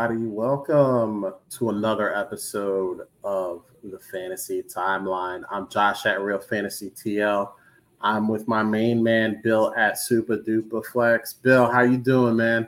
Everybody, 0.00 0.28
welcome 0.28 1.34
to 1.50 1.68
another 1.68 2.16
episode 2.16 3.02
of 3.22 3.64
the 3.84 3.98
Fantasy 3.98 4.62
Timeline. 4.62 5.42
I'm 5.50 5.68
Josh 5.68 6.06
at 6.06 6.22
Real 6.22 6.38
Fantasy 6.38 6.88
TL. 6.88 7.52
I'm 8.00 8.26
with 8.26 8.48
my 8.48 8.62
main 8.62 9.02
man 9.02 9.42
Bill 9.44 9.74
at 9.76 9.98
Super 9.98 10.38
Duper 10.38 10.82
Flex. 10.86 11.34
Bill, 11.34 11.70
how 11.70 11.82
you 11.82 11.98
doing, 11.98 12.34
man? 12.34 12.66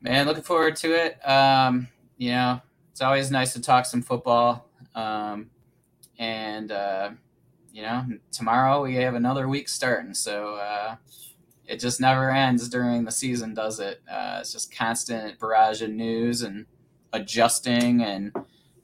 Man, 0.00 0.24
looking 0.24 0.42
forward 0.42 0.76
to 0.76 0.94
it. 0.94 1.18
Um, 1.28 1.86
you 2.16 2.30
know, 2.30 2.62
it's 2.92 3.02
always 3.02 3.30
nice 3.30 3.52
to 3.52 3.60
talk 3.60 3.84
some 3.84 4.00
football. 4.00 4.66
Um, 4.94 5.50
and 6.18 6.72
uh, 6.72 7.10
you 7.74 7.82
know, 7.82 8.06
tomorrow 8.32 8.82
we 8.82 8.94
have 8.94 9.12
another 9.12 9.50
week 9.50 9.68
starting, 9.68 10.14
so 10.14 10.54
uh, 10.54 10.96
it 11.74 11.80
just 11.80 12.00
never 12.00 12.30
ends 12.30 12.68
during 12.68 13.04
the 13.04 13.10
season, 13.10 13.52
does 13.52 13.80
it? 13.80 14.00
Uh, 14.08 14.38
it's 14.40 14.52
just 14.52 14.72
constant 14.72 15.40
barrage 15.40 15.82
of 15.82 15.90
news 15.90 16.42
and 16.42 16.66
adjusting 17.12 18.02
and 18.02 18.32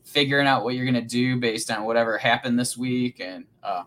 figuring 0.03 0.49
out 0.49 0.65
what 0.65 0.75
you're 0.75 0.85
gonna 0.85 1.01
do 1.01 1.39
based 1.39 1.71
on 1.71 1.85
whatever 1.85 2.19
happened 2.19 2.59
this 2.59 2.77
week, 2.77 3.21
and 3.21 3.45
uh, 3.63 3.85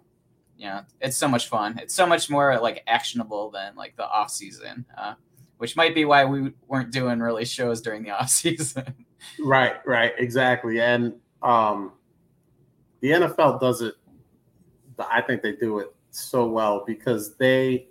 you 0.58 0.68
know, 0.68 0.82
it's 1.02 1.18
so 1.18 1.28
much 1.28 1.50
fun. 1.50 1.78
It's 1.80 1.94
so 1.94 2.08
much 2.08 2.30
more 2.30 2.58
like 2.62 2.82
actionable 2.88 3.52
than 3.52 3.76
like 3.76 3.98
the 3.98 4.08
off 4.08 4.32
season, 4.32 4.86
uh, 4.98 5.16
which 5.58 5.76
might 5.76 5.94
be 5.94 6.06
why 6.06 6.24
we 6.24 6.54
weren't 6.70 6.92
doing 6.92 7.20
really 7.20 7.44
shows 7.44 7.82
during 7.82 8.04
the 8.04 8.12
off 8.18 8.30
season. 8.30 9.06
right, 9.44 9.86
right, 9.86 10.14
exactly, 10.18 10.80
and 10.80 11.14
um, 11.42 11.92
the 13.02 13.10
NFL 13.10 13.60
does 13.60 13.82
it. 13.82 13.96
I 14.98 15.22
think 15.22 15.42
they 15.42 15.52
do 15.52 15.80
it 15.80 15.94
so 16.12 16.48
well 16.48 16.86
because 16.88 17.36
they 17.36 17.88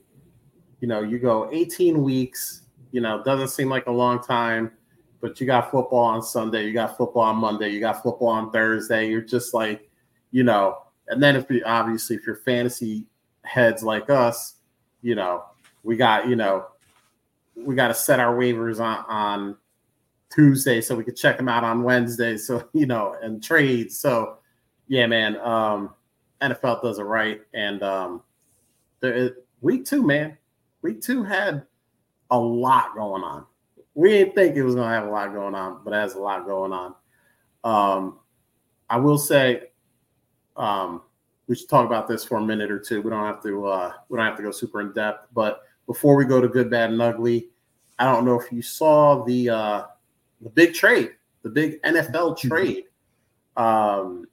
you 0.83 0.88
know, 0.88 1.00
you 1.00 1.20
go 1.20 1.48
18 1.52 2.02
weeks, 2.02 2.62
you 2.91 3.00
know, 3.00 3.22
doesn't 3.22 3.48
seem 3.48 3.69
like 3.69 3.86
a 3.86 3.92
long 3.92 4.20
time, 4.20 4.72
but 5.20 5.41
you 5.41 5.47
got 5.47 5.70
football 5.70 6.00
on 6.00 6.20
Sunday, 6.24 6.66
you 6.66 6.72
got 6.72 6.97
football 6.97 7.22
on 7.22 7.36
Monday, 7.36 7.69
you 7.69 7.78
got 7.78 8.02
football 8.02 8.30
on 8.30 8.50
Thursday. 8.50 9.08
You're 9.08 9.20
just 9.20 9.55
like, 9.55 9.89
you 10.33 10.42
know, 10.42 10.78
and 11.06 11.22
then 11.22 11.36
if 11.36 11.48
you 11.48 11.62
obviously 11.64 12.16
if 12.16 12.27
you're 12.27 12.34
fantasy 12.34 13.06
heads 13.44 13.84
like 13.84 14.11
us, 14.11 14.56
you 15.02 15.14
know, 15.14 15.44
we 15.84 15.97
got, 15.97 16.27
you 16.27 16.34
know, 16.34 16.66
we 17.55 17.77
got 17.77 17.89
to 17.89 17.94
set 17.94 18.19
our 18.19 18.34
waivers 18.34 18.80
on 18.80 19.05
on 19.06 19.56
Tuesday 20.34 20.80
so 20.80 20.96
we 20.96 21.05
could 21.05 21.17
check 21.17 21.36
them 21.36 21.48
out 21.48 21.62
on 21.62 21.84
Wednesday. 21.84 22.36
So, 22.36 22.69
you 22.72 22.86
know, 22.86 23.14
and 23.22 23.41
trades. 23.41 24.00
So 24.00 24.39
yeah, 24.89 25.06
man, 25.06 25.36
um, 25.42 25.91
NFL 26.41 26.83
does 26.83 26.98
it 26.98 27.05
right. 27.05 27.41
And 27.55 27.84
um 27.84 28.22
there, 28.98 29.36
week 29.61 29.84
two, 29.84 30.02
man, 30.02 30.39
week 30.83 31.00
two 31.00 31.22
had 31.22 31.64
a 32.30 32.38
lot 32.38 32.94
going 32.94 33.22
on. 33.22 33.47
We 33.94 34.11
didn't 34.11 34.34
think 34.34 34.56
it 34.56 34.62
was 34.62 34.75
going 34.75 34.89
to 34.89 34.94
have 34.94 35.06
a 35.06 35.11
lot 35.11 35.33
going 35.33 35.55
on, 35.55 35.80
but 35.84 35.92
it 35.92 35.97
has 35.97 36.14
a 36.14 36.20
lot 36.20 36.47
going 36.47 36.72
on. 36.72 36.94
Um, 37.64 38.19
I 38.89 38.97
will 38.97 39.19
say, 39.19 39.70
um, 40.56 41.02
we 41.47 41.56
should 41.56 41.69
talk 41.69 41.86
about 41.86 42.08
this 42.08 42.24
for 42.24 42.39
a 42.39 42.42
minute 42.42 42.70
or 42.70 42.79
two. 42.79 43.02
We 43.02 43.11
don't 43.11 43.24
have 43.24 43.42
to. 43.42 43.67
Uh, 43.67 43.92
we 44.08 44.17
don't 44.17 44.27
have 44.27 44.36
to 44.36 44.42
go 44.42 44.51
super 44.51 44.80
in 44.80 44.92
depth. 44.92 45.29
But 45.34 45.62
before 45.86 46.17
we 46.17 46.24
go 46.24 46.40
to 46.40 46.48
good, 46.48 46.70
bad, 46.70 46.90
and 46.90 47.02
ugly, 47.02 47.48
I 47.98 48.05
don't 48.05 48.24
know 48.24 48.40
if 48.40 48.51
you 48.51 48.62
saw 48.62 49.24
the 49.24 49.51
uh, 49.51 49.83
the 50.40 50.51
big 50.51 50.74
trade, 50.74 51.12
the 51.42 51.51
big 51.51 51.83
NFL 51.83 52.39
mm-hmm. 52.39 52.48
trade. 52.48 52.85
Um, 53.56 54.27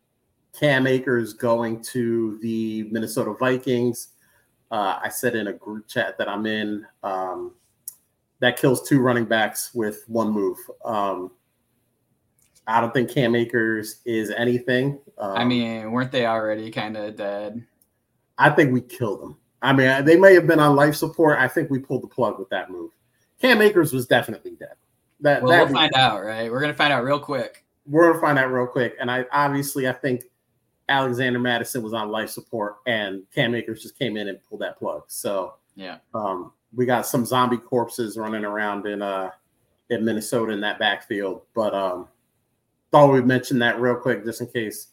Cam 0.58 0.88
Akers 0.88 1.34
going 1.34 1.82
to 1.84 2.38
the 2.42 2.84
Minnesota 2.92 3.34
Vikings 3.34 4.10
uh, 4.72 5.00
I 5.02 5.10
said 5.10 5.36
in 5.36 5.48
a 5.48 5.54
group 5.54 5.88
chat 5.88 6.18
that 6.18 6.28
I'm 6.30 6.46
in 6.46 6.86
um, 7.04 7.54
that 8.40 8.58
kills 8.58 8.88
two 8.88 9.00
running 9.00 9.26
backs 9.26 9.72
with 9.74 10.04
one 10.08 10.32
move. 10.32 10.58
Um, 10.86 11.32
I 12.68 12.80
don't 12.82 12.94
think 12.94 13.10
Cam 13.10 13.36
Akers 13.36 14.02
is 14.06 14.30
anything. 14.32 15.00
Um, 15.18 15.38
I 15.38 15.44
mean, 15.44 15.92
weren't 15.92 16.12
they 16.12 16.28
already 16.28 16.70
kind 16.70 16.96
of 16.98 17.16
dead? 17.16 17.66
I 18.38 18.52
think 18.52 18.72
we 18.72 18.82
killed 18.82 19.22
them. 19.22 19.38
I 19.62 19.74
mean, 19.74 20.06
they 20.06 20.16
may 20.16 20.34
have 20.36 20.48
been 20.48 20.60
on 20.60 20.76
life 20.76 20.96
support. 20.96 21.40
I 21.40 21.48
think 21.48 21.70
we 21.70 21.80
pulled 21.80 22.04
the 22.04 22.08
plug 22.08 22.40
with 22.40 22.50
that 22.50 22.70
move. 22.70 22.92
Cam 23.42 23.62
Akers 23.62 23.92
was 23.92 24.06
definitely 24.06 24.52
dead. 24.52 24.76
That, 25.22 25.44
well, 25.44 25.66
we'll 25.66 25.74
find 25.74 25.94
out, 25.96 26.24
right? 26.24 26.50
We're 26.50 26.62
gonna 26.62 26.74
find 26.74 26.94
out 26.94 27.04
real 27.04 27.20
quick. 27.20 27.66
We're 27.86 28.08
gonna 28.08 28.22
find 28.22 28.40
out 28.40 28.52
real 28.52 28.68
quick, 28.68 28.96
and 29.02 29.12
I 29.12 29.26
obviously 29.32 29.88
I 29.88 29.94
think 29.94 30.24
Alexander 30.90 31.40
Mattison 31.40 31.84
was 31.84 31.94
on 31.94 32.10
life 32.10 32.30
support, 32.30 32.78
and 32.86 33.24
Cam 33.34 33.56
Akers 33.56 33.82
just 33.82 33.98
came 33.98 34.18
in 34.18 34.28
and 34.28 34.40
pulled 34.44 34.62
that 34.62 34.78
plug. 34.78 35.04
So 35.08 35.56
yeah, 35.76 35.98
um, 36.14 36.52
we 36.76 36.86
got 36.86 37.06
some 37.06 37.26
zombie 37.26 37.58
corpses 37.58 38.18
running 38.18 38.44
around 38.44 38.86
in 38.86 39.02
uh 39.02 39.32
in 39.90 40.06
Minnesota 40.06 40.52
in 40.52 40.62
that 40.62 40.80
backfield. 40.80 41.42
But 41.54 41.74
um, 41.74 42.08
thought 42.92 43.12
we'd 43.12 43.26
mention 43.26 43.60
that 43.60 43.80
real 43.80 43.96
quick 43.96 44.24
just 44.24 44.42
in 44.42 44.48
case 44.48 44.88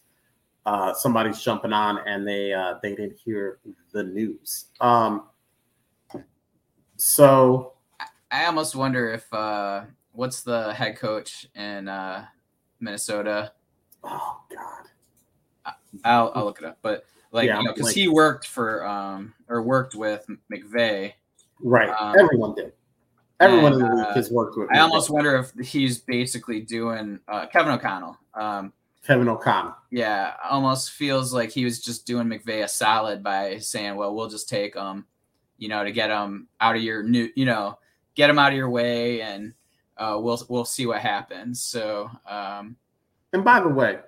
uh, 0.64 0.92
somebody's 0.94 1.40
jumping 1.40 1.72
on 1.72 1.98
and 2.06 2.26
they 2.26 2.52
uh, 2.52 2.74
they 2.82 2.90
didn't 2.90 3.18
hear 3.24 3.58
the 3.92 4.02
news. 4.02 4.66
Um, 4.80 5.24
so 6.96 7.74
I 8.30 8.46
almost 8.46 8.74
wonder 8.74 9.12
if 9.12 9.32
uh, 9.32 9.82
what's 10.12 10.42
the 10.42 10.72
head 10.74 10.96
coach 10.98 11.46
in 11.54 11.88
uh, 11.88 12.26
Minnesota? 12.80 13.52
Oh 14.02 14.40
God. 14.54 14.88
I'll, 16.04 16.32
I'll 16.34 16.44
look 16.44 16.58
it 16.58 16.64
up, 16.64 16.78
but 16.82 17.04
like 17.32 17.46
yeah, 17.46 17.58
you 17.58 17.64
know, 17.64 17.72
because 17.72 17.86
like, 17.86 17.94
he 17.94 18.08
worked 18.08 18.46
for 18.46 18.86
um 18.86 19.34
or 19.48 19.62
worked 19.62 19.94
with 19.94 20.26
McVay. 20.52 21.12
Right. 21.60 21.88
Um, 21.88 22.16
Everyone 22.18 22.54
did. 22.54 22.72
Everyone 23.38 23.74
and, 23.74 23.82
in 23.82 23.88
the 23.88 23.94
league 23.96 24.06
uh, 24.06 24.14
has 24.14 24.30
worked 24.30 24.56
with. 24.56 24.70
I 24.72 24.78
almost 24.78 25.10
wonder 25.10 25.36
if 25.36 25.66
he's 25.66 25.98
basically 25.98 26.60
doing 26.60 27.20
uh, 27.28 27.46
Kevin 27.46 27.72
O'Connell. 27.72 28.16
Um, 28.34 28.72
Kevin 29.06 29.28
O'Connell. 29.28 29.76
Yeah, 29.90 30.34
almost 30.48 30.92
feels 30.92 31.34
like 31.34 31.50
he 31.50 31.64
was 31.64 31.80
just 31.80 32.06
doing 32.06 32.26
McVay 32.26 32.64
a 32.64 32.68
solid 32.68 33.22
by 33.22 33.58
saying, 33.58 33.94
"Well, 33.96 34.14
we'll 34.14 34.28
just 34.28 34.48
take 34.48 34.74
him, 34.74 35.06
you 35.58 35.68
know, 35.68 35.84
to 35.84 35.92
get 35.92 36.10
him 36.10 36.48
out 36.60 36.76
of 36.76 36.82
your 36.82 37.02
new, 37.02 37.28
you 37.36 37.44
know, 37.44 37.78
get 38.14 38.30
him 38.30 38.38
out 38.38 38.52
of 38.52 38.56
your 38.56 38.70
way, 38.70 39.20
and 39.20 39.52
uh, 39.98 40.16
we'll 40.18 40.42
we'll 40.48 40.64
see 40.64 40.86
what 40.86 41.00
happens." 41.00 41.60
So, 41.60 42.10
um, 42.26 42.76
and 43.34 43.44
by 43.44 43.60
the 43.60 43.68
way, 43.68 43.98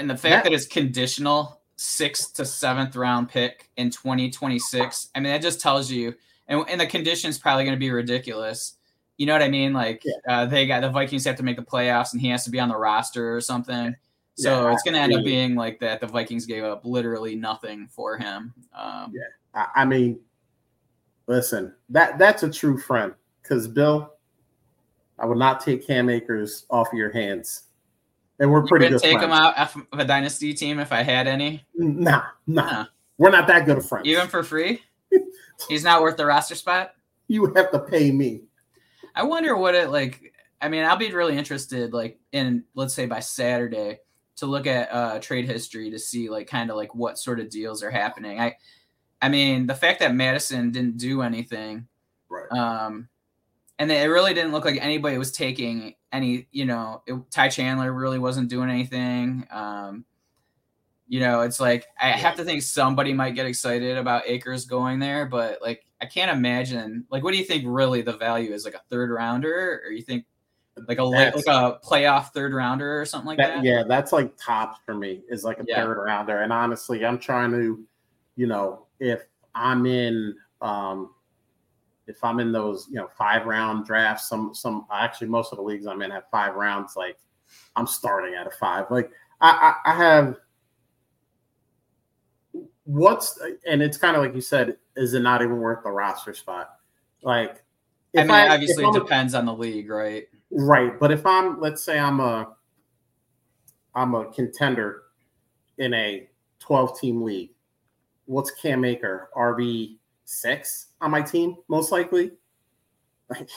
and 0.00 0.08
the 0.08 0.16
fact 0.16 0.44
that, 0.44 0.50
that 0.50 0.54
it's 0.54 0.66
conditional 0.66 1.60
sixth 1.76 2.34
to 2.34 2.44
seventh 2.44 2.96
round 2.96 3.28
pick 3.28 3.68
in 3.76 3.90
2026, 3.90 5.10
I 5.14 5.20
mean, 5.20 5.30
that 5.30 5.42
just 5.42 5.60
tells 5.60 5.90
you, 5.90 6.14
and, 6.48 6.64
and 6.68 6.80
the 6.80 6.86
condition's 6.86 7.38
probably 7.38 7.64
going 7.64 7.76
to 7.76 7.80
be 7.80 7.90
ridiculous. 7.90 8.78
You 9.18 9.26
know 9.26 9.34
what 9.34 9.42
I 9.42 9.48
mean? 9.48 9.74
Like 9.74 10.02
yeah. 10.04 10.14
uh, 10.26 10.46
they 10.46 10.66
got 10.66 10.80
the 10.80 10.88
Vikings 10.88 11.26
have 11.26 11.36
to 11.36 11.42
make 11.42 11.56
the 11.56 11.62
playoffs, 11.62 12.12
and 12.12 12.20
he 12.20 12.28
has 12.28 12.44
to 12.44 12.50
be 12.50 12.58
on 12.58 12.70
the 12.70 12.76
roster 12.76 13.36
or 13.36 13.42
something. 13.42 13.94
So 14.36 14.66
yeah, 14.66 14.72
it's 14.72 14.82
going 14.82 14.94
to 14.94 15.00
end 15.00 15.12
up 15.12 15.22
being 15.22 15.54
like 15.54 15.78
that. 15.80 16.00
The 16.00 16.06
Vikings 16.06 16.46
gave 16.46 16.64
up 16.64 16.86
literally 16.86 17.36
nothing 17.36 17.86
for 17.90 18.16
him. 18.16 18.54
Um, 18.74 19.12
yeah, 19.14 19.22
I, 19.54 19.82
I 19.82 19.84
mean, 19.84 20.18
listen, 21.26 21.74
that 21.90 22.18
that's 22.18 22.42
a 22.42 22.50
true 22.50 22.78
friend 22.78 23.12
because 23.42 23.68
Bill, 23.68 24.14
I 25.18 25.26
would 25.26 25.36
not 25.36 25.60
take 25.60 25.86
Cam 25.86 26.08
Akers 26.08 26.64
off 26.70 26.88
your 26.94 27.12
hands 27.12 27.64
and 28.40 28.50
we're 28.50 28.66
pretty 28.66 28.88
good. 28.88 29.00
Take 29.00 29.18
friends. 29.18 29.24
him 29.26 29.32
out 29.32 29.56
of 29.92 30.00
a 30.00 30.04
dynasty 30.04 30.54
team 30.54 30.80
if 30.80 30.92
I 30.92 31.02
had 31.02 31.28
any. 31.28 31.64
Nah, 31.74 32.22
nah, 32.46 32.64
nah. 32.64 32.86
we're 33.18 33.30
not 33.30 33.46
that 33.46 33.66
good 33.66 33.78
of 33.78 33.86
friends. 33.86 34.08
Even 34.08 34.26
for 34.26 34.42
free, 34.42 34.82
he's 35.68 35.84
not 35.84 36.00
worth 36.00 36.16
the 36.16 36.26
roster 36.26 36.54
spot. 36.54 36.94
You 37.28 37.52
have 37.54 37.70
to 37.70 37.78
pay 37.78 38.10
me. 38.10 38.42
I 39.14 39.22
wonder 39.22 39.56
what 39.56 39.74
it 39.74 39.90
like. 39.90 40.32
I 40.62 40.68
mean, 40.68 40.84
I'll 40.84 40.96
be 40.96 41.12
really 41.12 41.36
interested, 41.36 41.92
like 41.92 42.18
in 42.32 42.64
let's 42.74 42.94
say 42.94 43.06
by 43.06 43.20
Saturday, 43.20 44.00
to 44.36 44.46
look 44.46 44.66
at 44.66 44.90
uh, 44.90 45.18
trade 45.20 45.44
history 45.44 45.90
to 45.90 45.98
see 45.98 46.30
like 46.30 46.46
kind 46.46 46.70
of 46.70 46.76
like 46.76 46.94
what 46.94 47.18
sort 47.18 47.40
of 47.40 47.50
deals 47.50 47.82
are 47.82 47.90
happening. 47.90 48.40
I, 48.40 48.56
I 49.20 49.28
mean, 49.28 49.66
the 49.66 49.74
fact 49.74 50.00
that 50.00 50.14
Mattison 50.14 50.70
didn't 50.70 50.96
do 50.96 51.20
anything, 51.20 51.86
right? 52.30 52.50
Um, 52.50 53.08
and 53.78 53.92
it 53.92 54.08
really 54.08 54.32
didn't 54.32 54.52
look 54.52 54.64
like 54.64 54.80
anybody 54.80 55.18
was 55.18 55.32
taking 55.32 55.94
any. 56.12 56.46
You 56.52 56.66
know, 56.66 57.02
it, 57.06 57.14
Ty 57.30 57.48
Chandler 57.48 57.92
really 57.92 58.18
wasn't 58.18 58.48
doing 58.48 58.70
anything. 58.70 59.46
Um, 59.50 60.04
you 61.08 61.20
know, 61.20 61.40
it's 61.40 61.58
like 61.58 61.86
I 62.00 62.10
have 62.10 62.36
to 62.36 62.44
think 62.44 62.62
somebody 62.62 63.12
might 63.12 63.34
get 63.34 63.46
excited 63.46 63.96
about 63.96 64.22
Akers 64.26 64.64
going 64.64 65.00
there, 65.00 65.26
but 65.26 65.60
like 65.60 65.84
I 66.00 66.06
can't 66.06 66.30
imagine. 66.30 67.04
Like, 67.10 67.24
what 67.24 67.32
do 67.32 67.38
you 67.38 67.44
think 67.44 67.64
really 67.66 68.02
the 68.02 68.16
value 68.16 68.52
is? 68.52 68.64
Like 68.64 68.74
a 68.74 68.82
third 68.90 69.10
rounder, 69.10 69.82
or 69.84 69.90
you 69.90 70.02
think 70.02 70.24
like 70.88 70.98
a 70.98 71.04
like 71.04 71.34
a 71.34 71.78
playoff 71.84 72.30
third 72.32 72.54
rounder 72.54 73.00
or 73.00 73.04
something 73.04 73.26
like 73.26 73.38
that, 73.38 73.56
that? 73.56 73.64
Yeah, 73.64 73.82
that's 73.86 74.12
like 74.12 74.36
tops 74.36 74.78
for 74.86 74.94
me 74.94 75.22
is 75.28 75.44
like 75.44 75.58
a 75.58 75.64
yeah. 75.66 75.82
third 75.82 75.98
rounder. 75.98 76.42
And 76.42 76.52
honestly, 76.52 77.04
I'm 77.04 77.18
trying 77.18 77.50
to, 77.52 77.84
you 78.36 78.46
know, 78.46 78.86
if 78.98 79.22
I'm 79.54 79.86
in 79.86 80.36
um 80.60 81.10
if 82.10 82.22
I'm 82.24 82.40
in 82.40 82.52
those, 82.52 82.88
you 82.90 82.96
know, 82.96 83.08
five 83.16 83.46
round 83.46 83.86
drafts, 83.86 84.28
some 84.28 84.54
some 84.54 84.86
actually 84.92 85.28
most 85.28 85.52
of 85.52 85.58
the 85.58 85.62
leagues 85.62 85.86
I'm 85.86 86.02
in 86.02 86.10
have 86.10 86.24
five 86.30 86.54
rounds. 86.54 86.96
Like 86.96 87.18
I'm 87.76 87.86
starting 87.86 88.34
at 88.34 88.46
a 88.46 88.50
five. 88.50 88.86
Like 88.90 89.10
I 89.40 89.74
I, 89.84 89.92
I 89.92 89.94
have 89.96 90.36
what's 92.84 93.40
and 93.66 93.80
it's 93.80 93.96
kind 93.96 94.16
of 94.16 94.22
like 94.22 94.34
you 94.34 94.40
said, 94.40 94.76
is 94.96 95.14
it 95.14 95.20
not 95.20 95.42
even 95.42 95.56
worth 95.56 95.84
the 95.84 95.90
roster 95.90 96.34
spot? 96.34 96.70
Like 97.22 97.62
I 98.16 98.22
mean, 98.22 98.30
I, 98.30 98.48
obviously 98.48 98.84
it 98.84 98.92
depends 98.92 99.34
on 99.34 99.46
the 99.46 99.54
league, 99.54 99.88
right? 99.88 100.26
Right, 100.50 100.98
but 100.98 101.12
if 101.12 101.24
I'm, 101.24 101.60
let's 101.60 101.84
say 101.84 101.96
I'm 101.98 102.18
a, 102.18 102.56
I'm 103.94 104.14
a 104.14 104.26
contender 104.32 105.02
in 105.78 105.94
a 105.94 106.28
12 106.58 106.98
team 106.98 107.22
league. 107.22 107.50
What's 108.26 108.50
Cam 108.50 108.84
Akers 108.84 109.28
RB 109.36 109.98
six 110.30 110.88
on 111.00 111.10
my 111.10 111.20
team 111.20 111.56
most 111.68 111.90
likely? 111.90 112.32
Like, 113.28 113.48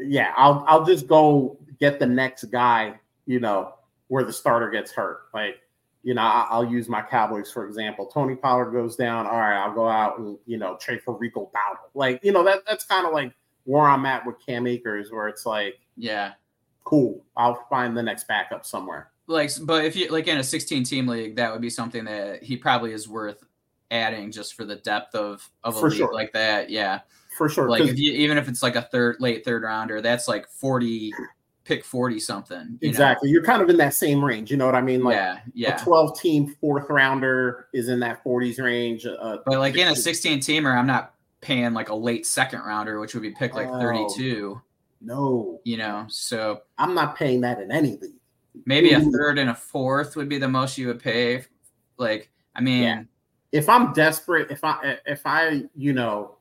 yeah, 0.00 0.32
I'll 0.36 0.64
I'll 0.66 0.84
just 0.84 1.06
go 1.06 1.58
get 1.80 1.98
the 1.98 2.06
next 2.06 2.44
guy. 2.44 2.98
You 3.26 3.40
know 3.40 3.74
where 4.08 4.24
the 4.24 4.32
starter 4.32 4.70
gets 4.70 4.92
hurt. 4.92 5.22
Like 5.32 5.56
you 6.02 6.12
know, 6.12 6.22
I'll 6.22 6.66
use 6.66 6.88
my 6.88 7.02
Cowboys 7.02 7.50
for 7.50 7.66
example. 7.66 8.06
Tony 8.06 8.34
Pollard 8.34 8.72
goes 8.72 8.96
down. 8.96 9.26
All 9.26 9.38
right, 9.38 9.56
I'll 9.56 9.74
go 9.74 9.88
out 9.88 10.18
and 10.18 10.38
you 10.46 10.58
know 10.58 10.76
trade 10.76 11.02
for 11.02 11.16
Rico 11.16 11.50
Dowdle. 11.54 11.90
Like 11.94 12.20
you 12.22 12.32
know 12.32 12.44
that 12.44 12.60
that's 12.66 12.84
kind 12.84 13.06
of 13.06 13.12
like 13.12 13.32
where 13.64 13.82
I'm 13.82 14.04
at 14.06 14.26
with 14.26 14.36
Cam 14.44 14.66
Akers, 14.66 15.10
where 15.10 15.28
it's 15.28 15.46
like, 15.46 15.78
yeah, 15.96 16.32
cool. 16.84 17.24
I'll 17.36 17.66
find 17.70 17.96
the 17.96 18.02
next 18.02 18.28
backup 18.28 18.66
somewhere. 18.66 19.10
Like, 19.26 19.50
but 19.62 19.86
if 19.86 19.96
you 19.96 20.10
like 20.10 20.28
in 20.28 20.36
a 20.36 20.44
16 20.44 20.84
team 20.84 21.06
league, 21.06 21.36
that 21.36 21.50
would 21.50 21.62
be 21.62 21.70
something 21.70 22.04
that 22.04 22.42
he 22.42 22.58
probably 22.58 22.92
is 22.92 23.08
worth 23.08 23.42
adding 23.90 24.30
just 24.32 24.54
for 24.54 24.64
the 24.64 24.76
depth 24.76 25.14
of 25.14 25.48
of 25.62 25.76
a 25.76 25.80
for 25.80 25.90
league 25.90 25.98
sure. 25.98 26.12
like 26.12 26.32
that. 26.32 26.70
Yeah, 26.70 27.00
for 27.36 27.48
sure. 27.48 27.68
Like 27.68 27.82
if 27.82 27.98
you, 27.98 28.12
even 28.12 28.38
if 28.38 28.48
it's 28.48 28.62
like 28.62 28.76
a 28.76 28.82
third 28.82 29.16
late 29.20 29.44
third 29.44 29.62
rounder, 29.62 30.00
that's 30.00 30.28
like 30.28 30.48
40 30.48 31.12
pick 31.64 31.84
40 31.84 32.20
something. 32.20 32.78
You 32.80 32.88
exactly. 32.88 33.28
Know? 33.28 33.32
You're 33.32 33.44
kind 33.44 33.62
of 33.62 33.70
in 33.70 33.76
that 33.78 33.94
same 33.94 34.24
range. 34.24 34.50
You 34.50 34.56
know 34.56 34.66
what 34.66 34.74
I 34.74 34.82
mean? 34.82 35.02
Like 35.02 35.16
yeah, 35.16 35.38
yeah. 35.54 35.80
A 35.80 35.84
12 35.84 36.20
team 36.20 36.54
fourth 36.60 36.88
rounder 36.88 37.68
is 37.72 37.88
in 37.88 38.00
that 38.00 38.22
40s 38.22 38.62
range. 38.62 39.06
Uh, 39.06 39.38
but 39.44 39.58
like 39.58 39.76
in 39.76 39.88
a 39.88 39.96
16 39.96 40.40
teamer, 40.40 40.76
I'm 40.76 40.86
not 40.86 41.14
paying 41.40 41.72
like 41.72 41.88
a 41.88 41.94
late 41.94 42.26
second 42.26 42.60
rounder, 42.60 43.00
which 43.00 43.14
would 43.14 43.22
be 43.22 43.30
picked 43.30 43.54
like 43.54 43.68
32. 43.68 44.60
No. 45.00 45.60
You 45.64 45.76
know, 45.76 46.06
so 46.08 46.62
I'm 46.78 46.94
not 46.94 47.16
paying 47.16 47.40
that 47.42 47.60
in 47.60 47.70
any 47.70 47.96
league. 47.96 48.12
Maybe 48.66 48.92
Ooh. 48.94 48.98
a 48.98 49.12
third 49.12 49.38
and 49.38 49.50
a 49.50 49.54
fourth 49.54 50.16
would 50.16 50.28
be 50.28 50.38
the 50.38 50.48
most 50.48 50.78
you 50.78 50.86
would 50.86 51.00
pay. 51.00 51.44
Like, 51.96 52.30
I 52.54 52.60
mean, 52.60 52.82
yeah. 52.82 53.02
If 53.54 53.68
I'm 53.68 53.92
desperate, 53.92 54.50
if 54.50 54.64
I 54.64 54.98
if 55.06 55.22
I, 55.24 55.62
you 55.76 55.92
know, 55.92 56.38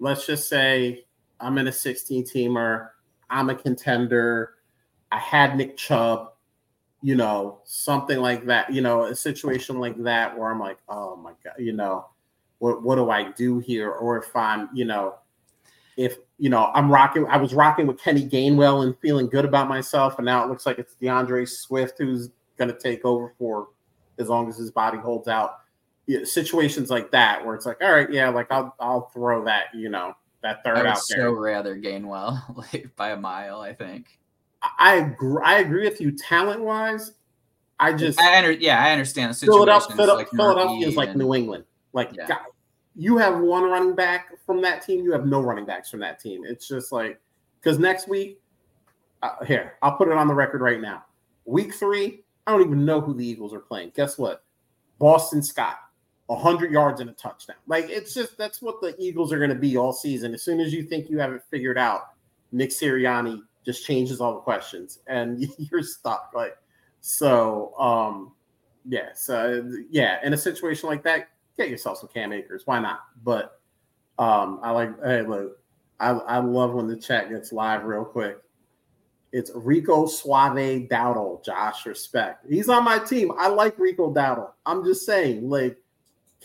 let's 0.00 0.26
just 0.26 0.48
say 0.48 1.04
I'm 1.38 1.58
in 1.58 1.68
a 1.68 1.72
16 1.72 2.24
teamer, 2.24 2.88
I'm 3.30 3.50
a 3.50 3.54
contender, 3.54 4.54
I 5.12 5.18
had 5.18 5.56
Nick 5.56 5.76
Chubb, 5.76 6.32
you 7.02 7.14
know, 7.14 7.60
something 7.62 8.18
like 8.18 8.46
that, 8.46 8.72
you 8.72 8.80
know, 8.80 9.04
a 9.04 9.14
situation 9.14 9.78
like 9.78 9.96
that 10.02 10.36
where 10.36 10.50
I'm 10.50 10.58
like, 10.58 10.78
oh 10.88 11.14
my 11.14 11.34
god, 11.44 11.54
you 11.58 11.72
know, 11.72 12.08
what 12.58 12.82
what 12.82 12.96
do 12.96 13.10
I 13.10 13.30
do 13.30 13.60
here? 13.60 13.92
Or 13.92 14.18
if 14.18 14.34
I'm, 14.34 14.68
you 14.74 14.86
know, 14.86 15.14
if 15.96 16.16
you 16.38 16.50
know 16.50 16.72
I'm 16.74 16.90
rocking, 16.90 17.26
I 17.26 17.36
was 17.36 17.54
rocking 17.54 17.86
with 17.86 18.00
Kenny 18.00 18.28
Gainwell 18.28 18.84
and 18.84 18.98
feeling 18.98 19.28
good 19.28 19.44
about 19.44 19.68
myself, 19.68 20.18
and 20.18 20.26
now 20.26 20.42
it 20.42 20.48
looks 20.48 20.66
like 20.66 20.80
it's 20.80 20.94
D'Andre 20.96 21.44
Swift 21.44 21.98
who's 21.98 22.30
going 22.58 22.72
to 22.72 22.78
take 22.78 23.04
over 23.04 23.32
for 23.38 23.68
as 24.18 24.28
long 24.28 24.48
as 24.48 24.56
his 24.56 24.72
body 24.72 24.98
holds 24.98 25.28
out. 25.28 25.60
Yeah, 26.06 26.24
situations 26.24 26.88
like 26.88 27.10
that 27.10 27.44
where 27.44 27.54
it's 27.54 27.66
like, 27.66 27.82
all 27.82 27.92
right, 27.92 28.10
yeah, 28.12 28.28
like 28.28 28.50
I'll 28.50 28.74
I'll 28.78 29.08
throw 29.08 29.44
that, 29.44 29.66
you 29.74 29.88
know, 29.88 30.14
that 30.42 30.62
third 30.62 30.76
I 30.76 30.82
would 30.82 30.90
out 30.90 30.98
so 30.98 31.16
there. 31.16 31.32
rather 31.32 31.76
Gainwell 31.76 32.56
like 32.72 32.94
by 32.96 33.10
a 33.10 33.16
mile, 33.16 33.60
I 33.60 33.74
think. 33.74 34.18
I 34.78 34.96
agree, 34.96 35.42
I 35.44 35.58
agree 35.58 35.84
with 35.84 36.00
you 36.00 36.12
talent 36.12 36.60
wise. 36.60 37.12
I 37.78 37.92
just 37.92 38.20
I 38.20 38.38
under, 38.38 38.52
yeah, 38.52 38.82
I 38.82 38.92
understand 38.92 39.30
the 39.30 39.34
situation. 39.34 39.66
Philadelphia, 39.66 40.14
like 40.14 40.30
Philadelphia 40.30 40.88
is 40.88 40.96
like 40.96 41.10
and, 41.10 41.18
New 41.18 41.34
England. 41.34 41.64
Like 41.92 42.10
yeah. 42.14 42.26
God, 42.26 42.38
you 42.94 43.18
have 43.18 43.38
one 43.40 43.64
running 43.64 43.94
back 43.94 44.28
from 44.46 44.62
that 44.62 44.82
team, 44.82 45.04
you 45.04 45.12
have 45.12 45.26
no 45.26 45.40
running 45.40 45.66
backs 45.66 45.90
from 45.90 46.00
that 46.00 46.18
team. 46.20 46.44
It's 46.46 46.66
just 46.66 46.92
like 46.92 47.20
because 47.60 47.78
next 47.78 48.08
week, 48.08 48.40
uh, 49.22 49.44
here 49.44 49.74
I'll 49.82 49.96
put 49.96 50.08
it 50.08 50.14
on 50.14 50.28
the 50.28 50.34
record 50.34 50.62
right 50.62 50.80
now. 50.80 51.04
Week 51.44 51.74
three, 51.74 52.24
I 52.46 52.52
don't 52.52 52.62
even 52.62 52.84
know 52.84 53.00
who 53.00 53.12
the 53.12 53.26
Eagles 53.26 53.52
are 53.52 53.60
playing. 53.60 53.92
Guess 53.94 54.18
what? 54.18 54.42
Boston 54.98 55.42
Scott, 55.42 55.78
hundred 56.30 56.72
yards 56.72 57.00
and 57.00 57.08
a 57.08 57.12
touchdown. 57.12 57.56
Like 57.66 57.88
it's 57.88 58.12
just 58.12 58.36
that's 58.36 58.60
what 58.60 58.80
the 58.80 58.94
Eagles 58.98 59.32
are 59.32 59.38
going 59.38 59.50
to 59.50 59.56
be 59.56 59.76
all 59.76 59.92
season. 59.92 60.34
As 60.34 60.42
soon 60.42 60.60
as 60.60 60.72
you 60.72 60.82
think 60.82 61.08
you 61.08 61.18
have 61.18 61.32
it 61.32 61.42
figured 61.50 61.78
out, 61.78 62.10
Nick 62.52 62.70
Sirianni 62.70 63.42
just 63.64 63.84
changes 63.84 64.20
all 64.20 64.34
the 64.34 64.40
questions 64.40 65.00
and 65.06 65.46
you're 65.58 65.82
stuck. 65.82 66.32
Like 66.34 66.56
so, 67.00 67.78
um, 67.78 68.32
yeah. 68.88 69.10
So 69.14 69.70
yeah, 69.90 70.18
in 70.24 70.32
a 70.32 70.36
situation 70.36 70.88
like 70.88 71.04
that, 71.04 71.28
get 71.56 71.68
yourself 71.68 71.98
some 71.98 72.08
Cam 72.12 72.32
Akers. 72.32 72.62
Why 72.64 72.80
not? 72.80 73.00
But 73.22 73.60
um, 74.18 74.60
I 74.62 74.70
like. 74.70 74.90
Hey, 75.04 75.22
look, 75.22 75.58
I, 76.00 76.10
I 76.10 76.38
love 76.38 76.74
when 76.74 76.86
the 76.86 76.96
chat 76.96 77.30
gets 77.30 77.52
live 77.52 77.84
real 77.84 78.04
quick. 78.04 78.38
It's 79.32 79.50
Rico 79.54 80.06
Suave 80.06 80.88
Dowdle, 80.88 81.44
Josh. 81.44 81.86
Respect. 81.86 82.46
He's 82.48 82.68
on 82.68 82.84
my 82.84 82.98
team. 82.98 83.32
I 83.38 83.48
like 83.48 83.78
Rico 83.78 84.12
Dowdle. 84.12 84.50
I'm 84.64 84.84
just 84.84 85.04
saying, 85.04 85.48
like, 85.48 85.76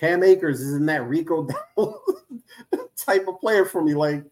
Cam 0.02 0.24
Akers 0.24 0.62
is 0.62 0.74
in 0.74 0.88
that 0.88 1.08
Rico 1.08 1.48
type 2.98 3.28
of 3.28 3.40
player 3.40 3.66
for 3.66 3.84
me. 3.84 3.94
Like, 3.94 4.24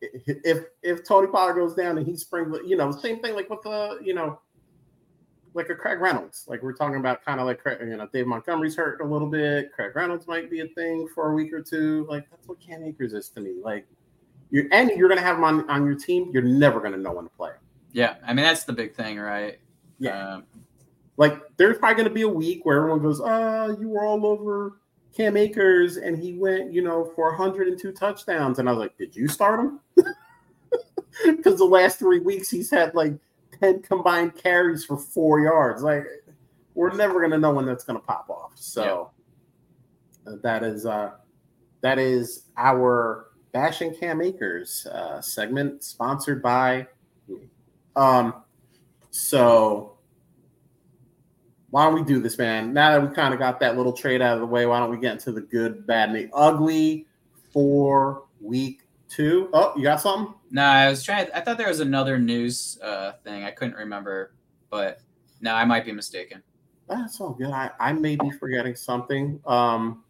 if 0.00 0.64
if 0.82 1.04
Tony 1.04 1.28
Pollard 1.28 1.54
goes 1.54 1.74
down 1.74 1.96
and 1.96 2.04
he 2.04 2.16
springs, 2.16 2.56
you 2.66 2.76
know, 2.76 2.90
same 2.90 3.20
thing 3.20 3.36
like 3.36 3.48
with 3.48 3.62
the, 3.62 4.00
you 4.02 4.14
know, 4.14 4.40
like 5.54 5.68
a 5.68 5.76
Craig 5.76 6.00
Reynolds. 6.00 6.44
Like 6.48 6.64
we're 6.64 6.72
talking 6.72 6.96
about 6.96 7.24
kind 7.24 7.38
of 7.38 7.46
like 7.46 7.60
you 7.80 7.96
know 7.96 8.08
Dave 8.12 8.26
Montgomery's 8.26 8.74
hurt 8.74 9.00
a 9.00 9.04
little 9.04 9.28
bit. 9.28 9.72
Craig 9.72 9.94
Reynolds 9.94 10.26
might 10.26 10.50
be 10.50 10.60
a 10.60 10.66
thing 10.68 11.06
for 11.14 11.30
a 11.30 11.34
week 11.34 11.52
or 11.52 11.62
two. 11.62 12.04
Like 12.08 12.28
that's 12.28 12.48
what 12.48 12.58
Cam 12.58 12.82
Akers 12.82 13.12
is 13.12 13.28
to 13.30 13.40
me. 13.40 13.54
Like 13.62 13.86
you 14.50 14.68
and 14.72 14.90
you're 14.90 15.08
gonna 15.08 15.20
have 15.20 15.36
him 15.36 15.44
on, 15.44 15.70
on 15.70 15.86
your 15.86 15.94
team. 15.94 16.30
You're 16.32 16.42
never 16.42 16.80
gonna 16.80 16.96
know 16.96 17.12
when 17.12 17.26
to 17.26 17.30
play. 17.30 17.52
Yeah, 17.92 18.16
I 18.26 18.34
mean 18.34 18.44
that's 18.44 18.64
the 18.64 18.72
big 18.72 18.96
thing, 18.96 19.20
right? 19.20 19.60
Yeah. 20.00 20.34
Um, 20.34 20.44
like 21.16 21.38
there's 21.58 21.78
probably 21.78 22.02
gonna 22.02 22.14
be 22.14 22.22
a 22.22 22.28
week 22.28 22.64
where 22.64 22.78
everyone 22.78 23.02
goes, 23.02 23.20
"Ah, 23.20 23.66
you 23.66 23.90
were 23.90 24.04
all 24.04 24.26
over 24.26 24.79
Cam 25.16 25.36
Akers, 25.36 25.96
and 25.96 26.16
he 26.16 26.34
went, 26.34 26.72
you 26.72 26.82
know, 26.82 27.12
for 27.14 27.30
102 27.30 27.92
touchdowns." 27.92 28.58
And 28.58 28.68
I 28.68 28.72
was 28.72 28.80
like, 28.80 28.96
"Did 28.96 29.14
you 29.14 29.28
start 29.28 29.60
him?" 29.60 29.80
Because 31.26 31.58
the 31.58 31.64
last 31.64 31.98
three 31.98 32.20
weeks 32.20 32.48
he's 32.48 32.70
had 32.70 32.94
like 32.94 33.12
10 33.60 33.82
combined 33.82 34.36
carries 34.36 34.84
for 34.84 34.96
four 34.96 35.40
yards. 35.40 35.82
Like, 35.82 36.06
we're 36.74 36.94
never 36.94 37.18
going 37.18 37.32
to 37.32 37.38
know 37.38 37.52
when 37.52 37.66
that's 37.66 37.84
going 37.84 37.98
to 37.98 38.06
pop 38.06 38.30
off. 38.30 38.52
So 38.54 39.10
yeah. 40.26 40.36
that 40.42 40.62
is 40.62 40.86
uh, 40.86 41.10
that 41.82 41.98
is 41.98 42.44
our 42.56 43.26
bashing 43.52 43.94
Cam 43.94 44.22
Akers 44.22 44.86
uh, 44.86 45.20
segment 45.20 45.82
sponsored 45.82 46.42
by 46.42 46.86
Um, 47.96 48.34
so 49.10 49.96
why 51.70 51.84
don't 51.84 51.94
we 51.94 52.02
do 52.02 52.20
this, 52.20 52.36
man? 52.36 52.72
Now 52.72 52.92
that 52.92 53.08
we 53.08 53.14
kind 53.14 53.32
of 53.32 53.38
got 53.38 53.60
that 53.60 53.76
little 53.76 53.92
trade 53.92 54.20
out 54.20 54.34
of 54.34 54.40
the 54.40 54.46
way, 54.46 54.66
why 54.66 54.80
don't 54.80 54.90
we 54.90 54.98
get 54.98 55.12
into 55.12 55.32
the 55.32 55.40
good, 55.40 55.86
bad, 55.86 56.08
and 56.10 56.18
the 56.18 56.28
ugly 56.34 57.06
for 57.52 58.24
week 58.40 58.82
two? 59.08 59.48
Oh, 59.52 59.72
you 59.76 59.84
got 59.84 60.00
something? 60.00 60.34
No, 60.50 60.62
I 60.62 60.90
was 60.90 61.02
trying. 61.04 61.28
I 61.32 61.40
thought 61.40 61.58
there 61.58 61.68
was 61.68 61.80
another 61.80 62.18
news 62.18 62.78
uh, 62.82 63.12
thing. 63.22 63.44
I 63.44 63.52
couldn't 63.52 63.76
remember, 63.76 64.34
but 64.68 65.00
no, 65.40 65.54
I 65.54 65.64
might 65.64 65.84
be 65.84 65.92
mistaken. 65.92 66.42
That's 66.88 67.20
all 67.20 67.30
good. 67.30 67.50
I, 67.50 67.70
I 67.78 67.92
may 67.92 68.16
be 68.16 68.30
forgetting 68.30 68.74
something. 68.74 69.40
Um, 69.46 70.02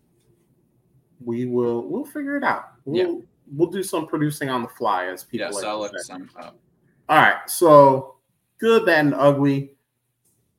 we 1.23 1.45
will 1.45 1.87
we'll 1.87 2.07
figure 2.07 2.39
it 2.39 2.45
out. 2.45 2.71
We'll 2.87 3.17
yeah. 3.17 3.21
we'll 3.55 3.71
do 3.71 3.83
some 3.83 4.07
producing 4.07 4.49
on 4.49 4.63
the 4.63 4.69
fly 4.69 5.07
as 5.07 5.25
people. 5.25 5.49
Yes, 5.49 5.57
like 5.57 5.65
I'll 5.67 5.81
look 5.81 5.99
some 5.99 6.31
up. 6.39 6.59
All 7.11 7.19
right. 7.19 7.39
So 7.51 8.17
good, 8.59 8.87
bad, 8.87 9.05
and 9.05 9.15
ugly. 9.15 9.75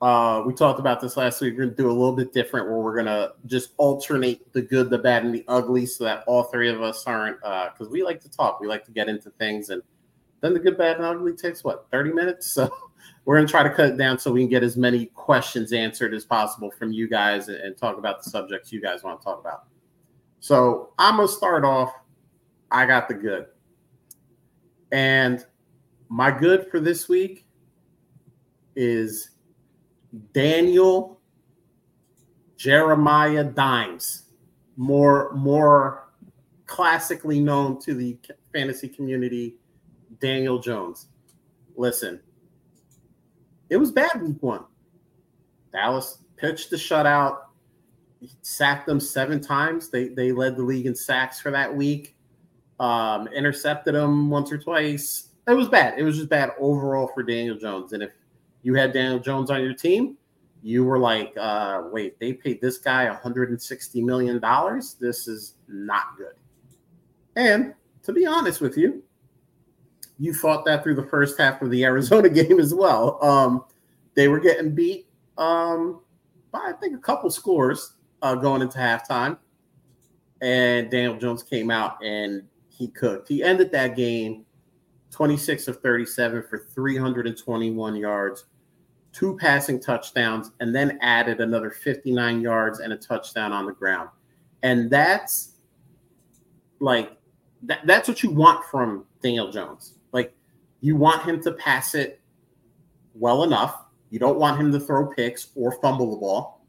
Uh, 0.01 0.41
we 0.47 0.53
talked 0.53 0.79
about 0.79 0.99
this 0.99 1.15
last 1.15 1.39
week. 1.41 1.53
We're 1.55 1.65
gonna 1.65 1.77
do 1.77 1.87
a 1.87 1.93
little 1.93 2.15
bit 2.15 2.33
different, 2.33 2.67
where 2.67 2.79
we're 2.79 2.95
gonna 2.95 3.33
just 3.45 3.73
alternate 3.77 4.51
the 4.51 4.61
good, 4.61 4.89
the 4.89 4.97
bad, 4.97 5.23
and 5.23 5.33
the 5.33 5.45
ugly, 5.47 5.85
so 5.85 6.03
that 6.05 6.23
all 6.25 6.43
three 6.43 6.69
of 6.69 6.81
us 6.81 7.05
aren't. 7.05 7.39
Because 7.39 7.87
uh, 7.87 7.91
we 7.91 8.03
like 8.03 8.19
to 8.21 8.29
talk, 8.29 8.59
we 8.59 8.67
like 8.67 8.83
to 8.85 8.91
get 8.91 9.09
into 9.09 9.29
things, 9.31 9.69
and 9.69 9.83
then 10.41 10.55
the 10.55 10.59
good, 10.59 10.75
bad, 10.75 10.97
and 10.97 11.05
ugly 11.05 11.33
takes 11.33 11.63
what 11.63 11.87
thirty 11.91 12.11
minutes. 12.11 12.57
So 12.61 12.69
we're 13.25 13.37
gonna 13.37 13.47
try 13.47 13.63
to 13.63 13.69
cut 13.69 13.89
it 13.89 13.97
down 13.97 14.17
so 14.17 14.31
we 14.31 14.41
can 14.41 14.49
get 14.49 14.63
as 14.63 14.77
many 14.77 15.07
questions 15.07 15.73
answered 15.73 16.13
as 16.13 16.25
possible 16.25 16.71
from 16.71 16.91
you 16.91 17.07
guys, 17.07 17.47
and, 17.47 17.57
and 17.57 17.77
talk 17.77 17.97
about 17.97 18.23
the 18.23 18.29
subjects 18.29 18.71
you 18.71 18.81
guys 18.81 19.03
want 19.03 19.21
to 19.21 19.23
talk 19.23 19.39
about. 19.39 19.65
So 20.39 20.93
I'm 20.97 21.17
gonna 21.17 21.27
start 21.27 21.63
off. 21.63 21.93
I 22.71 22.87
got 22.87 23.07
the 23.07 23.13
good, 23.13 23.45
and 24.91 25.45
my 26.09 26.31
good 26.31 26.69
for 26.71 26.79
this 26.79 27.07
week 27.07 27.45
is 28.75 29.31
Daniel 30.33 31.21
Jeremiah 32.57 33.43
Dimes, 33.43 34.23
more 34.77 35.31
more 35.33 36.09
classically 36.65 37.39
known 37.39 37.79
to 37.81 37.93
the 37.93 38.17
fantasy 38.53 38.87
community, 38.87 39.55
Daniel 40.19 40.59
Jones. 40.59 41.07
Listen, 41.75 42.19
it 43.69 43.77
was 43.77 43.91
bad 43.91 44.21
week 44.21 44.37
one. 44.41 44.65
Dallas 45.71 46.19
pitched 46.37 46.69
the 46.69 46.75
shutout, 46.75 47.37
sacked 48.41 48.85
them 48.85 48.99
seven 48.99 49.41
times. 49.41 49.89
They 49.89 50.09
they 50.09 50.31
led 50.31 50.55
the 50.55 50.63
league 50.63 50.85
in 50.85 50.93
sacks 50.93 51.39
for 51.39 51.51
that 51.51 51.75
week. 51.75 52.15
Um, 52.79 53.27
intercepted 53.29 53.95
them 53.95 54.29
once 54.29 54.51
or 54.51 54.57
twice. 54.57 55.29
it 55.47 55.53
was 55.53 55.69
bad. 55.69 55.97
It 55.97 56.03
was 56.03 56.17
just 56.17 56.29
bad 56.29 56.51
overall 56.59 57.07
for 57.13 57.23
Daniel 57.23 57.57
Jones. 57.57 57.93
And 57.93 58.03
if 58.03 58.11
you 58.63 58.75
had 58.75 58.93
Daniel 58.93 59.19
Jones 59.19 59.49
on 59.49 59.61
your 59.61 59.73
team, 59.73 60.17
you 60.63 60.83
were 60.83 60.99
like, 60.99 61.33
uh, 61.37 61.83
wait, 61.91 62.19
they 62.19 62.33
paid 62.33 62.61
this 62.61 62.77
guy 62.77 63.09
160 63.09 64.01
million 64.01 64.39
dollars. 64.39 64.95
This 64.99 65.27
is 65.27 65.55
not 65.67 66.17
good. 66.17 66.35
And 67.35 67.73
to 68.03 68.13
be 68.13 68.25
honest 68.25 68.61
with 68.61 68.77
you, 68.77 69.03
you 70.19 70.33
fought 70.33 70.65
that 70.65 70.83
through 70.83 70.95
the 70.95 71.07
first 71.07 71.37
half 71.39 71.61
of 71.61 71.71
the 71.71 71.83
Arizona 71.85 72.29
game 72.29 72.59
as 72.59 72.73
well. 72.73 73.23
Um, 73.23 73.65
they 74.13 74.27
were 74.27 74.39
getting 74.39 74.75
beat 74.75 75.07
um, 75.37 76.01
by 76.51 76.59
I 76.59 76.73
think 76.73 76.95
a 76.95 76.99
couple 77.01 77.29
scores 77.31 77.93
uh, 78.21 78.35
going 78.35 78.61
into 78.61 78.77
halftime, 78.77 79.37
and 80.41 80.91
Daniel 80.91 81.17
Jones 81.17 81.41
came 81.41 81.71
out 81.71 82.03
and 82.03 82.43
he 82.69 82.87
cooked. 82.87 83.27
He 83.27 83.43
ended 83.43 83.71
that 83.71 83.95
game 83.95 84.45
26 85.11 85.67
of 85.67 85.81
37 85.81 86.43
for 86.49 86.59
321 86.73 87.95
yards, 87.95 88.45
two 89.13 89.37
passing 89.37 89.79
touchdowns, 89.79 90.51
and 90.59 90.73
then 90.73 90.97
added 91.01 91.41
another 91.41 91.69
59 91.69 92.41
yards 92.41 92.79
and 92.79 92.93
a 92.93 92.97
touchdown 92.97 93.51
on 93.51 93.65
the 93.65 93.73
ground. 93.73 94.09
And 94.63 94.89
that's 94.89 95.55
like 96.79 97.17
that, 97.63 97.85
that's 97.85 98.07
what 98.07 98.23
you 98.23 98.31
want 98.31 98.65
from 98.65 99.05
Daniel 99.21 99.51
Jones. 99.51 99.95
Like 100.11 100.33
you 100.81 100.95
want 100.95 101.23
him 101.23 101.41
to 101.43 101.51
pass 101.53 101.95
it 101.95 102.21
well 103.13 103.43
enough. 103.43 103.85
You 104.09 104.19
don't 104.19 104.39
want 104.39 104.59
him 104.59 104.71
to 104.71 104.79
throw 104.79 105.07
picks 105.07 105.47
or 105.55 105.73
fumble 105.81 106.11
the 106.11 106.17
ball. 106.17 106.65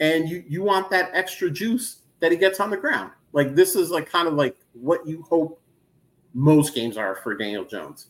And 0.00 0.28
you 0.28 0.42
you 0.48 0.62
want 0.62 0.88
that 0.90 1.10
extra 1.12 1.50
juice 1.50 2.02
that 2.20 2.32
he 2.32 2.38
gets 2.38 2.60
on 2.60 2.70
the 2.70 2.76
ground. 2.76 3.10
Like 3.32 3.54
this 3.54 3.74
is 3.74 3.90
like 3.90 4.08
kind 4.08 4.26
of 4.26 4.34
like 4.34 4.56
what 4.72 5.06
you 5.06 5.22
hope 5.22 5.60
most 6.32 6.74
games 6.74 6.96
are 6.96 7.16
for 7.16 7.36
Daniel 7.36 7.64
Jones. 7.64 8.06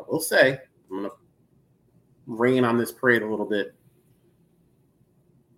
I 0.00 0.04
will 0.08 0.20
say, 0.20 0.58
I'm 0.90 0.96
gonna 0.96 1.10
rain 2.26 2.64
on 2.64 2.78
this 2.78 2.92
parade 2.92 3.22
a 3.22 3.26
little 3.26 3.46
bit. 3.46 3.74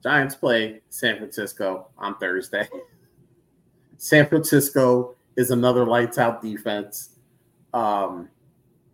Giants 0.03 0.35
play 0.35 0.81
San 0.89 1.17
Francisco 1.17 1.89
on 1.99 2.17
Thursday. 2.19 2.69
San 3.97 4.27
Francisco 4.27 5.17
is 5.37 5.51
another 5.51 5.85
lights 5.85 6.19
out 6.19 6.43
defense. 6.43 7.11
Um, 7.75 8.29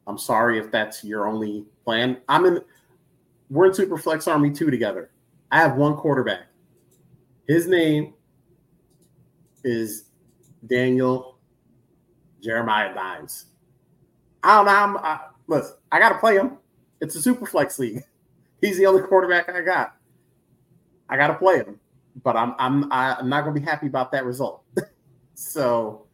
I'm 0.06 0.18
sorry 0.18 0.58
if 0.58 0.70
that's 0.70 1.04
your 1.04 1.28
only 1.28 1.66
plan. 1.84 2.18
I'm 2.28 2.46
in. 2.46 2.60
We're 3.50 3.66
in 3.66 3.72
Superflex 3.72 4.26
Army 4.26 4.50
two 4.50 4.70
together. 4.70 5.10
I 5.50 5.58
have 5.58 5.76
one 5.76 5.96
quarterback. 5.96 6.46
His 7.46 7.66
name 7.66 8.14
is 9.64 10.04
Daniel 10.66 11.38
Jeremiah 12.42 12.94
Dimes. 12.94 13.46
I 14.42 14.56
don't 14.56 14.66
know. 14.66 14.72
I'm, 14.72 14.96
I, 14.96 15.20
listen, 15.46 15.76
I 15.92 15.98
got 15.98 16.10
to 16.10 16.18
play 16.18 16.36
him. 16.36 16.58
It's 17.02 17.16
a 17.16 17.18
Superflex 17.18 17.78
league. 17.80 18.04
He's 18.60 18.78
the 18.78 18.86
only 18.86 19.02
quarterback 19.02 19.48
I 19.48 19.60
got. 19.60 19.96
I 21.08 21.16
got 21.16 21.26
to 21.26 21.34
play 21.34 21.56
him, 21.56 21.80
but 22.22 22.36
I'm 22.36 22.54
I'm 22.58 22.90
I'm 22.92 23.28
not 23.28 23.42
going 23.42 23.54
to 23.54 23.60
be 23.60 23.66
happy 23.66 23.88
about 23.88 24.12
that 24.12 24.24
result. 24.24 24.62
so, 25.34 26.06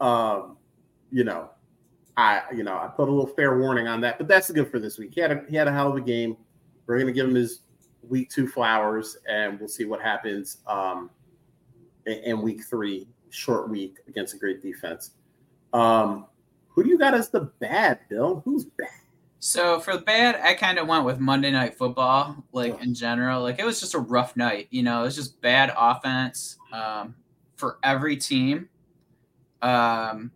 um, 0.00 0.56
you 1.12 1.24
know, 1.24 1.50
I 2.16 2.42
you 2.56 2.64
know 2.64 2.72
I 2.72 2.88
put 2.88 3.08
a 3.08 3.12
little 3.12 3.32
fair 3.34 3.58
warning 3.58 3.86
on 3.86 4.00
that, 4.00 4.16
but 4.16 4.26
that's 4.26 4.50
good 4.50 4.70
for 4.70 4.80
this 4.80 4.98
week. 4.98 5.12
He 5.14 5.20
had 5.20 5.30
a, 5.30 5.44
he 5.48 5.56
had 5.56 5.68
a 5.68 5.72
hell 5.72 5.90
of 5.90 5.96
a 5.96 6.00
game. 6.00 6.38
We're 6.86 6.96
going 6.96 7.06
to 7.06 7.12
give 7.12 7.28
him 7.28 7.34
his 7.34 7.60
week 8.08 8.30
two 8.30 8.48
flowers, 8.48 9.18
and 9.28 9.60
we'll 9.60 9.68
see 9.68 9.84
what 9.84 10.00
happens 10.00 10.56
um, 10.66 11.10
in, 12.06 12.14
in 12.24 12.42
week 12.42 12.64
three, 12.64 13.06
short 13.28 13.68
week 13.68 13.98
against 14.08 14.34
a 14.34 14.38
great 14.38 14.62
defense. 14.62 15.12
Um, 15.74 16.26
who 16.68 16.82
do 16.82 16.88
you 16.88 16.98
got 16.98 17.12
as 17.12 17.28
the 17.28 17.42
bad, 17.60 18.00
Bill? 18.08 18.40
Who's 18.46 18.64
bad? 18.64 18.88
So 19.40 19.80
for 19.80 19.94
the 19.96 20.02
bad, 20.02 20.38
I 20.42 20.52
kind 20.52 20.78
of 20.78 20.86
went 20.86 21.06
with 21.06 21.18
Monday 21.18 21.50
Night 21.50 21.74
Football, 21.76 22.44
like 22.52 22.80
in 22.82 22.92
general. 22.94 23.42
Like 23.42 23.58
it 23.58 23.64
was 23.64 23.80
just 23.80 23.94
a 23.94 23.98
rough 23.98 24.36
night. 24.36 24.68
You 24.70 24.82
know, 24.82 25.00
it 25.00 25.04
was 25.04 25.16
just 25.16 25.40
bad 25.40 25.72
offense 25.76 26.58
um, 26.72 27.14
for 27.56 27.78
every 27.82 28.16
team. 28.18 28.68
Um, 29.62 30.30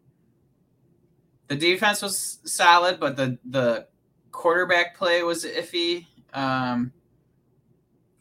the 1.48 1.56
defense 1.56 2.00
was 2.00 2.38
solid, 2.44 2.98
but 2.98 3.14
the 3.16 3.38
the 3.44 3.86
quarterback 4.32 4.96
play 4.96 5.22
was 5.22 5.44
iffy 5.44 6.06
um, 6.32 6.90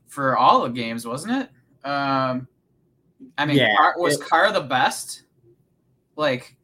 for 0.07 0.37
all 0.37 0.63
the 0.63 0.69
games, 0.69 1.07
wasn't 1.07 1.31
it? 1.43 1.87
Um, 1.87 2.47
I 3.37 3.45
mean, 3.45 3.55
Yeah, 3.57 3.75
Carr, 3.77 3.95
was 3.97 4.19
it- 4.19 4.27
Carr 4.27 4.51
the 4.51 4.61
best? 4.61 5.23
Like, 6.17 6.55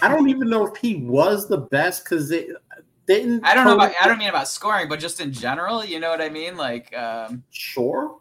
I 0.00 0.08
don't 0.08 0.28
even 0.30 0.48
know 0.48 0.66
if 0.66 0.76
he 0.76 0.96
was 0.96 1.48
the 1.48 1.58
best 1.58 2.04
because 2.04 2.30
it 2.30 2.48
didn't. 3.18 3.44
I 3.44 3.54
don't 3.54 3.64
know 3.64 3.74
about 3.74 3.92
I 4.00 4.06
don't 4.06 4.18
mean 4.18 4.28
about 4.28 4.48
scoring, 4.48 4.88
but 4.88 5.00
just 5.00 5.20
in 5.20 5.32
general, 5.32 5.84
you 5.84 6.00
know 6.00 6.10
what 6.10 6.20
I 6.20 6.28
mean? 6.28 6.56
Like, 6.56 6.94
um, 6.96 7.42
Sure. 7.50 8.18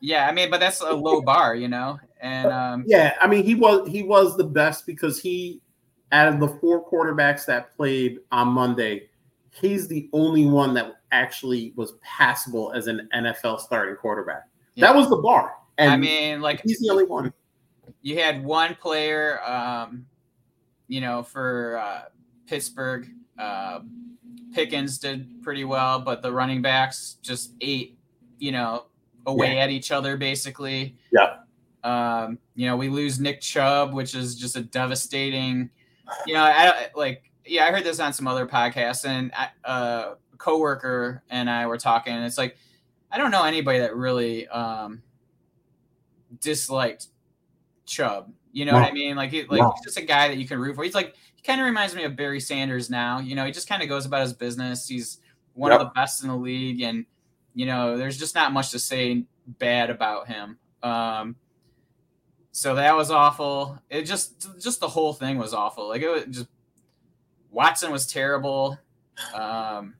yeah, 0.00 0.26
I 0.28 0.32
mean, 0.32 0.50
but 0.50 0.60
that's 0.60 0.80
a 0.80 0.92
low 0.92 1.20
bar, 1.32 1.54
you 1.54 1.68
know. 1.68 1.98
And 2.20 2.50
um, 2.50 2.84
Yeah, 2.86 3.14
I 3.20 3.26
mean 3.26 3.44
he 3.44 3.54
was 3.54 3.88
he 3.88 4.02
was 4.02 4.36
the 4.36 4.44
best 4.44 4.86
because 4.86 5.20
he 5.20 5.60
out 6.12 6.28
of 6.28 6.40
the 6.40 6.48
four 6.60 6.88
quarterbacks 6.88 7.44
that 7.46 7.76
played 7.76 8.18
on 8.30 8.48
Monday, 8.48 9.08
he's 9.50 9.88
the 9.88 10.08
only 10.12 10.46
one 10.46 10.72
that 10.74 10.94
actually 11.10 11.72
was 11.76 11.94
passable 12.02 12.72
as 12.72 12.86
an 12.86 13.08
NFL 13.14 13.60
starting 13.60 13.96
quarterback. 13.96 14.44
Yeah. 14.74 14.86
That 14.86 14.96
was 14.96 15.08
the 15.08 15.16
bar. 15.16 15.54
And 15.78 15.90
I 15.90 15.96
mean, 15.96 16.40
like 16.40 16.62
he's 16.64 16.80
the 16.80 16.90
only 16.90 17.04
one. 17.04 17.32
you 18.02 18.18
had 18.18 18.44
one 18.44 18.76
player, 18.76 19.42
um, 19.44 20.06
you 20.86 21.00
know, 21.00 21.22
for 21.22 21.78
uh, 21.78 22.02
Pittsburgh. 22.46 23.10
Uh, 23.38 23.80
Pickens 24.54 24.98
did 24.98 25.42
pretty 25.42 25.64
well, 25.64 25.98
but 26.00 26.22
the 26.22 26.32
running 26.32 26.62
backs 26.62 27.16
just 27.22 27.54
ate, 27.60 27.98
you 28.38 28.52
know, 28.52 28.86
away 29.26 29.58
at 29.58 29.70
each 29.70 29.90
other 29.90 30.16
basically. 30.16 30.96
Yeah. 31.10 31.38
Um, 31.82 32.38
you 32.54 32.66
know, 32.66 32.76
we 32.76 32.88
lose 32.88 33.20
Nick 33.20 33.40
Chubb, 33.40 33.92
which 33.92 34.14
is 34.14 34.36
just 34.36 34.56
a 34.56 34.62
devastating. 34.62 35.70
You 36.26 36.34
know, 36.34 36.42
I 36.42 36.88
like. 36.94 37.30
Yeah, 37.46 37.66
I 37.66 37.72
heard 37.72 37.84
this 37.84 38.00
on 38.00 38.14
some 38.14 38.26
other 38.26 38.46
podcasts, 38.46 39.04
and 39.04 39.30
I, 39.36 39.48
uh, 39.68 40.14
a 40.32 40.36
coworker 40.38 41.22
and 41.28 41.50
I 41.50 41.66
were 41.66 41.76
talking, 41.76 42.14
and 42.14 42.24
it's 42.24 42.38
like, 42.38 42.56
I 43.10 43.18
don't 43.18 43.30
know 43.30 43.44
anybody 43.44 43.80
that 43.80 43.94
really 43.94 44.48
um, 44.48 45.02
disliked 46.40 47.08
Chubb. 47.84 48.32
You 48.54 48.64
know 48.64 48.72
No. 48.72 48.80
what 48.80 48.88
I 48.88 48.92
mean? 48.92 49.16
Like, 49.16 49.30
he, 49.30 49.42
like 49.42 49.60
No. 49.60 49.72
he's 49.76 49.84
just 49.84 49.98
a 49.98 50.02
guy 50.02 50.28
that 50.28 50.36
you 50.38 50.46
can 50.46 50.58
root 50.60 50.76
for. 50.76 50.84
He's 50.84 50.94
like, 50.94 51.14
he 51.34 51.42
kind 51.42 51.60
of 51.60 51.66
reminds 51.66 51.94
me 51.94 52.04
of 52.04 52.14
Barry 52.14 52.38
Sanders 52.38 52.88
now. 52.88 53.18
You 53.18 53.34
know, 53.34 53.44
he 53.44 53.50
just 53.52 53.68
kind 53.68 53.82
of 53.82 53.88
goes 53.88 54.06
about 54.06 54.22
his 54.22 54.32
business. 54.32 54.86
He's 54.88 55.18
one 55.54 55.72
of 55.72 55.80
the 55.80 55.86
best 55.94 56.22
in 56.22 56.28
the 56.28 56.36
league, 56.36 56.80
and 56.80 57.04
you 57.54 57.66
know, 57.66 57.96
there's 57.98 58.16
just 58.16 58.34
not 58.34 58.52
much 58.52 58.70
to 58.70 58.78
say 58.78 59.24
bad 59.58 59.90
about 59.90 60.28
him. 60.28 60.56
Um, 60.84 61.36
so 62.52 62.76
that 62.76 62.96
was 62.96 63.10
awful. 63.10 63.78
It 63.90 64.02
just, 64.02 64.48
just 64.62 64.78
the 64.80 64.88
whole 64.88 65.12
thing 65.12 65.36
was 65.38 65.52
awful. 65.52 65.88
Like 65.88 66.02
it 66.02 66.08
was 66.08 66.24
just 66.30 66.46
Watson 67.50 67.90
was 67.90 68.06
terrible. 68.06 68.78
Um, 69.34 69.94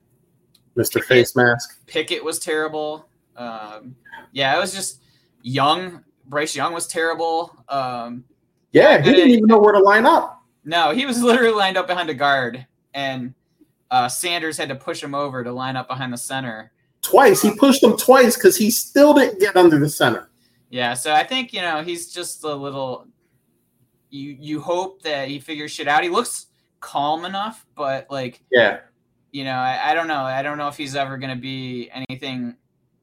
Mr. 0.76 1.02
Face 1.02 1.34
Mask. 1.36 1.84
Pickett 1.86 2.24
was 2.24 2.38
terrible. 2.38 3.08
Um, 3.36 3.96
yeah, 4.32 4.56
it 4.56 4.60
was 4.60 4.72
just 4.74 5.02
young. 5.42 6.04
Bryce 6.26 6.56
Young 6.56 6.72
was 6.72 6.86
terrible. 6.86 7.54
Um, 7.68 8.24
Yeah, 8.74 9.00
he 9.00 9.12
didn't 9.12 9.30
even 9.30 9.46
know 9.46 9.58
where 9.58 9.72
to 9.72 9.78
line 9.78 10.04
up. 10.04 10.42
no, 10.64 10.90
he 10.90 11.06
was 11.06 11.22
literally 11.22 11.54
lined 11.54 11.76
up 11.78 11.86
behind 11.86 12.10
a 12.10 12.14
guard, 12.14 12.66
and 12.92 13.32
uh, 13.90 14.08
Sanders 14.08 14.58
had 14.58 14.68
to 14.68 14.74
push 14.74 15.02
him 15.02 15.14
over 15.14 15.42
to 15.44 15.52
line 15.52 15.76
up 15.76 15.88
behind 15.88 16.12
the 16.12 16.16
center. 16.18 16.72
Twice. 17.00 17.40
He 17.40 17.54
pushed 17.56 17.82
him 17.82 17.96
twice 17.96 18.34
because 18.36 18.56
he 18.56 18.70
still 18.70 19.14
didn't 19.14 19.38
get 19.40 19.56
under 19.56 19.78
the 19.78 19.88
center. 19.88 20.28
Yeah, 20.70 20.94
so 20.94 21.12
I 21.12 21.22
think 21.24 21.52
you 21.52 21.60
know 21.62 21.82
he's 21.82 22.12
just 22.12 22.42
a 22.44 22.54
little. 22.54 23.06
You 24.10 24.36
you 24.40 24.60
hope 24.60 25.02
that 25.02 25.28
he 25.28 25.38
figures 25.38 25.70
shit 25.70 25.86
out. 25.88 26.02
He 26.02 26.08
looks 26.08 26.46
calm 26.80 27.24
enough, 27.24 27.64
but 27.76 28.06
like 28.10 28.42
Yeah. 28.52 28.80
you 29.32 29.44
know, 29.44 29.52
I, 29.54 29.90
I 29.90 29.94
don't 29.94 30.06
know. 30.08 30.22
I 30.22 30.42
don't 30.42 30.58
know 30.58 30.68
if 30.68 30.76
he's 30.76 30.94
ever 30.96 31.16
going 31.16 31.34
to 31.34 31.40
be 31.40 31.90
anything 31.92 32.56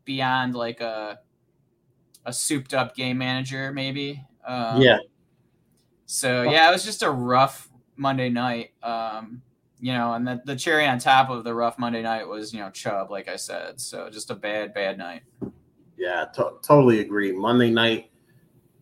beyond 0.06 0.54
like 0.56 0.82
a 0.82 1.20
a 2.26 2.34
souped 2.34 2.74
up 2.74 2.96
game 2.96 3.18
manager, 3.18 3.72
maybe. 3.72 4.24
Um, 4.46 4.82
yeah. 4.82 4.98
So 6.12 6.44
yeah, 6.44 6.68
it 6.68 6.74
was 6.74 6.84
just 6.84 7.04
a 7.04 7.10
rough 7.10 7.70
Monday 7.96 8.28
night. 8.28 8.72
Um, 8.84 9.42
you 9.80 9.94
know, 9.94 10.14
and 10.14 10.28
the, 10.28 10.42
the 10.44 10.58
cherry 10.58 10.86
on 10.86 11.00
top 11.00 11.30
of 11.30 11.46
the 11.46 11.54
rough 11.54 11.80
Monday 11.80 12.02
night 12.02 12.28
was 12.28 12.54
you 12.54 12.60
know 12.60 12.70
Chubb, 12.70 13.10
like 13.10 13.30
I 13.30 13.38
said. 13.38 13.80
So 13.80 14.10
just 14.10 14.30
a 14.30 14.36
bad 14.36 14.74
bad 14.74 14.98
night. 14.98 15.22
Yeah, 15.98 16.26
to- 16.36 16.58
totally 16.64 17.00
agree. 17.00 17.32
Monday 17.32 17.70
night, 17.70 18.12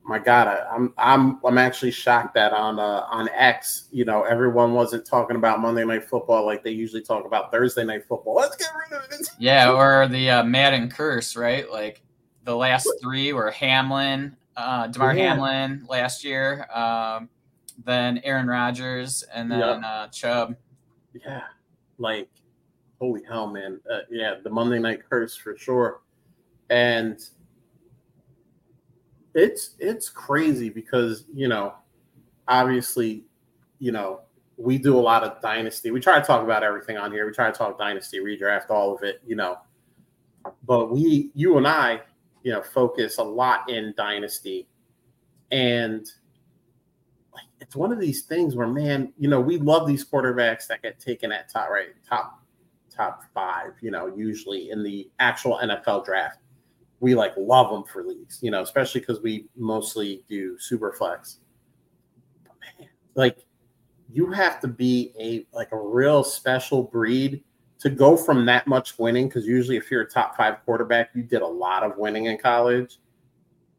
my 0.04 0.18
God, 0.18 0.48
I, 0.48 0.66
I'm 0.74 0.92
I'm 0.98 1.40
I'm 1.46 1.60
actually 1.60 1.92
shocked 1.92 2.34
that 2.34 2.52
on 2.52 2.80
uh, 2.80 3.06
on 3.12 3.30
X, 3.30 3.90
you 3.92 4.06
know, 4.06 4.24
everyone 4.24 4.74
wasn't 4.74 5.06
talking 5.06 5.36
about 5.36 5.60
Monday 5.60 5.86
Night 5.86 6.06
Football 6.06 6.48
like 6.48 6.64
they 6.64 6.72
usually 6.72 7.04
talk 7.04 7.26
about 7.28 7.52
Thursday 7.52 7.84
Night 7.84 8.06
Football. 8.08 8.38
Let's 8.38 8.56
get 8.56 8.70
rid 8.76 9.00
of 9.00 9.08
it. 9.12 9.30
Yeah, 9.38 9.72
or 9.72 10.08
the 10.08 10.32
uh, 10.32 10.44
Madden 10.44 10.90
curse, 10.90 11.36
right? 11.36 11.70
Like 11.70 12.02
the 12.44 12.56
last 12.56 12.90
three 13.04 13.34
were 13.34 13.52
Hamlin, 13.52 14.36
uh, 14.60 14.88
Damar 14.88 15.16
Yeah. 15.16 15.30
Hamlin 15.30 15.86
last 15.88 16.24
year, 16.24 16.68
um, 16.74 17.30
then 17.86 18.20
Aaron 18.24 18.48
Rodgers, 18.48 19.24
and 19.34 19.52
then 19.52 19.84
uh, 19.84 20.08
Chubb. 20.10 20.56
Yeah, 21.14 21.44
like 21.98 22.30
holy 23.00 23.24
hell, 23.24 23.48
man. 23.48 23.80
Uh, 23.92 24.00
yeah, 24.10 24.36
the 24.44 24.50
Monday 24.50 24.80
night 24.80 25.02
curse 25.10 25.36
for 25.36 25.58
sure, 25.58 26.02
and 26.70 27.24
it's 29.34 29.76
it's 29.80 30.10
crazy 30.10 30.70
because 30.70 31.26
you 31.34 31.48
know, 31.48 31.74
obviously, 32.48 33.26
you 33.80 33.92
know, 33.92 34.22
we 34.58 34.78
do 34.78 34.98
a 34.98 35.00
lot 35.00 35.24
of 35.24 35.42
dynasty. 35.42 35.92
We 35.92 36.00
try 36.02 36.20
to 36.20 36.26
talk 36.26 36.44
about 36.44 36.64
everything 36.64 36.98
on 36.98 37.12
here. 37.12 37.26
We 37.26 37.32
try 37.32 37.50
to 37.50 37.58
talk 37.58 37.78
dynasty, 37.78 38.20
redraft, 38.20 38.70
all 38.70 38.96
of 38.96 39.04
it, 39.04 39.22
you 39.26 39.36
know. 39.36 39.58
But 40.66 40.92
we, 40.92 41.32
you 41.34 41.58
and 41.58 41.68
I, 41.68 42.02
you 42.44 42.52
know, 42.52 42.62
focus 42.62 43.18
a 43.18 43.24
lot 43.24 43.70
in 43.70 43.94
dynasty, 43.98 44.68
and 45.52 46.08
it's 47.62 47.76
one 47.76 47.92
of 47.92 48.00
these 48.00 48.24
things 48.24 48.56
where, 48.56 48.68
man, 48.68 49.14
you 49.18 49.30
know, 49.30 49.40
we 49.40 49.58
love 49.58 49.88
these 49.88 50.06
quarterbacks 50.06 50.68
that 50.68 50.82
get 50.82 51.00
taken 51.00 51.32
at 51.32 51.50
top 51.50 51.70
right, 51.70 51.90
top 52.08 52.40
top 52.96 53.24
five, 53.34 53.72
you 53.82 53.92
know, 53.92 54.08
usually 54.08 54.72
in 54.72 54.84
the 54.84 55.10
actual 55.20 55.60
NFL 55.64 56.06
draft. 56.06 56.40
We 57.00 57.16
like 57.16 57.34
love 57.38 57.72
them 57.72 57.84
for 57.86 58.04
leagues, 58.04 58.40
you 58.42 58.52
know, 58.52 58.62
especially 58.62 59.02
because 59.02 59.22
we 59.22 59.48
mostly 59.56 60.26
do 60.28 60.58
super 60.60 60.92
flex. 60.92 61.38
But 62.44 62.54
man, 62.78 62.90
like 63.16 63.46
you 64.12 64.32
have 64.32 64.60
to 64.62 64.68
be 64.68 65.14
a 65.20 65.46
like 65.56 65.72
a 65.72 65.80
real 65.80 66.24
special 66.24 66.84
breed 66.84 67.44
to 67.80 67.90
go 67.90 68.18
from 68.18 68.46
that 68.46 68.68
much 68.68 69.00
winning 69.00 69.28
because 69.28 69.46
usually 69.46 69.78
if 69.78 69.90
you're 69.90 70.02
a 70.02 70.10
top 70.10 70.36
five 70.36 70.64
quarterback 70.66 71.10
you 71.16 71.24
did 71.24 71.42
a 71.42 71.48
lot 71.48 71.84
of 71.84 71.98
winning 71.98 72.26
in 72.26 72.38
college 72.38 73.00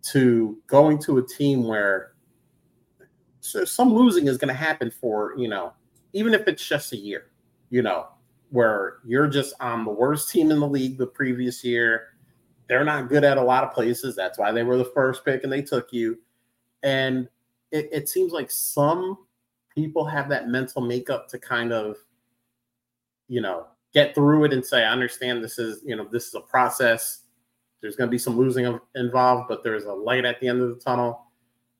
to 0.02 0.58
going 0.66 0.98
to 0.98 1.18
a 1.18 1.26
team 1.26 1.64
where 1.64 2.12
so 3.40 3.64
some 3.64 3.92
losing 3.92 4.26
is 4.26 4.38
going 4.38 4.48
to 4.48 4.54
happen 4.54 4.90
for 4.90 5.34
you 5.36 5.48
know 5.48 5.72
even 6.12 6.34
if 6.34 6.48
it's 6.48 6.66
just 6.66 6.92
a 6.92 6.96
year 6.96 7.26
you 7.68 7.82
know 7.82 8.08
where 8.50 8.98
you're 9.04 9.28
just 9.28 9.54
on 9.60 9.84
the 9.84 9.90
worst 9.90 10.30
team 10.30 10.50
in 10.50 10.60
the 10.60 10.68
league 10.68 10.98
the 10.98 11.06
previous 11.06 11.64
year. 11.64 12.08
They're 12.68 12.84
not 12.84 13.08
good 13.08 13.24
at 13.24 13.38
a 13.38 13.42
lot 13.42 13.64
of 13.64 13.72
places. 13.72 14.14
That's 14.14 14.38
why 14.38 14.52
they 14.52 14.62
were 14.62 14.76
the 14.76 14.84
first 14.84 15.24
pick 15.24 15.42
and 15.42 15.52
they 15.52 15.62
took 15.62 15.92
you. 15.92 16.18
And 16.82 17.28
it, 17.72 17.88
it 17.92 18.08
seems 18.08 18.32
like 18.32 18.50
some 18.50 19.18
people 19.74 20.04
have 20.04 20.28
that 20.28 20.48
mental 20.48 20.82
makeup 20.82 21.28
to 21.28 21.38
kind 21.38 21.72
of 21.72 21.96
you 23.28 23.40
know 23.40 23.66
get 23.92 24.14
through 24.14 24.44
it 24.44 24.52
and 24.52 24.64
say 24.64 24.84
i 24.84 24.92
understand 24.92 25.42
this 25.42 25.58
is 25.58 25.80
you 25.84 25.96
know 25.96 26.06
this 26.10 26.26
is 26.26 26.34
a 26.34 26.40
process 26.40 27.22
there's 27.80 27.96
going 27.96 28.08
to 28.08 28.10
be 28.10 28.18
some 28.18 28.36
losing 28.36 28.78
involved 28.94 29.48
but 29.48 29.62
there's 29.64 29.84
a 29.84 29.92
light 29.92 30.24
at 30.24 30.38
the 30.40 30.48
end 30.48 30.60
of 30.60 30.68
the 30.68 30.76
tunnel 30.76 31.30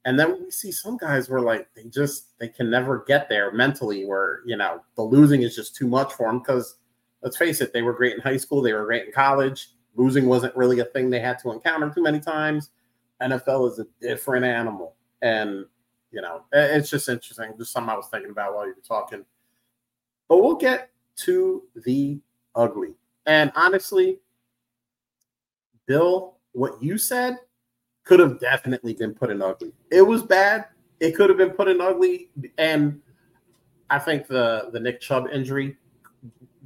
and 0.04 0.18
then 0.18 0.42
we 0.42 0.50
see 0.50 0.72
some 0.72 0.96
guys 0.96 1.28
where 1.28 1.40
like 1.40 1.68
they 1.74 1.84
just 1.84 2.38
they 2.38 2.48
can 2.48 2.70
never 2.70 3.04
get 3.06 3.28
there 3.28 3.52
mentally, 3.52 4.06
where 4.06 4.40
you 4.46 4.56
know 4.56 4.80
the 4.96 5.02
losing 5.02 5.42
is 5.42 5.54
just 5.54 5.76
too 5.76 5.86
much 5.86 6.12
for 6.14 6.26
them. 6.26 6.38
Because 6.38 6.76
let's 7.22 7.36
face 7.36 7.60
it, 7.60 7.72
they 7.72 7.82
were 7.82 7.92
great 7.92 8.14
in 8.14 8.20
high 8.20 8.38
school, 8.38 8.62
they 8.62 8.72
were 8.72 8.86
great 8.86 9.06
in 9.06 9.12
college. 9.12 9.68
Losing 9.96 10.26
wasn't 10.26 10.56
really 10.56 10.78
a 10.78 10.84
thing 10.86 11.10
they 11.10 11.20
had 11.20 11.38
to 11.40 11.50
encounter 11.50 11.90
too 11.90 12.02
many 12.02 12.20
times. 12.20 12.70
NFL 13.20 13.70
is 13.70 13.78
a 13.78 13.86
different 14.00 14.46
animal, 14.46 14.94
and 15.20 15.66
you 16.12 16.22
know 16.22 16.44
it's 16.52 16.88
just 16.88 17.08
interesting. 17.08 17.52
Just 17.58 17.72
something 17.72 17.90
I 17.90 17.96
was 17.96 18.08
thinking 18.08 18.30
about 18.30 18.54
while 18.54 18.66
you 18.66 18.74
were 18.74 18.82
talking. 18.82 19.24
But 20.28 20.38
we'll 20.38 20.56
get 20.56 20.90
to 21.24 21.62
the 21.84 22.20
ugly. 22.54 22.94
And 23.26 23.52
honestly, 23.54 24.18
Bill, 25.86 26.36
what 26.52 26.82
you 26.82 26.98
said 26.98 27.38
could 28.04 28.20
have 28.20 28.40
definitely 28.40 28.94
been 28.94 29.14
put 29.14 29.30
in 29.30 29.42
ugly. 29.42 29.72
It 29.90 30.02
was 30.02 30.22
bad. 30.22 30.66
It 31.00 31.16
could 31.16 31.30
have 31.30 31.38
been 31.38 31.50
put 31.50 31.68
in 31.68 31.80
ugly, 31.80 32.30
and 32.58 33.00
I 33.88 33.98
think 33.98 34.26
the 34.26 34.70
the 34.72 34.80
Nick 34.80 35.00
Chubb 35.00 35.28
injury 35.32 35.76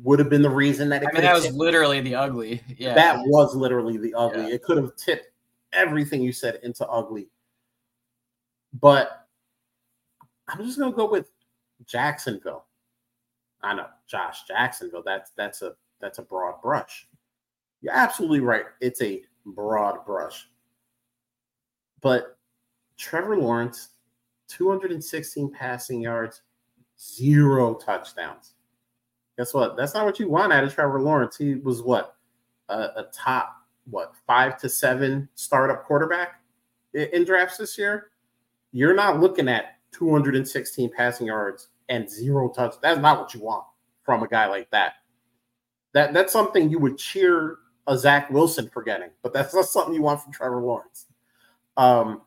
would 0.03 0.19
have 0.19 0.29
been 0.29 0.43
the 0.43 0.51
reason 0.51 0.89
that 0.91 1.03
it. 1.03 1.09
I 1.09 1.13
mean, 1.13 1.23
that 1.23 1.35
was 1.35 1.45
tipped. 1.45 1.55
literally 1.55 2.01
the 2.01 2.15
ugly. 2.15 2.63
Yeah, 2.77 2.95
that 2.95 3.19
was 3.27 3.55
literally 3.55 3.97
the 3.97 4.15
ugly. 4.15 4.49
Yeah. 4.49 4.55
It 4.55 4.63
could 4.63 4.77
have 4.77 4.97
tipped 4.97 5.29
everything 5.73 6.23
you 6.23 6.33
said 6.33 6.61
into 6.63 6.87
ugly. 6.89 7.29
But 8.81 9.27
I'm 10.49 10.65
just 10.65 10.79
gonna 10.79 10.93
go 10.93 11.11
with 11.11 11.31
Jacksonville. 11.87 12.67
I 13.65 13.75
know, 13.75 13.87
Josh 14.07 14.45
Jacksonville. 14.47 15.03
That's 15.05 15.31
that's 15.37 15.63
a 15.63 15.75
that's 16.01 16.19
a 16.19 16.23
broad 16.23 16.61
brush. 16.63 17.09
You're 17.81 17.95
absolutely 17.95 18.41
right. 18.41 18.65
It's 18.81 19.01
a 19.01 19.23
broad 19.47 20.05
brush. 20.05 20.47
But 22.03 22.37
Trevor 22.99 23.39
Lawrence, 23.39 23.89
216 24.49 25.51
passing 25.51 26.03
yards, 26.03 26.43
zero 27.01 27.75
touchdowns. 27.75 28.53
Guess 29.39 29.55
what? 29.55 29.77
That's 29.77 29.95
not 29.95 30.05
what 30.05 30.21
you 30.21 30.29
want 30.29 30.53
out 30.53 30.65
of 30.65 30.75
Trevor 30.75 31.01
Lawrence. 31.01 31.37
He 31.39 31.55
was 31.55 31.83
what 31.83 32.17
a, 32.69 32.75
a 32.75 33.07
top 33.13 33.57
what 33.89 34.13
five 34.27 34.59
to 34.59 34.69
seven 34.69 35.29
startup 35.35 35.85
quarterback 35.85 36.41
in, 36.93 37.09
in 37.13 37.25
drafts 37.25 37.57
this 37.57 37.79
year. 37.79 38.11
You're 38.73 38.95
not 38.95 39.21
looking 39.21 39.49
at 39.49 39.79
216 39.93 40.91
passing 40.91 41.29
yards 41.29 41.69
and 41.89 42.09
zero 42.09 42.49
touch. 42.49 42.75
That's 42.83 43.01
not 43.01 43.19
what 43.19 43.35
you 43.35 43.41
want 43.41 43.65
from 44.03 44.23
a 44.23 44.29
guy 44.29 44.47
like 44.47 44.71
that. 44.71 44.95
That 45.93 46.13
that's 46.13 46.33
something 46.33 46.71
you 46.71 46.79
would 46.79 46.99
cheer 46.99 47.59
a 47.87 47.97
Zach 47.97 48.31
Wilson 48.31 48.69
for 48.73 48.83
getting, 48.83 49.11
but 49.23 49.33
that's 49.33 49.55
not 49.55 49.67
something 49.67 49.95
you 49.95 50.03
want 50.03 50.23
from 50.23 50.33
Trevor 50.33 50.61
Lawrence. 50.61 51.07
Um, 51.77 52.23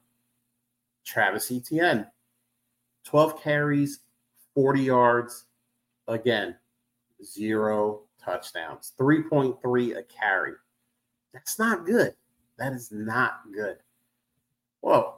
Travis 1.05 1.51
Etienne, 1.51 2.07
12 3.05 3.41
carries, 3.41 3.99
40 4.53 4.81
yards. 4.81 5.45
Again, 6.09 6.55
zero 7.23 8.03
touchdowns, 8.23 8.93
3.3 8.97 9.97
a 9.97 10.03
carry. 10.03 10.53
That's 11.33 11.59
not 11.59 11.85
good. 11.85 12.13
That 12.57 12.73
is 12.73 12.91
not 12.91 13.41
good. 13.53 13.77
Whoa. 14.81 15.15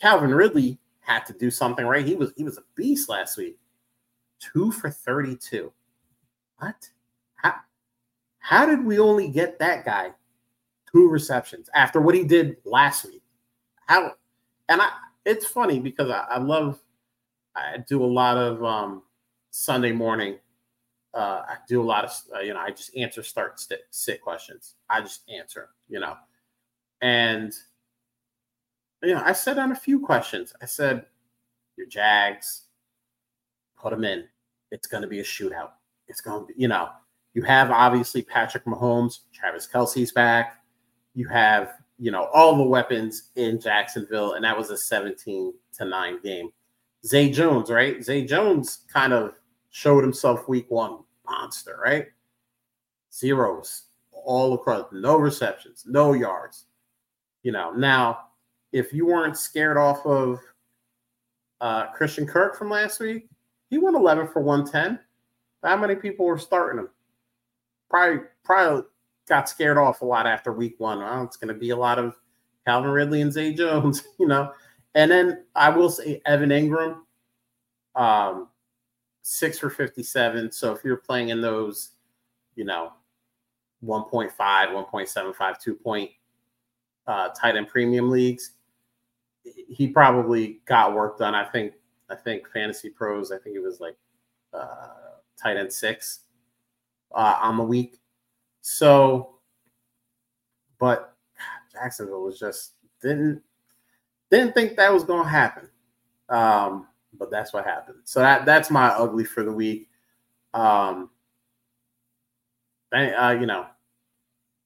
Calvin 0.00 0.34
Ridley 0.34 0.78
had 1.08 1.26
to 1.26 1.32
do 1.32 1.50
something 1.50 1.86
right. 1.86 2.06
He 2.06 2.14
was 2.14 2.32
he 2.36 2.44
was 2.44 2.58
a 2.58 2.62
beast 2.74 3.08
last 3.08 3.36
week. 3.36 3.58
Two 4.38 4.70
for 4.70 4.90
32. 4.90 5.72
What? 6.58 6.88
How, 7.36 7.54
how 8.38 8.66
did 8.66 8.84
we 8.84 8.98
only 8.98 9.28
get 9.28 9.58
that 9.58 9.84
guy 9.84 10.12
two 10.92 11.08
receptions 11.08 11.68
after 11.74 12.00
what 12.00 12.14
he 12.14 12.24
did 12.24 12.56
last 12.64 13.04
week? 13.04 13.22
how 13.88 14.12
and 14.68 14.80
I 14.80 14.90
it's 15.24 15.46
funny 15.46 15.80
because 15.80 16.10
I, 16.10 16.24
I 16.30 16.38
love 16.38 16.78
I 17.56 17.78
do 17.88 18.04
a 18.04 18.06
lot 18.06 18.36
of 18.36 18.62
um, 18.62 19.02
Sunday 19.50 19.92
morning. 19.92 20.38
Uh, 21.12 21.42
I 21.48 21.56
do 21.66 21.82
a 21.82 21.82
lot 21.82 22.04
of 22.04 22.12
uh, 22.34 22.40
you 22.40 22.54
know 22.54 22.60
I 22.60 22.70
just 22.70 22.96
answer 22.96 23.22
start 23.22 23.58
sit, 23.58 23.82
sit 23.90 24.20
questions. 24.20 24.74
I 24.88 25.00
just 25.00 25.22
answer 25.28 25.70
you 25.88 25.98
know, 26.00 26.14
and 27.00 27.52
you 29.02 29.14
know 29.14 29.22
I 29.24 29.32
said 29.32 29.58
on 29.58 29.72
a 29.72 29.76
few 29.76 30.00
questions. 30.00 30.52
I 30.62 30.66
said 30.66 31.06
your 31.76 31.86
Jags, 31.86 32.62
put 33.80 33.90
them 33.90 34.04
in. 34.04 34.24
It's 34.70 34.86
going 34.86 35.02
to 35.02 35.08
be 35.08 35.20
a 35.20 35.24
shootout. 35.24 35.70
It's 36.08 36.20
going 36.20 36.46
to 36.46 36.52
be 36.52 36.60
you 36.60 36.68
know 36.68 36.88
you 37.34 37.42
have 37.42 37.70
obviously 37.70 38.22
Patrick 38.22 38.64
Mahomes, 38.64 39.20
Travis 39.32 39.68
Kelce's 39.72 40.12
back. 40.12 40.62
You 41.14 41.28
have 41.28 41.72
you 41.98 42.12
know, 42.12 42.28
all 42.32 42.56
the 42.56 42.62
weapons 42.62 43.30
in 43.34 43.60
Jacksonville, 43.60 44.34
and 44.34 44.44
that 44.44 44.56
was 44.56 44.70
a 44.70 44.76
17 44.76 45.52
to 45.74 45.84
9 45.84 46.20
game. 46.22 46.50
Zay 47.04 47.30
Jones, 47.30 47.70
right? 47.70 48.02
Zay 48.02 48.24
Jones 48.24 48.84
kind 48.92 49.12
of 49.12 49.34
showed 49.70 50.02
himself 50.02 50.48
week 50.48 50.66
one 50.70 50.98
monster, 51.26 51.78
right? 51.82 52.06
Zeros 53.12 53.84
all 54.12 54.54
across, 54.54 54.86
no 54.92 55.16
receptions, 55.16 55.84
no 55.86 56.12
yards. 56.12 56.66
You 57.42 57.52
know, 57.52 57.72
now 57.72 58.27
if 58.72 58.92
you 58.92 59.06
weren't 59.06 59.36
scared 59.36 59.76
off 59.76 60.04
of 60.06 60.40
uh, 61.60 61.86
Christian 61.92 62.26
Kirk 62.26 62.56
from 62.56 62.70
last 62.70 63.00
week, 63.00 63.28
he 63.70 63.78
went 63.78 63.96
11 63.96 64.28
for 64.28 64.40
110. 64.40 64.98
How 65.62 65.76
many 65.76 65.94
people 65.94 66.26
were 66.26 66.38
starting 66.38 66.78
him? 66.78 66.88
Probably, 67.90 68.20
probably 68.44 68.82
got 69.28 69.48
scared 69.48 69.78
off 69.78 70.02
a 70.02 70.04
lot 70.04 70.26
after 70.26 70.52
week 70.52 70.76
one. 70.78 70.98
Well, 70.98 71.24
it's 71.24 71.36
going 71.36 71.52
to 71.52 71.58
be 71.58 71.70
a 71.70 71.76
lot 71.76 71.98
of 71.98 72.16
Calvin 72.66 72.90
Ridley 72.90 73.22
and 73.22 73.32
Zay 73.32 73.52
Jones, 73.52 74.04
you 74.18 74.26
know. 74.26 74.52
And 74.94 75.10
then 75.10 75.44
I 75.54 75.70
will 75.70 75.90
say 75.90 76.20
Evan 76.26 76.50
Engram, 76.50 76.98
um, 77.94 78.48
six 79.22 79.58
for 79.58 79.70
57. 79.70 80.52
So 80.52 80.72
if 80.72 80.84
you're 80.84 80.96
playing 80.96 81.28
in 81.28 81.40
those, 81.40 81.92
you 82.56 82.64
know, 82.64 82.92
1.5, 83.84 84.32
1.75, 84.36 85.60
2 85.60 85.74
point 85.74 86.10
uh, 87.06 87.28
tight 87.28 87.56
end 87.56 87.68
premium 87.68 88.10
leagues, 88.10 88.52
he 89.68 89.88
probably 89.88 90.60
got 90.66 90.94
work 90.94 91.18
done. 91.18 91.34
I 91.34 91.44
think, 91.44 91.74
I 92.10 92.14
think 92.14 92.48
Fantasy 92.52 92.90
Pros, 92.90 93.32
I 93.32 93.38
think 93.38 93.56
it 93.56 93.62
was 93.62 93.80
like 93.80 93.96
uh, 94.52 94.88
tight 95.40 95.56
end 95.56 95.72
six 95.72 96.20
uh, 97.14 97.38
on 97.40 97.56
the 97.56 97.62
week. 97.62 97.98
So, 98.60 99.36
but 100.78 101.16
Jacksonville 101.72 102.24
was 102.24 102.38
just 102.38 102.72
didn't 103.00 103.42
didn't 104.30 104.54
think 104.54 104.76
that 104.76 104.92
was 104.92 105.04
going 105.04 105.24
to 105.24 105.30
happen. 105.30 105.68
Um, 106.28 106.86
but 107.18 107.30
that's 107.30 107.52
what 107.52 107.64
happened. 107.64 107.98
So 108.04 108.20
that 108.20 108.44
that's 108.44 108.70
my 108.70 108.88
ugly 108.88 109.24
for 109.24 109.42
the 109.42 109.52
week. 109.52 109.88
Um, 110.54 111.10
uh, 112.92 113.36
you 113.38 113.46
know, 113.46 113.66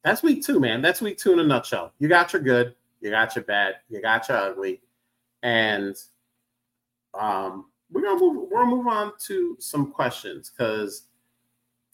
that's 0.04 0.22
week 0.22 0.44
two, 0.44 0.60
man. 0.60 0.82
That's 0.82 1.00
week 1.00 1.18
two 1.18 1.32
in 1.32 1.40
a 1.40 1.44
nutshell. 1.44 1.92
You 1.98 2.08
got 2.08 2.32
your 2.32 2.42
good, 2.42 2.74
you 3.02 3.10
got 3.10 3.34
your 3.34 3.44
bad, 3.44 3.76
you 3.88 4.00
got 4.00 4.28
your 4.28 4.38
ugly, 4.38 4.80
and 5.42 5.96
um, 7.14 7.66
we're 7.90 8.02
gonna 8.02 8.20
move. 8.20 8.48
We're 8.50 8.62
gonna 8.62 8.76
move 8.76 8.86
on 8.86 9.12
to 9.26 9.56
some 9.58 9.92
questions 9.92 10.50
because 10.50 11.08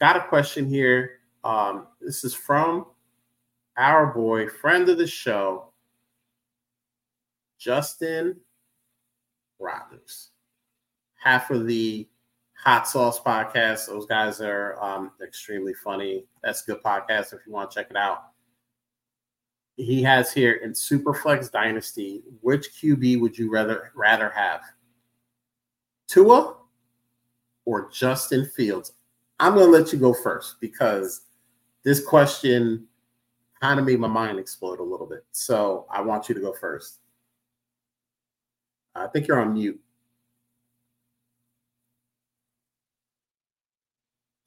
got 0.00 0.16
a 0.16 0.28
question 0.28 0.68
here. 0.68 1.20
Um, 1.44 1.86
this 2.00 2.24
is 2.24 2.34
from 2.34 2.86
our 3.76 4.12
boy, 4.12 4.48
friend 4.48 4.88
of 4.88 4.98
the 4.98 5.06
show, 5.06 5.72
Justin 7.58 8.36
Rogers, 9.58 10.30
half 11.16 11.50
of 11.50 11.66
the 11.66 12.06
Hot 12.54 12.86
Sauce 12.86 13.20
podcast. 13.20 13.86
Those 13.86 14.06
guys 14.06 14.40
are 14.40 14.82
um, 14.82 15.12
extremely 15.22 15.74
funny. 15.74 16.26
That's 16.42 16.62
a 16.62 16.72
good 16.72 16.82
podcast 16.82 17.32
if 17.32 17.40
you 17.46 17.52
want 17.52 17.70
to 17.70 17.74
check 17.74 17.90
it 17.90 17.96
out. 17.96 18.24
He 19.78 20.02
has 20.02 20.32
here 20.32 20.54
in 20.54 20.72
Superflex 20.72 21.52
Dynasty, 21.52 22.24
which 22.40 22.72
QB 22.72 23.20
would 23.20 23.38
you 23.38 23.48
rather 23.48 23.92
rather 23.94 24.28
have? 24.30 24.60
Tua 26.08 26.56
or 27.64 27.88
Justin 27.90 28.44
Fields? 28.44 28.94
I'm 29.38 29.54
going 29.54 29.66
to 29.66 29.78
let 29.78 29.92
you 29.92 29.98
go 30.00 30.12
first 30.12 30.60
because 30.60 31.26
this 31.84 32.04
question 32.04 32.88
kind 33.62 33.78
of 33.78 33.86
made 33.86 34.00
my 34.00 34.08
mind 34.08 34.40
explode 34.40 34.80
a 34.80 34.82
little 34.82 35.06
bit. 35.06 35.24
So 35.30 35.86
I 35.90 36.00
want 36.00 36.28
you 36.28 36.34
to 36.34 36.40
go 36.40 36.52
first. 36.52 36.98
I 38.96 39.06
think 39.06 39.28
you're 39.28 39.40
on 39.40 39.52
mute. 39.52 39.80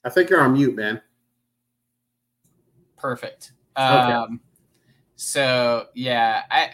I 0.03 0.09
think 0.09 0.29
you're 0.29 0.41
on 0.41 0.53
mute, 0.53 0.75
man. 0.75 1.01
Perfect. 2.97 3.53
Um, 3.77 4.41
So 5.23 5.85
yeah, 5.93 6.45
I 6.49 6.71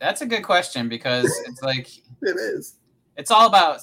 that's 0.00 0.22
a 0.22 0.26
good 0.26 0.42
question 0.42 0.88
because 0.88 1.26
it's 1.46 1.62
like 1.62 1.94
it 2.22 2.36
is. 2.38 2.76
It's 3.18 3.30
all 3.30 3.46
about 3.46 3.80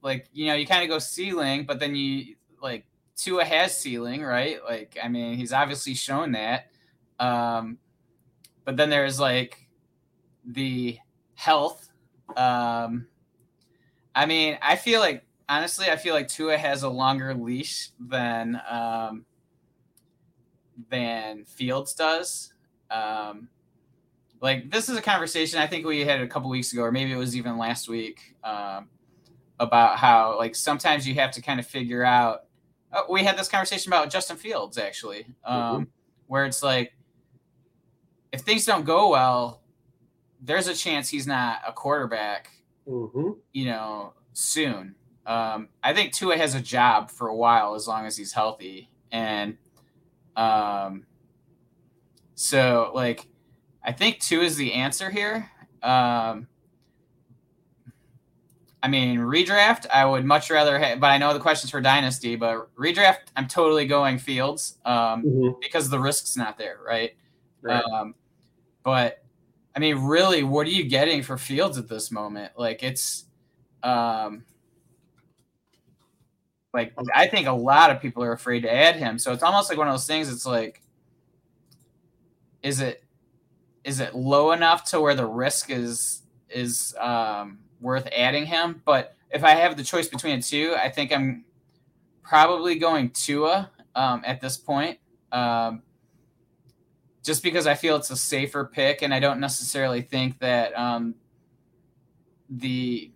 like 0.00 0.28
you 0.32 0.46
know 0.46 0.54
you 0.54 0.64
kind 0.64 0.84
of 0.84 0.88
go 0.88 1.00
ceiling, 1.00 1.64
but 1.66 1.80
then 1.80 1.96
you 1.96 2.36
like 2.62 2.86
Tua 3.16 3.44
has 3.44 3.76
ceiling, 3.76 4.22
right? 4.22 4.58
Like 4.64 4.96
I 5.02 5.08
mean 5.08 5.36
he's 5.36 5.52
obviously 5.52 5.94
shown 5.94 6.30
that. 6.32 6.70
Um, 7.18 7.78
but 8.64 8.76
then 8.76 8.90
there's 8.90 9.18
like 9.18 9.66
the 10.46 10.96
health. 11.34 11.88
Um, 12.36 13.08
I 14.14 14.26
mean 14.26 14.56
I 14.62 14.76
feel 14.76 15.00
like 15.00 15.24
honestly, 15.48 15.86
I 15.90 15.96
feel 15.96 16.14
like 16.14 16.28
Tua 16.28 16.56
has 16.56 16.84
a 16.84 16.88
longer 16.88 17.34
leash 17.34 17.90
than 17.98 18.62
um, 18.70 19.24
than 20.90 21.44
Fields 21.44 21.92
does. 21.94 22.52
Um, 22.90 23.48
like 24.40 24.70
this 24.70 24.88
is 24.88 24.96
a 24.96 25.02
conversation 25.02 25.58
I 25.58 25.66
think 25.66 25.84
we 25.84 26.00
had 26.00 26.20
a 26.20 26.26
couple 26.26 26.48
weeks 26.50 26.72
ago, 26.72 26.82
or 26.82 26.92
maybe 26.92 27.12
it 27.12 27.16
was 27.16 27.36
even 27.36 27.58
last 27.58 27.88
week, 27.88 28.36
um, 28.44 28.88
about 29.58 29.98
how 29.98 30.36
like 30.38 30.54
sometimes 30.54 31.06
you 31.06 31.14
have 31.14 31.32
to 31.32 31.42
kind 31.42 31.58
of 31.60 31.66
figure 31.66 32.04
out. 32.04 32.44
Oh, 32.92 33.04
we 33.10 33.22
had 33.22 33.36
this 33.36 33.48
conversation 33.48 33.92
about 33.92 34.10
Justin 34.10 34.36
Fields 34.36 34.78
actually, 34.78 35.26
um, 35.44 35.56
mm-hmm. 35.56 35.82
where 36.26 36.46
it's 36.46 36.62
like 36.62 36.94
if 38.32 38.40
things 38.40 38.64
don't 38.64 38.84
go 38.84 39.10
well, 39.10 39.62
there's 40.40 40.68
a 40.68 40.74
chance 40.74 41.08
he's 41.08 41.26
not 41.26 41.60
a 41.66 41.72
quarterback. 41.72 42.50
Mm-hmm. 42.88 43.32
You 43.52 43.64
know, 43.66 44.14
soon. 44.32 44.94
Um, 45.26 45.68
I 45.82 45.92
think 45.92 46.14
Tua 46.14 46.38
has 46.38 46.54
a 46.54 46.60
job 46.60 47.10
for 47.10 47.28
a 47.28 47.36
while 47.36 47.74
as 47.74 47.86
long 47.86 48.06
as 48.06 48.16
he's 48.16 48.32
healthy, 48.32 48.88
and 49.12 49.58
um, 50.36 51.04
so 52.38 52.92
like 52.94 53.26
I 53.82 53.90
think 53.90 54.20
Tua 54.20 54.44
is 54.44 54.56
the 54.56 54.74
answer 54.74 55.10
here. 55.10 55.50
Um, 55.82 56.46
I 58.80 58.86
mean, 58.86 59.18
redraft, 59.18 59.86
I 59.92 60.04
would 60.04 60.24
much 60.24 60.50
rather 60.50 60.78
have, 60.78 61.00
but 61.00 61.08
I 61.08 61.18
know 61.18 61.32
the 61.32 61.40
question's 61.40 61.72
for 61.72 61.80
Dynasty, 61.80 62.36
but 62.36 62.72
redraft, 62.76 63.32
I'm 63.34 63.48
totally 63.48 63.86
going 63.86 64.18
Fields 64.18 64.78
um, 64.84 65.24
mm-hmm. 65.24 65.58
because 65.60 65.88
the 65.90 65.98
risk's 65.98 66.36
not 66.36 66.58
there, 66.58 66.78
right? 66.86 67.16
right. 67.60 67.82
Um, 67.82 68.14
but 68.84 69.24
I 69.74 69.80
mean, 69.80 70.04
really, 70.04 70.44
what 70.44 70.66
are 70.66 70.70
you 70.70 70.84
getting 70.84 71.22
for 71.24 71.36
Fields 71.38 71.76
at 71.76 71.88
this 71.88 72.12
moment? 72.12 72.52
Like, 72.56 72.84
it's, 72.84 73.24
um, 73.82 74.44
like 76.72 76.92
I 77.14 77.26
think 77.26 77.48
a 77.48 77.52
lot 77.52 77.90
of 77.90 78.00
people 78.00 78.22
are 78.22 78.32
afraid 78.32 78.60
to 78.60 78.72
add 78.72 78.94
him. 78.94 79.18
So 79.18 79.32
it's 79.32 79.42
almost 79.42 79.70
like 79.70 79.78
one 79.78 79.88
of 79.88 79.94
those 79.94 80.06
things. 80.06 80.30
It's 80.30 80.46
like, 80.46 80.82
is 82.62 82.80
it 82.80 83.04
is 83.84 84.00
it 84.00 84.14
low 84.14 84.52
enough 84.52 84.84
to 84.84 85.00
where 85.00 85.14
the 85.14 85.26
risk 85.26 85.70
is 85.70 86.22
is 86.50 86.94
um, 87.00 87.58
worth 87.80 88.08
adding 88.14 88.46
him? 88.46 88.82
But 88.84 89.16
if 89.30 89.44
I 89.44 89.50
have 89.50 89.76
the 89.76 89.84
choice 89.84 90.08
between 90.08 90.38
the 90.38 90.42
two, 90.42 90.74
I 90.76 90.88
think 90.88 91.12
I'm 91.12 91.44
probably 92.22 92.78
going 92.78 93.10
Tua 93.10 93.70
um, 93.94 94.22
at 94.24 94.40
this 94.40 94.56
point. 94.56 94.98
Um, 95.32 95.82
just 97.24 97.42
because 97.42 97.66
I 97.66 97.74
feel 97.74 97.96
it's 97.96 98.10
a 98.10 98.16
safer 98.16 98.64
pick, 98.64 99.02
and 99.02 99.12
I 99.12 99.20
don't 99.20 99.40
necessarily 99.40 100.00
think 100.00 100.38
that 100.38 100.78
um, 100.78 101.14
the 102.48 103.10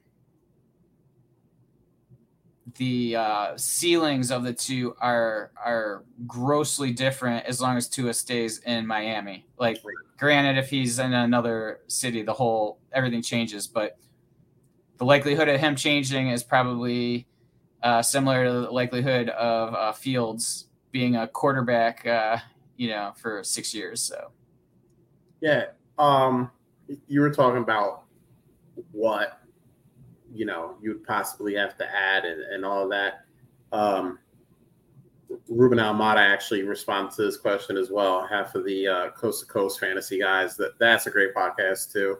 the 2.77 3.17
uh, 3.17 3.57
ceilings 3.57 4.31
of 4.31 4.45
the 4.45 4.53
two 4.53 4.95
are 5.01 5.51
are 5.57 6.05
grossly 6.27 6.93
different 6.93 7.45
as 7.47 7.61
long 7.61 7.77
as 7.77 7.89
Tua 7.89 8.15
stays 8.15 8.59
in 8.61 8.87
Miami. 8.87 9.47
Like, 9.59 9.79
granted, 10.17 10.59
if 10.59 10.71
he's 10.71 10.99
in 10.99 11.13
another 11.13 11.81
city, 11.89 12.23
the 12.23 12.33
whole 12.33 12.79
everything 12.93 13.23
changes. 13.23 13.67
But 13.67 13.99
the 14.99 15.05
likelihood 15.05 15.49
of 15.49 15.61
him 15.61 15.75
changing 15.75 16.29
is 16.29 16.45
probably 16.45 17.27
uh, 17.83 18.03
similar 18.03 18.45
to 18.45 18.53
the 18.53 18.71
likelihood 18.71 19.29
of 19.31 19.75
uh, 19.75 19.93
Fields 19.93 20.69
being 20.93 21.17
a 21.17 21.27
quarterback, 21.27 22.07
uh, 22.07 22.37
you 22.77 22.89
know, 22.89 23.13
for 23.17 23.43
six 23.43 23.75
years. 23.75 24.01
So, 24.01 24.31
yeah, 25.41 25.67
um, 25.99 26.51
you 27.09 27.21
were 27.21 27.31
talking 27.31 27.63
about 27.63 28.05
what 28.93 29.42
you 30.33 30.47
know 30.47 30.77
you'd 30.81 31.05
possibly 31.05 31.55
have 31.55 31.77
to 31.79 31.95
add 31.95 32.25
and, 32.25 32.43
and 32.43 32.65
all 32.65 32.89
that. 32.89 33.25
Um, 33.73 34.19
Ruben 35.49 35.79
Almada 35.79 36.19
actually 36.19 36.63
responds 36.63 37.17
to 37.17 37.23
this 37.23 37.37
question 37.37 37.77
as 37.77 37.91
well. 37.91 38.27
Half 38.27 38.55
of 38.55 38.65
the 38.65 38.87
uh, 38.87 39.11
Coast 39.11 39.41
to 39.41 39.47
Coast 39.47 39.81
fantasy 39.81 40.19
guys. 40.19 40.57
That 40.57 40.79
that's 40.79 41.07
a 41.07 41.11
great 41.11 41.35
podcast 41.35 41.93
too. 41.93 42.19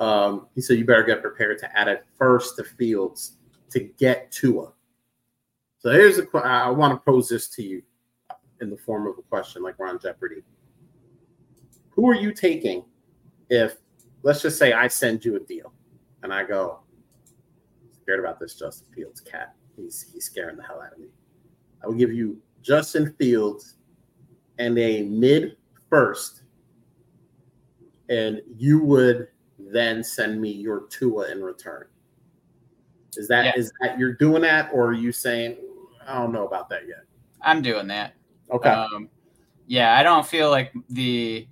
Um, 0.00 0.48
he 0.54 0.60
said 0.60 0.78
you 0.78 0.84
better 0.84 1.04
get 1.04 1.22
prepared 1.22 1.58
to 1.60 1.78
add 1.78 1.88
it 1.88 2.04
first 2.18 2.56
to 2.56 2.64
Fields 2.64 3.36
to 3.70 3.80
get 3.80 4.30
Tua. 4.30 4.72
So 5.78 5.90
here's 5.90 6.18
a 6.18 6.26
I 6.38 6.68
want 6.70 6.92
to 6.92 7.04
pose 7.10 7.28
this 7.28 7.48
to 7.50 7.62
you 7.62 7.82
in 8.60 8.70
the 8.70 8.76
form 8.76 9.06
of 9.06 9.18
a 9.18 9.22
question, 9.22 9.62
like 9.62 9.78
Ron 9.78 9.98
Jeopardy. 9.98 10.42
Who 11.90 12.08
are 12.08 12.14
you 12.14 12.32
taking 12.32 12.84
if, 13.50 13.76
let's 14.22 14.40
just 14.40 14.58
say, 14.58 14.72
I 14.72 14.88
send 14.88 15.24
you 15.24 15.36
a 15.36 15.40
deal 15.40 15.72
and 16.22 16.32
I 16.32 16.44
go, 16.44 16.80
scared 18.02 18.20
about 18.20 18.40
this 18.40 18.54
Justin 18.54 18.92
Fields 18.94 19.20
cat. 19.20 19.54
He's 19.76 20.06
he's 20.12 20.24
scaring 20.24 20.56
the 20.56 20.62
hell 20.62 20.82
out 20.84 20.92
of 20.92 20.98
me. 20.98 21.08
I 21.82 21.86
will 21.86 21.94
give 21.94 22.12
you 22.12 22.38
Justin 22.62 23.14
Fields 23.18 23.76
and 24.58 24.78
a 24.78 25.02
mid 25.02 25.56
first, 25.88 26.42
and 28.08 28.40
you 28.56 28.82
would 28.82 29.28
then 29.58 30.02
send 30.02 30.40
me 30.40 30.50
your 30.50 30.86
Tua 30.88 31.30
in 31.30 31.42
return. 31.42 31.86
Is 33.16 33.28
that 33.28 33.44
yeah. 33.44 33.52
is 33.56 33.72
that 33.80 33.98
you're 33.98 34.14
doing 34.14 34.42
that, 34.42 34.70
or 34.72 34.88
are 34.88 34.92
you 34.94 35.12
saying 35.12 35.56
I 36.06 36.18
don't 36.18 36.32
know 36.32 36.46
about 36.46 36.68
that 36.70 36.86
yet? 36.86 37.04
I'm 37.40 37.62
doing 37.62 37.86
that. 37.88 38.14
Okay. 38.50 38.70
Um, 38.70 39.08
yeah, 39.66 39.98
I 39.98 40.02
don't 40.02 40.26
feel 40.26 40.50
like 40.50 40.72
the. 40.90 41.46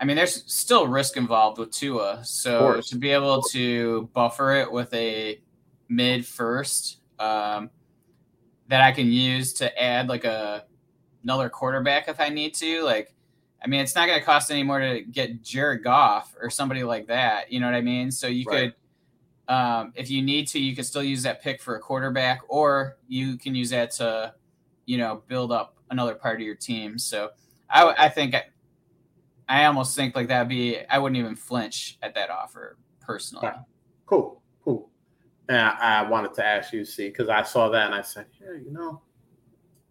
I 0.00 0.04
mean, 0.04 0.16
there's 0.16 0.44
still 0.52 0.86
risk 0.86 1.16
involved 1.16 1.58
with 1.58 1.72
Tua, 1.72 2.20
so 2.24 2.80
to 2.80 2.96
be 2.96 3.10
able 3.10 3.42
to 3.50 4.08
buffer 4.12 4.54
it 4.54 4.70
with 4.70 4.94
a 4.94 5.40
mid 5.88 6.26
first 6.26 6.98
um, 7.18 7.70
that 8.68 8.80
I 8.80 8.92
can 8.92 9.10
use 9.10 9.52
to 9.54 9.82
add 9.82 10.08
like 10.08 10.24
a 10.24 10.64
another 11.24 11.48
quarterback 11.48 12.08
if 12.08 12.20
I 12.20 12.28
need 12.28 12.54
to. 12.54 12.82
Like, 12.82 13.14
I 13.62 13.66
mean, 13.66 13.80
it's 13.80 13.94
not 13.94 14.06
going 14.06 14.18
to 14.18 14.24
cost 14.24 14.50
any 14.50 14.62
more 14.62 14.78
to 14.78 15.00
get 15.02 15.42
Jared 15.42 15.82
Goff 15.82 16.34
or 16.40 16.50
somebody 16.50 16.84
like 16.84 17.06
that. 17.08 17.50
You 17.52 17.60
know 17.60 17.66
what 17.66 17.74
I 17.74 17.80
mean? 17.80 18.10
So 18.10 18.26
you 18.26 18.44
right. 18.46 18.72
could, 19.48 19.54
um, 19.54 19.92
if 19.96 20.10
you 20.10 20.22
need 20.22 20.46
to, 20.48 20.60
you 20.60 20.76
could 20.76 20.86
still 20.86 21.02
use 21.02 21.22
that 21.24 21.42
pick 21.42 21.60
for 21.60 21.76
a 21.76 21.80
quarterback, 21.80 22.42
or 22.48 22.98
you 23.08 23.36
can 23.36 23.54
use 23.54 23.70
that 23.70 23.90
to, 23.92 24.34
you 24.86 24.98
know, 24.98 25.22
build 25.26 25.52
up 25.52 25.76
another 25.90 26.14
part 26.14 26.36
of 26.36 26.46
your 26.46 26.54
team. 26.54 26.98
So 26.98 27.30
I, 27.70 27.94
I 27.98 28.08
think. 28.08 28.34
I 28.34 28.44
I 29.48 29.64
almost 29.64 29.96
think 29.96 30.14
like 30.14 30.28
that'd 30.28 30.48
be 30.48 30.78
I 30.90 30.98
wouldn't 30.98 31.18
even 31.18 31.34
flinch 31.34 31.96
at 32.02 32.14
that 32.14 32.28
offer 32.30 32.76
personally. 33.00 33.48
Cool, 34.04 34.20
cool. 34.20 34.37
And 35.48 35.56
I, 35.56 36.00
I 36.00 36.08
wanted 36.08 36.34
to 36.34 36.44
ask 36.44 36.72
you, 36.72 36.84
see, 36.84 37.08
because 37.08 37.28
I 37.28 37.42
saw 37.42 37.68
that 37.70 37.86
and 37.86 37.94
I 37.94 38.02
said, 38.02 38.26
yeah, 38.40 38.52
you 38.52 38.70
know, 38.70 39.00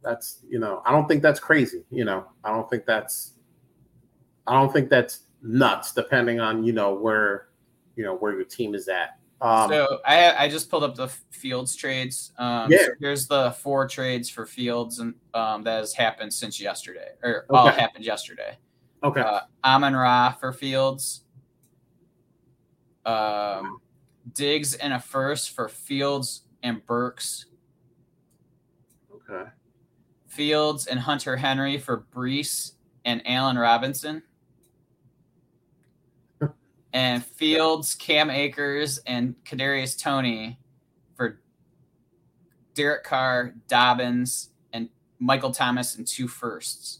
that's 0.04 0.39
you 0.48 0.60
know, 0.60 0.82
I 0.86 0.91
don't 0.91 1.08
think 1.08 1.22
that's 1.22 1.39
crazy. 1.39 1.84
You 1.89 2.06
know, 2.06 2.26
I 2.43 2.50
don't 2.50 2.70
think 2.70 2.86
that's 2.86 3.34
I 4.46 4.54
don't 4.54 4.72
think 4.72 4.89
that's 4.89 5.22
nuts, 5.41 5.93
depending 5.93 6.39
on 6.39 6.63
you 6.63 6.74
know 6.74 6.93
where 6.93 7.50
you 7.96 8.04
know 8.04 8.15
where 8.15 8.34
your 8.34 8.46
team 8.46 8.76
is 8.76 8.88
at. 8.88 9.17
Um, 9.39 9.70
so 9.70 10.00
I 10.06 10.46
I 10.46 10.50
just 10.50 10.70
pulled 10.70 10.84
up 10.84 10.96
the 10.96 11.08
Fields 11.30 11.76
trades. 11.76 12.34
Um, 12.38 12.72
yeah. 12.72 12.86
So 12.86 12.91
here's 13.00 13.28
the 13.28 13.52
four 13.52 13.88
trades 13.88 14.30
for 14.30 14.46
Fields 14.46 15.00
and 15.00 15.13
um, 15.34 15.63
that 15.63 15.80
has 15.80 15.93
happened 15.93 16.34
since 16.34 16.60
yesterday, 16.60 17.10
or 17.24 17.46
okay. 17.50 17.58
all 17.58 17.67
happened 17.67 18.06
yesterday. 18.06 18.58
Okay. 19.04 19.22
Uh, 19.22 19.41
Amon 19.63 19.96
Ra 19.96 20.32
for 20.32 20.52
Fields. 20.52 21.24
Um, 23.06 23.80
Diggs 24.33 24.73
and 24.75 24.93
a 24.93 24.99
first 24.99 25.51
for 25.51 25.69
Fields 25.69 26.41
and 26.63 26.85
Burks. 26.85 27.45
Okay. 29.13 29.49
Fields 30.27 30.87
and 30.87 30.99
Hunter 30.99 31.35
Henry 31.35 31.77
for 31.77 32.05
Breece 32.13 32.73
and 33.05 33.21
Allen 33.25 33.57
Robinson 33.57 34.21
and 36.93 37.25
Fields, 37.25 37.95
Cam 37.95 38.29
Akers, 38.29 38.99
and 38.99 39.35
Kadarius 39.43 39.97
Toney 39.97 40.59
for 41.15 41.41
Derek 42.73 43.03
Carr, 43.03 43.55
Dobbins, 43.67 44.49
and 44.73 44.89
Michael 45.19 45.51
Thomas 45.51 45.95
and 45.95 46.05
two 46.05 46.27
firsts. 46.27 46.99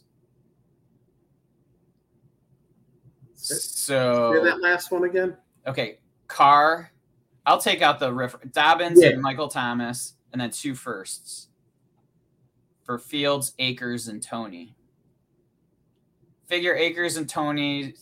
So 3.33 4.41
that 4.43 4.59
last 4.61 4.91
one 4.91 5.05
again. 5.05 5.37
Okay, 5.65 5.99
Carr. 6.27 6.91
I'll 7.47 7.60
take 7.60 7.81
out 7.81 7.99
the 7.99 8.13
riff. 8.13 8.36
Dobbins 8.51 9.01
yeah. 9.01 9.10
and 9.10 9.21
Michael 9.21 9.47
Thomas, 9.47 10.13
and 10.31 10.39
then 10.39 10.51
two 10.51 10.75
firsts 10.75 11.47
for 12.83 12.99
Fields, 12.99 13.53
Akers, 13.57 14.07
and 14.07 14.21
Toney. 14.21 14.75
Figure 16.45 16.75
Akers 16.75 17.17
and 17.17 17.27
Toney 17.27 17.95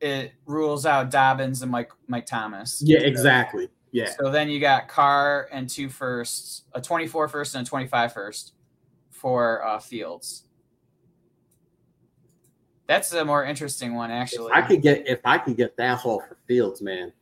it 0.00 0.32
rules 0.46 0.84
out 0.84 1.10
Dobbins 1.10 1.62
and 1.62 1.70
Mike 1.70 1.92
Mike 2.08 2.26
Thomas. 2.26 2.82
Yeah, 2.84 2.98
exactly. 3.00 3.68
Yeah. 3.92 4.10
So 4.18 4.30
then 4.30 4.48
you 4.48 4.58
got 4.58 4.88
Carr 4.88 5.48
and 5.52 5.68
two 5.68 5.88
firsts, 5.88 6.62
a 6.72 6.80
24 6.80 7.28
first 7.28 7.54
and 7.54 7.66
a 7.66 7.68
25 7.68 8.12
first 8.12 8.54
for 9.10 9.64
uh, 9.64 9.78
Fields. 9.78 10.44
That's 12.88 13.12
a 13.12 13.24
more 13.24 13.44
interesting 13.44 13.94
one, 13.94 14.10
actually. 14.10 14.50
If 14.50 14.56
I 14.56 14.62
could 14.62 14.82
get 14.82 15.06
if 15.06 15.20
I 15.24 15.38
could 15.38 15.56
get 15.56 15.76
that 15.76 15.98
haul 15.98 16.20
for 16.20 16.36
Fields, 16.48 16.82
man, 16.82 17.12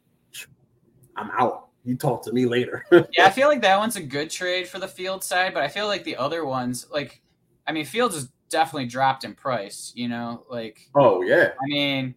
I'm 1.20 1.30
out. 1.32 1.68
You 1.84 1.96
talk 1.96 2.22
to 2.24 2.32
me 2.32 2.46
later. 2.46 2.84
yeah, 2.92 3.26
I 3.26 3.30
feel 3.30 3.48
like 3.48 3.62
that 3.62 3.78
one's 3.78 3.96
a 3.96 4.02
good 4.02 4.30
trade 4.30 4.68
for 4.68 4.78
the 4.78 4.88
Field 4.88 5.22
side, 5.22 5.54
but 5.54 5.62
I 5.62 5.68
feel 5.68 5.86
like 5.86 6.04
the 6.04 6.16
other 6.16 6.44
ones, 6.44 6.86
like, 6.90 7.22
I 7.66 7.72
mean, 7.72 7.84
Fields 7.84 8.14
has 8.14 8.28
definitely 8.48 8.86
dropped 8.86 9.24
in 9.24 9.34
price. 9.34 9.92
You 9.94 10.08
know, 10.08 10.44
like, 10.50 10.88
oh 10.94 11.22
yeah. 11.22 11.52
I 11.60 11.66
mean, 11.68 12.14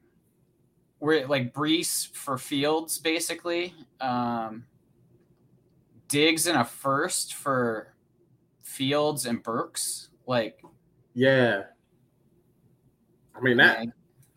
we're 1.00 1.26
like 1.28 1.54
Breece 1.54 2.14
for 2.14 2.38
Fields, 2.38 2.98
basically. 2.98 3.74
Um, 4.02 4.66
Diggs 6.08 6.48
in 6.48 6.56
a 6.56 6.66
first 6.66 7.34
for 7.34 7.94
Fields 8.62 9.26
and 9.26 9.42
Burks. 9.44 10.10
Like, 10.28 10.62
yeah. 11.14 11.64
I 13.36 13.42
mean 13.42 13.58
that 13.58 13.86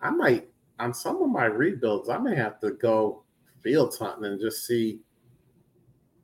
I 0.00 0.10
might 0.10 0.48
on 0.78 0.92
some 0.92 1.22
of 1.22 1.28
my 1.28 1.46
rebuilds, 1.46 2.08
I 2.08 2.18
may 2.18 2.34
have 2.34 2.60
to 2.60 2.72
go 2.72 3.22
Fields 3.66 3.98
hunting 3.98 4.26
and 4.26 4.40
just 4.40 4.64
see 4.64 5.00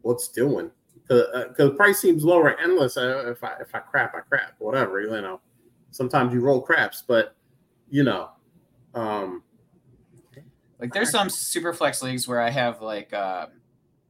what's 0.03 0.29
doing. 0.29 0.71
Because 0.95 1.25
uh, 1.35 1.45
the 1.59 1.71
price 1.71 1.99
seems 1.99 2.23
lower 2.23 2.57
endless. 2.61 2.97
Uh, 2.97 3.25
if 3.27 3.43
I 3.43 3.57
if 3.61 3.75
I 3.75 3.81
crap, 3.81 4.15
I 4.15 4.21
crap. 4.21 4.55
Whatever 4.61 5.01
you 5.01 5.11
know. 5.11 5.41
Sometimes 5.91 6.33
you 6.33 6.41
roll 6.41 6.61
craps, 6.61 7.03
but 7.07 7.35
you 7.91 8.05
know. 8.05 8.31
Um, 8.95 9.43
like 10.79 10.93
there's 10.93 11.11
some 11.11 11.29
super 11.29 11.73
flex 11.73 12.01
leagues 12.01 12.29
where 12.29 12.41
I 12.41 12.51
have 12.51 12.81
like 12.81 13.13
uh 13.13 13.47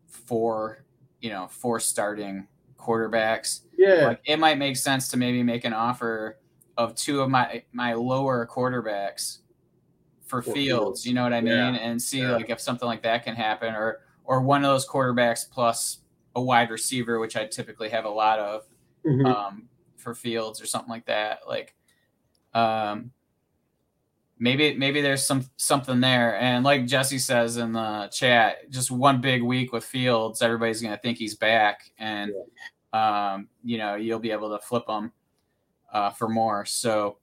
four, 0.09 0.85
you 1.23 1.31
know, 1.31 1.49
four 1.49 1.81
starting 1.81 2.47
quarterbacks. 2.79 3.61
Yeah. 3.79 4.09
Like 4.09 4.21
it 4.27 4.39
might 4.39 4.59
make 4.59 4.77
sense 4.77 5.09
to 5.09 5.17
maybe 5.17 5.43
make 5.43 5.65
an 5.65 5.73
offer 5.73 6.39
of 6.77 6.95
two 6.97 7.23
of 7.23 7.31
my 7.31 7.63
my 7.73 7.95
lower 7.95 8.47
quarterbacks 8.47 9.39
for 10.33 10.43
fields, 10.43 10.57
fields, 10.57 11.07
you 11.07 11.13
know 11.13 11.23
what 11.23 11.35
I 11.35 11.43
mean? 11.43 11.75
Yeah. 11.75 11.75
And 11.75 12.01
see 12.01 12.21
yeah. 12.21 12.33
like 12.33 12.49
if 12.49 12.59
something 12.59 12.87
like 12.87 13.03
that 13.03 13.23
can 13.23 13.37
happen 13.37 13.75
or 13.75 14.01
or 14.25 14.41
one 14.41 14.65
of 14.65 14.71
those 14.71 14.89
quarterbacks 14.89 15.49
plus 15.49 15.99
a 16.35 16.41
wide 16.41 16.71
receiver, 16.71 17.19
which 17.19 17.37
I 17.37 17.45
typically 17.45 17.91
have 17.91 18.07
a 18.07 18.11
lot 18.11 18.39
of 18.39 18.67
mm-hmm. 19.05 19.27
um, 19.27 19.69
for 19.99 20.15
fields 20.15 20.63
or 20.63 20.67
something 20.67 20.89
like 20.89 21.05
that. 21.05 21.41
Like 21.47 21.75
um 22.55 23.11
maybe 24.39 24.75
maybe 24.75 25.03
there's 25.03 25.27
some 25.27 25.45
something 25.59 26.01
there. 26.01 26.39
And 26.39 26.65
like 26.65 26.87
Jesse 26.87 27.19
says 27.19 27.59
in 27.59 27.75
the 27.75 28.09
chat, 28.11 28.71
just 28.71 28.91
one 28.91 29.21
big 29.21 29.43
week 29.43 29.71
with 29.73 29.85
Fields, 29.85 30.41
everybody's 30.41 30.81
gonna 30.81 30.97
think 30.97 31.19
he's 31.19 31.35
back, 31.35 31.93
and 31.99 32.33
yeah. 32.95 33.35
um, 33.35 33.49
you 33.63 33.77
know 33.77 33.97
you'll 33.97 34.19
be 34.19 34.33
able 34.33 34.51
to 34.57 34.65
flip 34.65 34.89
him 34.89 35.13
uh, 35.93 36.11
for 36.11 36.29
more. 36.29 36.65
So 36.65 37.19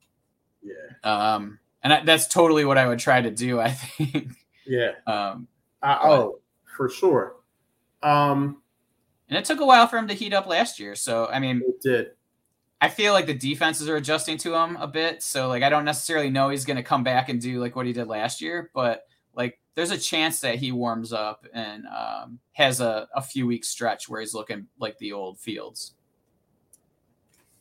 yeah, 0.62 0.76
um, 1.04 1.58
and 1.84 1.94
I, 1.94 2.04
that's 2.04 2.28
totally 2.28 2.65
what 2.65 2.78
I 2.78 2.88
would 2.88 3.00
try 3.00 3.22
to 3.22 3.32
do. 3.32 3.60
I 3.62 3.72
think. 3.72 4.32
Yeah. 4.65 4.92
Um, 5.08 5.48
uh, 5.82 5.98
oh, 6.04 6.39
for 6.78 6.89
sure. 6.89 7.36
Um, 8.04 8.62
and 9.28 9.38
it 9.38 9.46
took 9.46 9.60
a 9.60 9.65
while 9.65 9.88
for 9.88 9.98
him 9.98 10.08
to 10.08 10.13
heat 10.13 10.34
up 10.34 10.48
last 10.48 10.80
year. 10.80 10.96
So 10.96 11.28
I 11.28 11.39
mean, 11.39 11.62
it 11.65 11.82
did. 11.82 12.12
I 12.82 12.88
feel 12.88 13.13
like 13.13 13.26
the 13.26 13.34
defenses 13.34 13.89
are 13.89 13.98
adjusting 13.98 14.38
to 14.38 14.56
him 14.56 14.78
a 14.78 14.88
bit. 14.88 15.22
So 15.22 15.48
like 15.48 15.63
I 15.63 15.70
don't 15.70 15.86
necessarily 15.86 16.30
know 16.30 16.50
he's 16.50 16.65
going 16.65 16.78
to 16.78 16.84
come 16.84 17.04
back 17.04 17.30
and 17.30 17.42
do 17.42 17.60
like 17.60 17.76
what 17.76 17.86
he 17.86 17.94
did 17.94 18.08
last 18.08 18.42
year, 18.42 18.72
but 18.74 19.04
like 19.36 19.60
there's 19.76 19.92
a 19.92 19.98
chance 19.98 20.39
that 20.42 20.56
he 20.56 20.72
warms 20.72 21.12
up 21.12 21.46
and 21.54 21.86
um, 21.88 22.39
has 22.54 22.80
a, 22.80 23.08
a 23.13 23.22
few 23.22 23.48
week 23.48 23.65
stretch 23.65 24.08
where 24.08 24.22
he's 24.22 24.34
looking 24.34 24.68
like 24.80 24.98
the 24.98 25.12
old 25.12 25.39
Fields. 25.39 25.94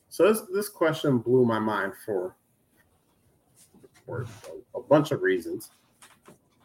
So 0.08 0.32
this, 0.32 0.42
this 0.52 0.68
question 0.68 1.18
blew 1.18 1.44
my 1.44 1.58
mind 1.58 1.92
for 2.04 2.36
for 4.08 4.26
a, 4.74 4.80
bunch 4.80 5.10
of 5.10 5.20
reasons, 5.20 5.70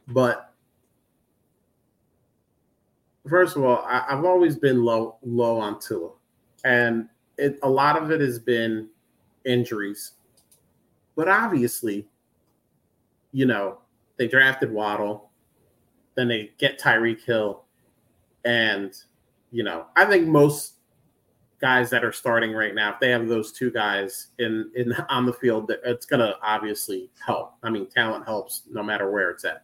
but 0.07 0.53
first 3.27 3.57
of 3.57 3.63
all, 3.63 3.83
I, 3.85 4.05
have 4.09 4.23
always 4.23 4.55
been 4.55 4.83
low 4.83 5.17
low 5.23 5.59
on 5.59 5.79
Tua, 5.81 6.11
and 6.63 7.09
it, 7.37 7.59
a 7.63 7.69
lot 7.69 8.01
of 8.01 8.11
it 8.11 8.21
has 8.21 8.39
been 8.39 8.87
injuries, 9.43 10.11
but 11.17 11.27
obviously, 11.27 12.07
you 13.33 13.45
know, 13.45 13.79
they 14.15 14.27
drafted 14.27 14.71
Waddle, 14.71 15.29
then 16.15 16.29
they 16.29 16.51
get 16.57 16.79
Tyreek 16.79 17.25
Hill, 17.25 17.63
and 18.45 18.93
you 19.51 19.63
know, 19.63 19.87
I 19.97 20.05
think 20.05 20.27
most 20.27 20.72
guys 21.63 21.89
that 21.89 22.03
are 22.03 22.11
starting 22.11 22.51
right 22.51 22.75
now, 22.75 22.91
if 22.91 22.99
they 22.99 23.09
have 23.09 23.29
those 23.29 23.53
two 23.53 23.71
guys 23.71 24.27
in 24.37 24.69
in 24.75 24.91
on 25.07 25.25
the 25.25 25.31
field, 25.31 25.71
it's 25.85 26.05
going 26.05 26.19
to 26.19 26.35
obviously 26.43 27.09
help. 27.25 27.53
I 27.63 27.69
mean, 27.69 27.87
talent 27.87 28.25
helps 28.25 28.63
no 28.69 28.83
matter 28.83 29.09
where 29.09 29.29
it's 29.29 29.45
at. 29.45 29.63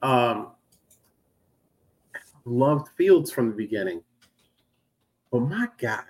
Um, 0.00 0.52
loved 2.44 2.86
Fields 2.96 3.32
from 3.32 3.48
the 3.48 3.56
beginning, 3.56 4.00
but 5.32 5.40
my 5.40 5.66
God, 5.76 6.04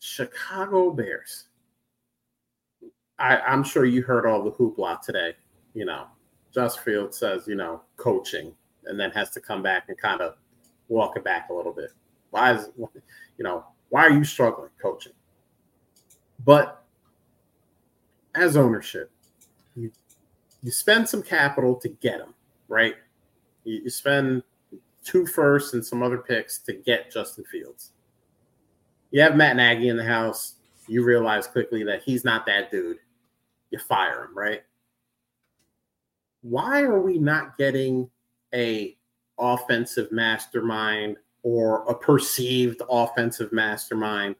Chicago 0.00 0.90
Bears. 0.90 1.44
I, 3.20 3.38
I'm 3.38 3.62
sure 3.62 3.84
you 3.84 4.02
heard 4.02 4.26
all 4.26 4.42
the 4.42 4.50
hoopla 4.50 5.00
today. 5.00 5.34
You 5.74 5.84
know, 5.84 6.06
Just 6.52 6.80
Field 6.80 7.14
says, 7.14 7.46
you 7.46 7.54
know, 7.54 7.82
coaching, 7.98 8.52
and 8.86 8.98
then 8.98 9.12
has 9.12 9.30
to 9.30 9.40
come 9.40 9.62
back 9.62 9.84
and 9.86 9.96
kind 9.96 10.20
of 10.20 10.34
walk 10.88 11.16
it 11.16 11.22
back 11.22 11.50
a 11.50 11.54
little 11.54 11.72
bit. 11.72 11.92
Why 12.34 12.54
is, 12.54 12.68
you 12.76 13.44
know, 13.44 13.64
why 13.88 14.06
are 14.06 14.12
you 14.12 14.24
struggling 14.24 14.70
coaching? 14.80 15.12
But 16.44 16.82
as 18.34 18.56
ownership, 18.56 19.10
you, 19.76 19.90
you 20.62 20.70
spend 20.70 21.08
some 21.08 21.22
capital 21.22 21.76
to 21.76 21.88
get 21.88 22.18
them, 22.18 22.34
right? 22.68 22.96
You, 23.64 23.82
you 23.84 23.90
spend 23.90 24.42
two 25.04 25.26
firsts 25.26 25.74
and 25.74 25.84
some 25.84 26.02
other 26.02 26.18
picks 26.18 26.58
to 26.58 26.72
get 26.72 27.12
Justin 27.12 27.44
Fields 27.44 27.92
you 29.14 29.20
have 29.20 29.36
Matt 29.36 29.54
Nagy 29.54 29.90
in 29.90 29.96
the 29.96 30.04
house, 30.04 30.54
you 30.88 31.04
realize 31.04 31.46
quickly 31.46 31.84
that 31.84 32.02
he's 32.02 32.24
not 32.24 32.44
that 32.46 32.72
dude. 32.72 32.98
You 33.70 33.78
fire 33.78 34.24
him, 34.24 34.36
right? 34.36 34.62
Why 36.42 36.82
are 36.82 36.98
we 36.98 37.18
not 37.18 37.56
getting 37.56 38.10
a 38.52 38.96
offensive 39.38 40.10
mastermind 40.10 41.18
or 41.44 41.84
a 41.88 41.94
perceived 41.94 42.82
offensive 42.90 43.52
mastermind? 43.52 44.34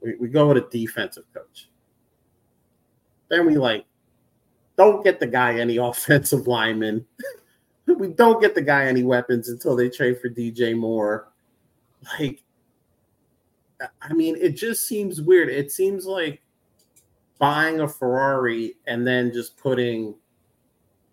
We, 0.00 0.14
we 0.16 0.28
go 0.28 0.48
with 0.48 0.56
a 0.56 0.68
defensive 0.70 1.24
coach. 1.34 1.68
Then 3.28 3.44
we 3.44 3.58
like 3.58 3.84
don't 4.78 5.04
get 5.04 5.20
the 5.20 5.26
guy 5.26 5.58
any 5.58 5.76
offensive 5.76 6.46
lineman. 6.46 7.04
we 7.86 8.08
don't 8.08 8.40
get 8.40 8.54
the 8.54 8.62
guy 8.62 8.86
any 8.86 9.02
weapons 9.02 9.50
until 9.50 9.76
they 9.76 9.90
trade 9.90 10.18
for 10.18 10.30
DJ 10.30 10.74
Moore. 10.74 11.28
Like 12.18 12.42
I 14.02 14.12
mean, 14.12 14.36
it 14.36 14.50
just 14.50 14.86
seems 14.86 15.20
weird. 15.20 15.48
It 15.48 15.70
seems 15.70 16.06
like 16.06 16.42
buying 17.38 17.80
a 17.80 17.88
Ferrari 17.88 18.74
and 18.86 19.06
then 19.06 19.32
just 19.32 19.56
putting 19.56 20.14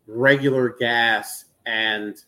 regular 0.08 0.70
gas 0.78 1.46
and 1.66 2.22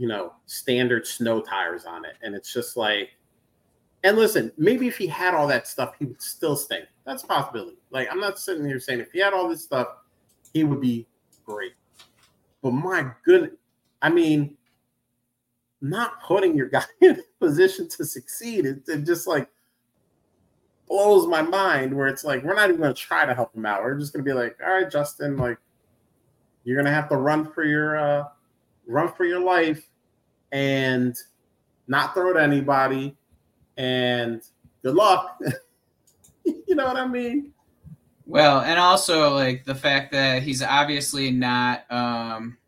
you 0.00 0.08
know 0.08 0.32
standard 0.46 1.06
snow 1.06 1.42
tires 1.42 1.84
on 1.84 2.06
it. 2.06 2.14
And 2.22 2.34
it's 2.34 2.54
just 2.54 2.74
like 2.74 3.10
and 4.02 4.16
listen 4.16 4.50
maybe 4.56 4.88
if 4.88 4.96
he 4.96 5.06
had 5.06 5.34
all 5.34 5.46
that 5.46 5.68
stuff 5.68 5.94
he 5.98 6.06
would 6.06 6.22
still 6.22 6.56
stink. 6.56 6.86
That's 7.04 7.22
a 7.22 7.26
possibility. 7.26 7.76
Like 7.90 8.08
i'm 8.10 8.18
not 8.18 8.38
sitting 8.38 8.64
here 8.64 8.80
saying 8.80 9.00
if 9.00 9.12
he 9.12 9.18
had 9.18 9.34
all 9.34 9.46
this 9.46 9.62
stuff 9.62 9.88
he 10.54 10.64
would 10.64 10.80
be 10.80 11.06
great. 11.44 11.74
But 12.62 12.70
my 12.70 13.10
good 13.26 13.58
i 14.00 14.08
mean 14.08 14.56
not 15.82 16.22
putting 16.22 16.56
your 16.56 16.68
guy 16.70 16.84
in 17.02 17.20
a 17.20 17.44
position 17.44 17.86
to 17.90 18.04
succeed 18.06 18.64
it, 18.64 18.88
it 18.88 19.04
just 19.04 19.26
like 19.26 19.50
blows 20.88 21.26
my 21.26 21.42
mind 21.42 21.94
where 21.94 22.06
it's 22.06 22.24
like 22.24 22.42
we're 22.42 22.54
not 22.54 22.70
even 22.70 22.80
going 22.80 22.94
to 22.94 23.00
try 23.00 23.26
to 23.26 23.34
help 23.34 23.54
him 23.54 23.66
out. 23.66 23.82
We're 23.82 23.98
just 23.98 24.14
going 24.14 24.24
to 24.24 24.28
be 24.28 24.34
like 24.34 24.56
all 24.66 24.72
right 24.72 24.90
justin 24.90 25.36
like 25.36 25.58
you're 26.64 26.76
going 26.76 26.86
to 26.86 26.90
have 26.90 27.10
to 27.10 27.16
run 27.16 27.52
for 27.52 27.64
your 27.64 27.98
uh 27.98 28.24
run 28.86 29.12
for 29.12 29.24
your 29.24 29.40
life 29.40 29.89
and 30.52 31.16
not 31.86 32.14
throw 32.14 32.30
at 32.30 32.36
anybody 32.36 33.16
and 33.76 34.42
good 34.82 34.94
luck. 34.94 35.40
you 36.44 36.74
know 36.74 36.86
what 36.86 36.96
I 36.96 37.06
mean? 37.06 37.52
Well, 38.26 38.60
and 38.60 38.78
also 38.78 39.34
like 39.34 39.64
the 39.64 39.74
fact 39.74 40.12
that 40.12 40.42
he's 40.42 40.62
obviously 40.62 41.30
not 41.32 41.90
um 41.90 42.58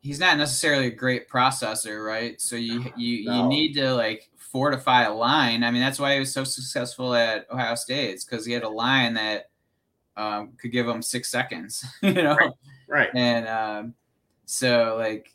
he's 0.00 0.20
not 0.20 0.36
necessarily 0.36 0.88
a 0.88 0.90
great 0.90 1.28
processor, 1.28 2.04
right? 2.04 2.38
So 2.40 2.56
you 2.56 2.92
you 2.96 3.24
no. 3.24 3.42
you 3.42 3.48
need 3.48 3.72
to 3.74 3.94
like 3.94 4.28
fortify 4.36 5.04
a 5.04 5.14
line. 5.14 5.64
I 5.64 5.70
mean, 5.70 5.80
that's 5.80 5.98
why 5.98 6.14
he 6.14 6.20
was 6.20 6.32
so 6.32 6.44
successful 6.44 7.14
at 7.14 7.50
Ohio 7.50 7.74
State. 7.74 8.10
It's 8.10 8.24
because 8.24 8.44
he 8.44 8.52
had 8.52 8.62
a 8.62 8.68
line 8.68 9.14
that 9.14 9.50
um, 10.16 10.52
could 10.60 10.70
give 10.70 10.86
him 10.86 11.00
six 11.00 11.30
seconds, 11.30 11.84
you 12.02 12.12
know. 12.12 12.36
Right. 12.36 12.50
right. 12.88 13.10
And 13.14 13.48
um, 13.48 13.94
so 14.44 14.96
like 14.98 15.34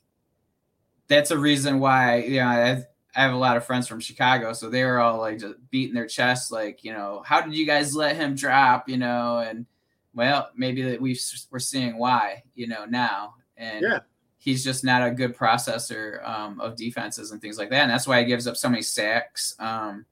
that's 1.08 1.32
a 1.32 1.38
reason 1.38 1.80
why 1.80 2.18
you 2.18 2.40
know 2.40 2.48
I, 2.48 2.84
I 3.16 3.24
have 3.24 3.34
a 3.34 3.38
lot 3.38 3.58
of 3.58 3.66
friends 3.66 3.88
from 3.88 4.00
Chicago, 4.00 4.54
so 4.54 4.70
they 4.70 4.84
were 4.84 5.00
all 5.00 5.20
like 5.20 5.40
just 5.40 5.56
beating 5.72 5.96
their 5.96 6.08
chests, 6.08 6.52
like 6.52 6.84
you 6.84 6.94
know, 6.94 7.24
how 7.26 7.42
did 7.42 7.56
you 7.56 7.66
guys 7.66 7.96
let 7.96 8.16
him 8.16 8.36
drop, 8.36 8.88
you 8.88 8.98
know, 8.98 9.40
and 9.40 9.66
well, 10.14 10.50
maybe 10.56 10.84
that 10.84 11.02
we 11.02 11.20
we're 11.52 11.60
seeing 11.60 11.98
why, 11.98 12.44
you 12.56 12.68
know, 12.68 12.86
now, 12.86 13.36
and 13.58 13.82
yeah. 13.82 14.00
he's 14.38 14.64
just 14.64 14.84
not 14.84 15.06
a 15.06 15.12
good 15.12 15.36
processor 15.36 16.28
um, 16.28 16.60
of 16.60 16.76
defenses 16.76 17.32
and 17.32 17.42
things 17.42 17.58
like 17.58 17.70
that, 17.72 17.82
and 17.82 17.92
that's 17.92 18.08
why 18.08 18.20
he 18.20 18.26
gives 18.26 18.46
up 18.46 18.58
so 18.58 18.70
many 18.70 18.84
sacks. 18.84 19.56
Um, 19.60 20.06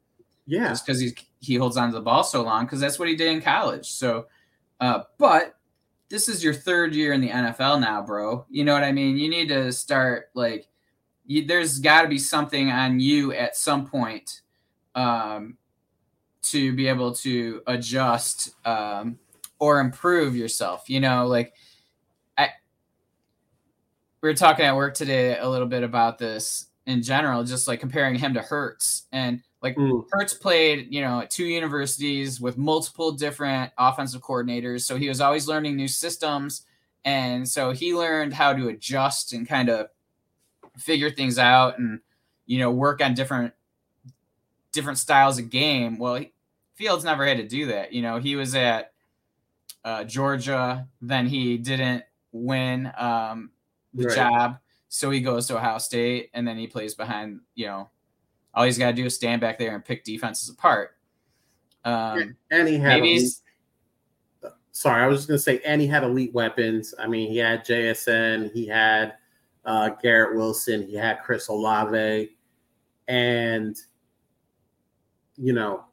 yeah, 0.48 0.70
just 0.70 0.86
because 0.86 1.00
he 1.00 1.16
he 1.40 1.56
holds 1.56 1.78
on 1.78 1.90
to 1.90 1.96
the 1.96 2.02
ball 2.02 2.24
so 2.24 2.42
long, 2.42 2.66
because 2.66 2.80
that's 2.80 2.98
what 2.98 3.08
he 3.08 3.16
did 3.16 3.32
in 3.32 3.42
college. 3.42 3.92
So, 3.92 4.26
uh, 4.80 5.04
but 5.20 5.57
this 6.10 6.30
is 6.30 6.44
your 6.44 6.54
third 6.54 6.96
year 6.96 7.14
in 7.14 7.22
the 7.22 7.30
NFL 7.30 7.82
now, 7.82 8.02
bro. 8.02 8.46
You 8.50 8.64
know 8.64 8.74
what 8.74 8.84
I 8.84 8.92
mean? 8.92 9.18
You 9.18 9.30
need 9.30 9.50
to 9.50 9.72
start 9.72 10.30
like 10.34 10.68
you, 11.26 11.46
there's 11.46 11.80
got 11.80 12.04
to 12.04 12.08
be 12.08 12.18
something 12.18 12.72
on 12.72 13.00
you 13.00 13.34
at 13.34 13.58
some 13.58 13.86
point 13.86 14.42
um, 14.96 15.58
to 16.44 16.74
be 16.74 16.88
able 16.88 17.14
to 17.16 17.62
adjust 17.68 18.56
um, 18.66 19.20
or 19.60 19.80
improve 19.80 20.36
yourself. 20.36 20.90
You 20.90 21.02
know, 21.02 21.28
like 21.28 21.54
I 22.38 22.50
we 24.22 24.30
were 24.30 24.36
talking 24.36 24.66
at 24.66 24.76
work 24.76 24.94
today 24.94 25.38
a 25.38 25.48
little 25.48 25.68
bit 25.68 25.84
about 25.84 26.18
this 26.18 26.68
in 26.86 27.04
general, 27.04 27.44
just 27.44 27.68
like 27.68 27.82
comparing 27.82 28.16
him 28.16 28.34
to 28.34 28.42
Hurts 28.42 29.08
and 29.12 29.42
like 29.62 29.76
mm. 29.76 30.04
Played, 30.40 30.94
you 30.94 31.02
know, 31.02 31.22
at 31.22 31.32
two 31.32 31.46
universities 31.46 32.40
with 32.40 32.58
multiple 32.58 33.12
different 33.12 33.72
offensive 33.78 34.22
coordinators, 34.22 34.82
so 34.82 34.98
he 34.98 35.10
was 35.10 35.20
always 35.20 35.48
learning 35.48 35.76
new 35.76 35.88
systems, 35.88 36.66
and 37.06 37.48
so 37.48 37.72
he 37.72 37.94
learned 37.94 38.34
how 38.34 38.54
to 38.54 38.68
adjust 38.68 39.34
and 39.34 39.48
kind 39.48 39.70
of 39.70 39.88
figure 40.78 41.10
things 41.10 41.40
out 41.40 41.80
and 41.80 42.00
you 42.46 42.60
know 42.60 42.70
work 42.70 43.02
on 43.02 43.16
different 43.16 43.54
different 44.72 45.00
styles 45.00 45.40
of 45.40 45.50
game. 45.50 45.98
Well, 45.98 46.24
Fields 46.76 47.04
never 47.04 47.26
had 47.26 47.38
to 47.38 47.48
do 47.48 47.66
that. 47.68 47.94
You 47.94 48.04
know, 48.04 48.20
he 48.20 48.36
was 48.36 48.54
at 48.54 48.94
uh, 49.84 50.04
Georgia, 50.04 50.88
then 51.02 51.26
he 51.26 51.58
didn't 51.58 52.04
win 52.32 52.92
um, 52.96 53.50
the 53.96 54.06
right. 54.06 54.16
job, 54.16 54.58
so 54.88 55.10
he 55.10 55.20
goes 55.22 55.48
to 55.48 55.58
Ohio 55.58 55.80
State, 55.80 56.30
and 56.36 56.48
then 56.48 56.58
he 56.58 56.68
plays 56.68 56.94
behind 56.94 57.40
you 57.56 57.66
know 57.66 57.90
all 58.58 58.66
he's 58.66 58.80
got 58.80 58.88
to 58.88 58.94
do 58.94 59.06
is 59.06 59.14
stand 59.14 59.40
back 59.40 59.60
there 59.60 59.76
and 59.76 59.86
pick 59.86 60.04
defenses 60.04 60.50
apart. 60.50 60.96
Um, 61.86 62.36
and 62.50 62.68
he 62.68 62.78
had 62.78 63.00
elite, 63.00 63.32
sorry, 64.72 65.04
I 65.04 65.08
was 65.08 65.20
just 65.20 65.28
gonna 65.28 65.38
say, 65.38 65.62
and 65.64 65.80
he 65.80 65.86
had 65.86 66.04
elite 66.04 66.34
weapons. 66.34 66.96
I 66.98 67.06
mean, 67.06 67.30
he 67.30 67.38
had 67.38 67.64
JSN, 67.64 68.52
he 68.52 68.66
had 68.66 69.14
uh, 69.64 69.90
Garrett 70.02 70.36
Wilson, 70.36 70.82
he 70.88 70.96
had 70.96 71.22
Chris 71.24 71.50
Olave, 71.50 72.36
and 73.08 73.78
you 75.38 75.54
know, 75.54 75.86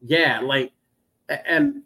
yeah, 0.00 0.40
like, 0.40 0.72
and 1.28 1.82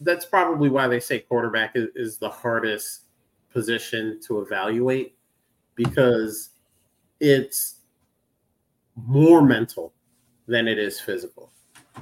that's 0.00 0.24
probably 0.24 0.68
why 0.68 0.86
they 0.86 1.00
say 1.00 1.18
quarterback 1.18 1.72
is, 1.74 1.88
is 1.96 2.18
the 2.18 2.30
hardest 2.30 3.06
position 3.52 4.20
to 4.28 4.42
evaluate 4.42 5.16
because 5.74 6.50
it's 7.18 7.80
more 8.96 9.42
mental 9.42 9.92
than 10.46 10.68
it 10.68 10.78
is 10.78 11.00
physical. 11.00 11.50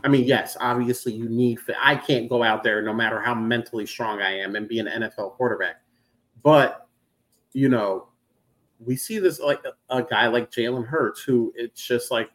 I 0.04 0.08
mean, 0.08 0.24
yes, 0.24 0.56
obviously 0.60 1.12
you 1.12 1.28
need. 1.28 1.58
I 1.80 1.96
can't 1.96 2.28
go 2.28 2.42
out 2.42 2.62
there 2.62 2.82
no 2.82 2.94
matter 2.94 3.20
how 3.20 3.34
mentally 3.34 3.86
strong 3.86 4.20
I 4.20 4.38
am 4.38 4.56
and 4.56 4.68
be 4.68 4.78
an 4.78 4.86
NFL 4.86 5.32
quarterback. 5.32 5.76
But 6.42 6.88
you 7.52 7.68
know, 7.68 8.08
we 8.78 8.96
see 8.96 9.18
this 9.18 9.38
like 9.38 9.62
a, 9.90 10.02
guy 10.02 10.28
like 10.28 10.50
Jalen 10.50 10.86
Hurts, 10.86 11.22
who 11.22 11.52
it's 11.54 11.86
just 11.86 12.10
like 12.10 12.30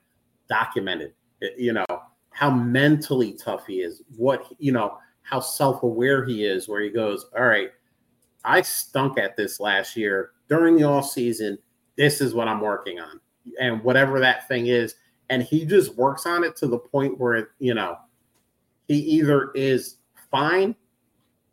documented. 0.47 1.13
You 1.57 1.73
know 1.73 1.85
how 2.29 2.51
mentally 2.51 3.33
tough 3.33 3.65
he 3.65 3.81
is. 3.81 4.03
What 4.15 4.45
you 4.59 4.71
know 4.71 4.97
how 5.23 5.39
self 5.39 5.83
aware 5.83 6.23
he 6.23 6.45
is. 6.45 6.67
Where 6.67 6.81
he 6.81 6.89
goes, 6.89 7.25
all 7.37 7.45
right, 7.45 7.71
I 8.45 8.61
stunk 8.61 9.17
at 9.17 9.35
this 9.35 9.59
last 9.59 9.95
year 9.97 10.31
during 10.47 10.77
the 10.77 10.83
off 10.83 11.09
season. 11.09 11.57
This 11.97 12.21
is 12.21 12.35
what 12.35 12.47
I'm 12.47 12.61
working 12.61 12.99
on 12.99 13.19
and 13.59 13.83
whatever 13.83 14.19
that 14.19 14.47
thing 14.47 14.67
is 14.67 14.95
and 15.29 15.43
he 15.43 15.65
just 15.65 15.95
works 15.95 16.25
on 16.25 16.43
it 16.43 16.55
to 16.55 16.67
the 16.67 16.77
point 16.77 17.19
where 17.19 17.35
it, 17.35 17.47
you 17.59 17.73
know 17.73 17.97
he 18.87 18.95
either 18.95 19.51
is 19.53 19.97
fine 20.31 20.75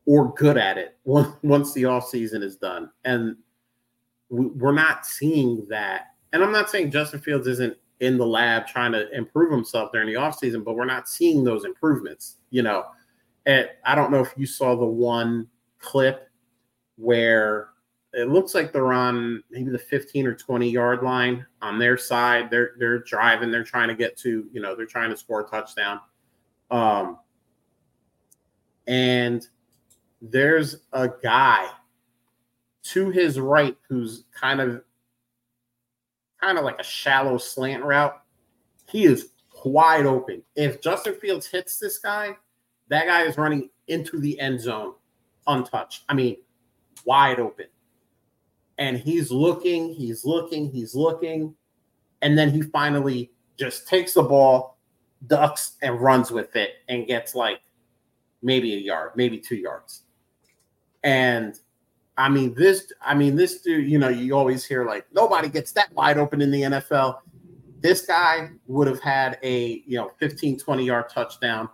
or 0.06 0.32
good 0.34 0.56
at 0.56 0.78
it 0.78 0.96
once 1.04 1.72
the 1.74 1.84
off 1.84 2.08
season 2.08 2.42
is 2.42 2.56
done. 2.56 2.90
And 3.04 3.36
we're 4.30 4.72
not 4.72 5.06
seeing 5.06 5.66
that. 5.68 6.08
And 6.32 6.42
i'm 6.42 6.50
not 6.50 6.68
saying 6.68 6.90
justin 6.90 7.20
fields 7.20 7.46
isn't 7.46 7.76
in 8.00 8.18
the 8.18 8.26
lab 8.26 8.66
trying 8.66 8.90
to 8.90 9.08
improve 9.16 9.52
himself 9.52 9.92
during 9.92 10.08
the 10.08 10.16
off 10.16 10.36
season 10.36 10.64
but 10.64 10.74
we're 10.74 10.84
not 10.84 11.08
seeing 11.08 11.44
those 11.44 11.64
improvements 11.64 12.38
you 12.50 12.62
know. 12.62 12.84
And 13.46 13.68
i 13.84 13.94
don't 13.94 14.10
know 14.10 14.20
if 14.20 14.34
you 14.36 14.46
saw 14.46 14.74
the 14.74 14.84
one 14.84 15.46
clip 15.78 16.28
where 16.96 17.68
it 18.16 18.28
looks 18.28 18.54
like 18.54 18.72
they're 18.72 18.92
on 18.92 19.42
maybe 19.50 19.70
the 19.70 19.78
15 19.78 20.26
or 20.26 20.34
20 20.34 20.70
yard 20.70 21.02
line 21.02 21.44
on 21.60 21.78
their 21.78 21.96
side. 21.98 22.50
They're 22.50 22.72
they're 22.78 23.00
driving, 23.00 23.50
they're 23.50 23.64
trying 23.64 23.88
to 23.88 23.94
get 23.94 24.16
to, 24.18 24.46
you 24.52 24.60
know, 24.60 24.74
they're 24.74 24.86
trying 24.86 25.10
to 25.10 25.16
score 25.16 25.40
a 25.40 25.44
touchdown. 25.44 26.00
Um 26.70 27.18
and 28.86 29.46
there's 30.20 30.76
a 30.92 31.08
guy 31.22 31.68
to 32.84 33.10
his 33.10 33.40
right 33.40 33.76
who's 33.88 34.24
kind 34.32 34.60
of 34.60 34.82
kind 36.40 36.58
of 36.58 36.64
like 36.64 36.78
a 36.78 36.84
shallow 36.84 37.38
slant 37.38 37.82
route. 37.82 38.20
He 38.88 39.04
is 39.04 39.30
wide 39.64 40.06
open. 40.06 40.42
If 40.54 40.80
Justin 40.80 41.14
Fields 41.14 41.46
hits 41.46 41.78
this 41.78 41.98
guy, 41.98 42.36
that 42.88 43.06
guy 43.06 43.22
is 43.22 43.38
running 43.38 43.70
into 43.88 44.20
the 44.20 44.38
end 44.38 44.60
zone 44.60 44.94
untouched. 45.46 46.04
I 46.08 46.14
mean, 46.14 46.36
wide 47.04 47.40
open 47.40 47.66
and 48.78 48.98
he's 48.98 49.30
looking, 49.30 49.92
he's 49.92 50.24
looking, 50.24 50.70
he's 50.70 50.94
looking, 50.94 51.54
and 52.22 52.36
then 52.36 52.50
he 52.50 52.62
finally 52.62 53.30
just 53.58 53.86
takes 53.86 54.14
the 54.14 54.22
ball, 54.22 54.78
ducks, 55.26 55.76
and 55.82 56.00
runs 56.00 56.30
with 56.30 56.56
it, 56.56 56.76
and 56.88 57.06
gets 57.06 57.34
like 57.34 57.60
maybe 58.42 58.74
a 58.74 58.78
yard, 58.78 59.12
maybe 59.14 59.38
two 59.38 59.56
yards. 59.56 60.02
And 61.02 61.58
I 62.16 62.28
mean, 62.28 62.54
this, 62.54 62.92
I 63.00 63.14
mean, 63.14 63.36
this 63.36 63.60
dude, 63.60 63.90
you 63.90 63.98
know, 63.98 64.08
you 64.08 64.36
always 64.36 64.64
hear 64.64 64.86
like 64.86 65.06
nobody 65.12 65.48
gets 65.48 65.72
that 65.72 65.92
wide 65.92 66.18
open 66.18 66.40
in 66.40 66.50
the 66.50 66.62
NFL. 66.62 67.18
This 67.80 68.06
guy 68.06 68.50
would 68.66 68.86
have 68.86 69.00
had 69.00 69.38
a, 69.42 69.82
you 69.86 69.98
know, 69.98 70.12
15, 70.18 70.58
20 70.58 70.84
yard 70.84 71.08
touchdown 71.10 71.68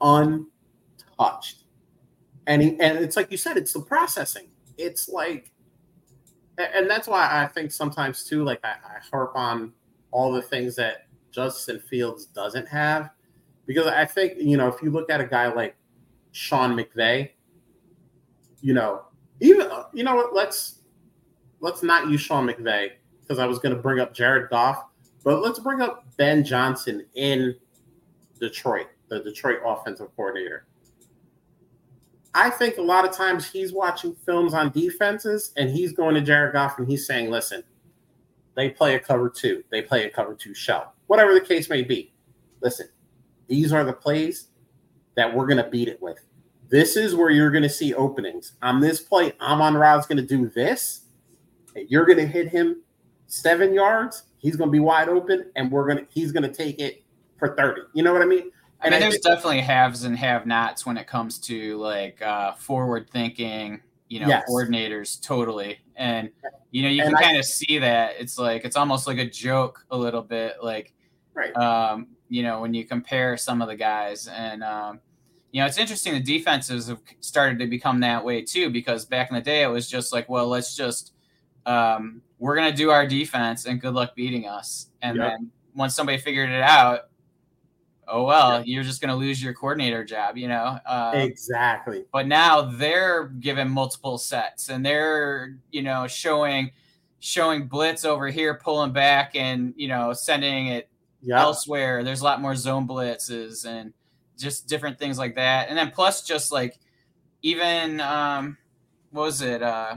untouched. 0.00 1.64
And 2.46 2.60
he, 2.60 2.80
and 2.80 2.98
it's 2.98 3.16
like 3.16 3.30
you 3.30 3.38
said, 3.38 3.56
it's 3.56 3.72
the 3.72 3.80
processing. 3.80 4.48
It's 4.76 5.08
like 5.08 5.53
and 6.58 6.88
that's 6.88 7.08
why 7.08 7.28
I 7.30 7.46
think 7.46 7.72
sometimes 7.72 8.24
too, 8.24 8.44
like 8.44 8.60
I, 8.64 8.74
I 8.84 8.98
harp 9.10 9.32
on 9.34 9.72
all 10.10 10.32
the 10.32 10.42
things 10.42 10.76
that 10.76 11.06
Justin 11.30 11.80
Fields 11.80 12.26
doesn't 12.26 12.68
have. 12.68 13.10
Because 13.66 13.86
I 13.86 14.04
think, 14.04 14.34
you 14.38 14.56
know, 14.56 14.68
if 14.68 14.82
you 14.82 14.90
look 14.90 15.10
at 15.10 15.20
a 15.20 15.26
guy 15.26 15.52
like 15.52 15.74
Sean 16.32 16.76
McVay, 16.76 17.30
you 18.60 18.74
know, 18.74 19.02
even 19.40 19.68
you 19.92 20.04
know 20.04 20.14
what, 20.14 20.34
let's 20.34 20.80
let's 21.60 21.82
not 21.82 22.08
use 22.08 22.20
Sean 22.20 22.46
McVay 22.46 22.90
because 23.20 23.38
I 23.38 23.46
was 23.46 23.58
going 23.58 23.74
to 23.74 23.80
bring 23.80 24.00
up 24.00 24.14
Jared 24.14 24.50
Goff, 24.50 24.84
but 25.24 25.42
let's 25.42 25.58
bring 25.58 25.80
up 25.80 26.04
Ben 26.16 26.44
Johnson 26.44 27.06
in 27.14 27.56
Detroit, 28.38 28.86
the 29.08 29.20
Detroit 29.20 29.58
offensive 29.64 30.14
coordinator. 30.14 30.66
I 32.34 32.50
think 32.50 32.78
a 32.78 32.82
lot 32.82 33.08
of 33.08 33.14
times 33.14 33.48
he's 33.50 33.72
watching 33.72 34.14
films 34.26 34.54
on 34.54 34.70
defenses 34.70 35.52
and 35.56 35.70
he's 35.70 35.92
going 35.92 36.14
to 36.16 36.20
Jared 36.20 36.52
Goff 36.52 36.78
and 36.78 36.88
he's 36.88 37.06
saying, 37.06 37.30
listen, 37.30 37.62
they 38.54 38.70
play 38.70 38.96
a 38.96 39.00
cover 39.00 39.28
two, 39.28 39.62
they 39.70 39.82
play 39.82 40.04
a 40.04 40.10
cover 40.10 40.34
two 40.34 40.54
shell, 40.54 40.94
whatever 41.06 41.32
the 41.32 41.40
case 41.40 41.70
may 41.70 41.82
be. 41.82 42.12
Listen, 42.60 42.88
these 43.46 43.72
are 43.72 43.84
the 43.84 43.92
plays 43.92 44.48
that 45.16 45.32
we're 45.32 45.46
going 45.46 45.62
to 45.62 45.70
beat 45.70 45.88
it 45.88 46.02
with. 46.02 46.18
This 46.68 46.96
is 46.96 47.14
where 47.14 47.30
you're 47.30 47.50
going 47.50 47.62
to 47.62 47.68
see 47.68 47.94
openings. 47.94 48.54
On 48.62 48.80
this 48.80 49.00
play, 49.00 49.32
Amon 49.40 49.76
Ra's 49.76 50.06
going 50.06 50.16
to 50.16 50.26
do 50.26 50.48
this. 50.48 51.02
and 51.76 51.88
You're 51.88 52.06
going 52.06 52.18
to 52.18 52.26
hit 52.26 52.48
him 52.48 52.82
seven 53.26 53.74
yards. 53.74 54.24
He's 54.38 54.56
going 54.56 54.68
to 54.68 54.72
be 54.72 54.80
wide 54.80 55.08
open, 55.08 55.50
and 55.56 55.70
we're 55.70 55.86
going 55.86 55.98
to 55.98 56.06
he's 56.10 56.32
going 56.32 56.42
to 56.42 56.52
take 56.52 56.80
it 56.80 57.04
for 57.38 57.54
30. 57.54 57.82
You 57.92 58.02
know 58.02 58.12
what 58.12 58.22
I 58.22 58.26
mean? 58.26 58.50
I 58.84 58.90
mean, 58.90 59.00
there's 59.00 59.18
definitely 59.18 59.60
haves 59.60 60.04
and 60.04 60.16
have 60.16 60.46
nots 60.46 60.84
when 60.84 60.96
it 60.96 61.06
comes 61.06 61.38
to 61.40 61.78
like 61.78 62.20
uh, 62.20 62.52
forward 62.52 63.08
thinking, 63.10 63.80
you 64.08 64.20
know, 64.20 64.28
yes. 64.28 64.44
coordinators 64.48 65.20
totally. 65.20 65.78
And, 65.96 66.30
you 66.70 66.82
know, 66.82 66.88
you 66.88 67.02
and 67.02 67.14
can 67.14 67.22
kind 67.22 67.38
of 67.38 67.44
see 67.44 67.78
that. 67.78 68.16
It's 68.18 68.38
like, 68.38 68.64
it's 68.64 68.76
almost 68.76 69.06
like 69.06 69.18
a 69.18 69.28
joke 69.28 69.86
a 69.90 69.96
little 69.96 70.22
bit. 70.22 70.56
Like, 70.62 70.92
right. 71.34 71.56
Um, 71.56 72.08
you 72.28 72.42
know, 72.42 72.60
when 72.60 72.74
you 72.74 72.84
compare 72.84 73.36
some 73.36 73.62
of 73.62 73.68
the 73.68 73.76
guys. 73.76 74.28
And, 74.28 74.62
um, 74.62 75.00
you 75.52 75.60
know, 75.60 75.66
it's 75.66 75.78
interesting 75.78 76.12
the 76.14 76.20
defenses 76.20 76.88
have 76.88 77.00
started 77.20 77.58
to 77.60 77.66
become 77.66 78.00
that 78.00 78.24
way 78.24 78.42
too, 78.42 78.70
because 78.70 79.04
back 79.04 79.30
in 79.30 79.36
the 79.36 79.40
day, 79.40 79.62
it 79.62 79.68
was 79.68 79.88
just 79.88 80.12
like, 80.12 80.28
well, 80.28 80.48
let's 80.48 80.76
just, 80.76 81.12
um, 81.64 82.20
we're 82.38 82.56
going 82.56 82.70
to 82.70 82.76
do 82.76 82.90
our 82.90 83.06
defense 83.06 83.66
and 83.66 83.80
good 83.80 83.94
luck 83.94 84.14
beating 84.14 84.46
us. 84.46 84.88
And 85.00 85.16
yep. 85.16 85.30
then 85.30 85.50
once 85.74 85.94
somebody 85.94 86.18
figured 86.18 86.50
it 86.50 86.62
out, 86.62 87.08
oh 88.08 88.24
well, 88.24 88.58
yeah. 88.58 88.62
you're 88.64 88.84
just 88.84 89.00
going 89.00 89.10
to 89.10 89.16
lose 89.16 89.42
your 89.42 89.54
coordinator 89.54 90.04
job, 90.04 90.36
you 90.36 90.48
know. 90.48 90.78
Um, 90.86 91.16
exactly. 91.16 92.04
But 92.12 92.26
now 92.26 92.62
they're 92.62 93.24
given 93.24 93.68
multiple 93.70 94.18
sets, 94.18 94.68
and 94.68 94.84
they're 94.84 95.56
you 95.70 95.82
know 95.82 96.06
showing 96.06 96.70
showing 97.20 97.66
blitz 97.66 98.04
over 98.04 98.28
here, 98.28 98.54
pulling 98.54 98.92
back, 98.92 99.34
and 99.34 99.74
you 99.76 99.88
know 99.88 100.12
sending 100.12 100.68
it 100.68 100.88
yeah. 101.22 101.40
elsewhere. 101.40 102.04
There's 102.04 102.20
a 102.20 102.24
lot 102.24 102.40
more 102.40 102.54
zone 102.54 102.86
blitzes 102.86 103.66
and 103.66 103.92
just 104.38 104.68
different 104.68 104.98
things 104.98 105.18
like 105.18 105.34
that, 105.36 105.68
and 105.68 105.78
then 105.78 105.90
plus 105.90 106.22
just 106.22 106.52
like 106.52 106.78
even 107.42 108.00
um, 108.00 108.56
what 109.10 109.22
was 109.22 109.42
it? 109.42 109.62
Uh, 109.62 109.96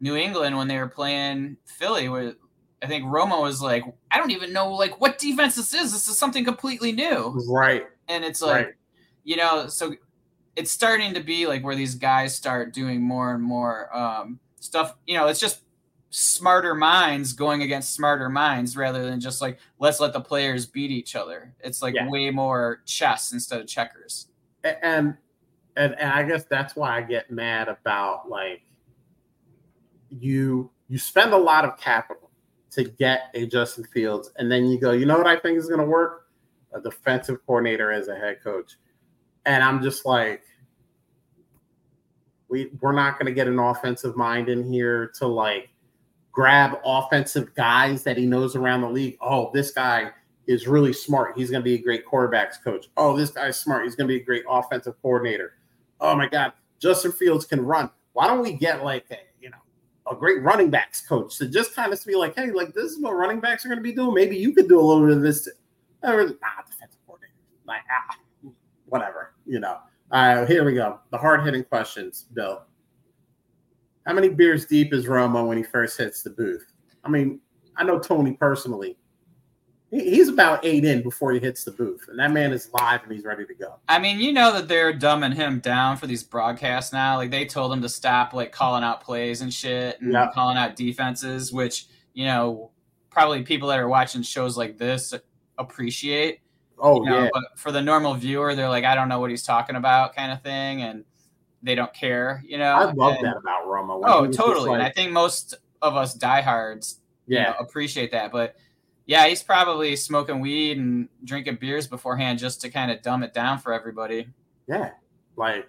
New 0.00 0.16
England 0.16 0.56
when 0.56 0.66
they 0.66 0.78
were 0.78 0.88
playing 0.88 1.58
Philly, 1.64 2.08
where 2.08 2.34
I 2.82 2.86
think 2.86 3.04
Romo 3.04 3.42
was 3.42 3.60
like, 3.60 3.84
I 4.10 4.18
don't 4.18 4.30
even 4.30 4.52
know 4.52 4.72
like 4.72 5.00
what 5.00 5.18
defense 5.18 5.56
this 5.56 5.74
is. 5.74 5.92
This 5.92 6.08
is 6.08 6.18
something 6.18 6.44
completely 6.44 6.92
new. 6.92 7.38
Right. 7.48 7.84
And 8.08 8.24
it's 8.24 8.40
like, 8.40 8.66
right. 8.66 8.74
you 9.24 9.36
know, 9.36 9.66
so 9.68 9.94
it's 10.56 10.72
starting 10.72 11.14
to 11.14 11.20
be 11.20 11.46
like 11.46 11.62
where 11.62 11.76
these 11.76 11.94
guys 11.94 12.34
start 12.34 12.72
doing 12.72 13.02
more 13.02 13.34
and 13.34 13.42
more 13.42 13.94
um, 13.96 14.40
stuff. 14.60 14.96
You 15.06 15.16
know, 15.16 15.26
it's 15.26 15.40
just 15.40 15.60
smarter 16.10 16.74
minds 16.74 17.32
going 17.32 17.62
against 17.62 17.94
smarter 17.94 18.28
minds 18.28 18.76
rather 18.76 19.04
than 19.04 19.20
just 19.20 19.40
like 19.40 19.58
let's 19.78 20.00
let 20.00 20.12
the 20.12 20.20
players 20.20 20.66
beat 20.66 20.90
each 20.90 21.14
other. 21.14 21.54
It's 21.60 21.82
like 21.82 21.94
yeah. 21.94 22.08
way 22.08 22.30
more 22.30 22.82
chess 22.84 23.32
instead 23.32 23.60
of 23.60 23.66
checkers. 23.66 24.28
And, 24.64 25.14
and 25.76 25.94
and 25.96 26.12
I 26.12 26.22
guess 26.24 26.44
that's 26.44 26.74
why 26.76 26.96
I 26.96 27.02
get 27.02 27.30
mad 27.30 27.68
about 27.68 28.28
like 28.28 28.62
you 30.10 30.70
you 30.88 30.98
spend 30.98 31.32
a 31.32 31.38
lot 31.38 31.64
of 31.64 31.78
capital 31.78 32.19
to 32.72 32.84
get 32.84 33.30
a 33.34 33.46
Justin 33.46 33.84
Fields, 33.84 34.32
and 34.36 34.50
then 34.50 34.66
you 34.66 34.78
go, 34.78 34.92
you 34.92 35.06
know 35.06 35.18
what 35.18 35.26
I 35.26 35.36
think 35.36 35.58
is 35.58 35.66
going 35.66 35.80
to 35.80 35.86
work? 35.86 36.28
A 36.72 36.80
defensive 36.80 37.44
coordinator 37.46 37.90
as 37.90 38.08
a 38.08 38.14
head 38.14 38.42
coach, 38.42 38.76
and 39.44 39.62
I'm 39.64 39.82
just 39.82 40.06
like, 40.06 40.42
we 42.48 42.70
we're 42.80 42.92
not 42.92 43.18
going 43.18 43.26
to 43.26 43.32
get 43.32 43.48
an 43.48 43.58
offensive 43.58 44.16
mind 44.16 44.48
in 44.48 44.70
here 44.70 45.10
to 45.18 45.26
like 45.26 45.70
grab 46.32 46.78
offensive 46.84 47.54
guys 47.54 48.02
that 48.04 48.16
he 48.16 48.26
knows 48.26 48.54
around 48.54 48.82
the 48.82 48.90
league. 48.90 49.16
Oh, 49.20 49.50
this 49.52 49.72
guy 49.72 50.10
is 50.46 50.66
really 50.66 50.92
smart. 50.92 51.36
He's 51.36 51.50
going 51.50 51.62
to 51.62 51.64
be 51.64 51.74
a 51.74 51.82
great 51.82 52.06
quarterbacks 52.06 52.62
coach. 52.62 52.88
Oh, 52.96 53.16
this 53.16 53.30
guy's 53.30 53.58
smart. 53.58 53.84
He's 53.84 53.94
going 53.94 54.08
to 54.08 54.14
be 54.14 54.20
a 54.20 54.24
great 54.24 54.44
offensive 54.48 54.94
coordinator. 55.02 55.54
Oh 56.00 56.14
my 56.14 56.28
God, 56.28 56.52
Justin 56.78 57.12
Fields 57.12 57.44
can 57.44 57.60
run. 57.60 57.90
Why 58.12 58.26
don't 58.26 58.42
we 58.42 58.52
get 58.52 58.84
like 58.84 59.06
a 59.10 59.18
a 60.10 60.14
great 60.14 60.42
running 60.42 60.70
backs 60.70 61.06
coach 61.06 61.36
to 61.38 61.46
just 61.46 61.74
kind 61.74 61.92
of 61.92 62.04
be 62.04 62.14
like, 62.14 62.34
hey, 62.34 62.50
like 62.50 62.74
this 62.74 62.92
is 62.92 63.00
what 63.00 63.12
running 63.12 63.40
backs 63.40 63.64
are 63.64 63.68
going 63.68 63.78
to 63.78 63.82
be 63.82 63.92
doing. 63.92 64.14
Maybe 64.14 64.36
you 64.36 64.52
could 64.52 64.68
do 64.68 64.80
a 64.80 64.82
little 64.82 65.06
bit 65.06 65.16
of 65.16 65.22
this. 65.22 65.48
Or, 66.02 66.22
defensive 66.22 66.98
coordinator. 67.06 67.34
Like, 67.66 67.82
ah, 67.90 68.16
whatever, 68.86 69.34
you 69.46 69.60
know. 69.60 69.78
Right, 70.12 70.46
here 70.46 70.64
we 70.64 70.74
go. 70.74 71.00
The 71.10 71.18
hard 71.18 71.44
hitting 71.44 71.64
questions, 71.64 72.26
Bill. 72.32 72.62
How 74.06 74.14
many 74.14 74.28
beers 74.28 74.66
deep 74.66 74.92
is 74.92 75.06
Romo 75.06 75.46
when 75.46 75.56
he 75.56 75.62
first 75.62 75.96
hits 75.98 76.22
the 76.22 76.30
booth? 76.30 76.66
I 77.04 77.08
mean, 77.08 77.40
I 77.76 77.84
know 77.84 77.98
Tony 77.98 78.32
personally 78.32 78.96
he's 79.90 80.28
about 80.28 80.64
eight 80.64 80.84
in 80.84 81.02
before 81.02 81.32
he 81.32 81.40
hits 81.40 81.64
the 81.64 81.72
booth, 81.72 82.06
and 82.08 82.18
that 82.18 82.30
man 82.30 82.52
is 82.52 82.70
live 82.72 83.02
and 83.02 83.12
he's 83.12 83.24
ready 83.24 83.44
to 83.44 83.54
go. 83.54 83.76
I 83.88 83.98
mean, 83.98 84.18
you 84.18 84.32
know 84.32 84.52
that 84.52 84.68
they're 84.68 84.92
dumbing 84.92 85.34
him 85.34 85.60
down 85.60 85.96
for 85.96 86.06
these 86.06 86.22
broadcasts 86.22 86.92
now. 86.92 87.16
Like 87.16 87.30
they 87.30 87.44
told 87.44 87.72
him 87.72 87.82
to 87.82 87.88
stop 87.88 88.32
like 88.32 88.52
calling 88.52 88.84
out 88.84 89.02
plays 89.02 89.40
and 89.40 89.52
shit 89.52 90.00
and 90.00 90.12
yeah. 90.12 90.30
calling 90.32 90.56
out 90.56 90.76
defenses, 90.76 91.52
which 91.52 91.86
you 92.14 92.24
know 92.24 92.70
probably 93.10 93.42
people 93.42 93.68
that 93.68 93.78
are 93.78 93.88
watching 93.88 94.22
shows 94.22 94.56
like 94.56 94.78
this 94.78 95.12
appreciate. 95.58 96.40
Oh 96.78 97.02
you 97.02 97.10
know, 97.10 97.24
yeah. 97.24 97.28
But 97.32 97.42
for 97.56 97.72
the 97.72 97.82
normal 97.82 98.14
viewer, 98.14 98.54
they're 98.54 98.68
like, 98.68 98.84
I 98.84 98.94
don't 98.94 99.08
know 99.08 99.20
what 99.20 99.30
he's 99.30 99.42
talking 99.42 99.76
about, 99.76 100.14
kind 100.14 100.32
of 100.32 100.42
thing, 100.42 100.82
and 100.82 101.04
they 101.62 101.74
don't 101.74 101.92
care. 101.92 102.42
You 102.46 102.58
know, 102.58 102.72
I 102.72 102.92
love 102.92 103.16
and, 103.16 103.26
that 103.26 103.36
about 103.36 103.66
Romo. 103.66 104.00
Oh, 104.04 104.26
totally. 104.28 104.70
Like, 104.70 104.78
and 104.78 104.82
I 104.82 104.90
think 104.90 105.12
most 105.12 105.54
of 105.82 105.96
us 105.96 106.14
diehards, 106.14 107.00
yeah, 107.26 107.38
you 107.38 107.46
know, 107.46 107.54
appreciate 107.58 108.12
that, 108.12 108.30
but 108.30 108.54
yeah, 109.10 109.26
he's 109.26 109.42
probably 109.42 109.96
smoking 109.96 110.38
weed 110.38 110.78
and 110.78 111.08
drinking 111.24 111.56
beers 111.56 111.88
beforehand 111.88 112.38
just 112.38 112.60
to 112.60 112.70
kind 112.70 112.92
of 112.92 113.02
dumb 113.02 113.24
it 113.24 113.34
down 113.34 113.58
for 113.58 113.72
everybody. 113.72 114.28
Yeah, 114.68 114.90
like 115.34 115.68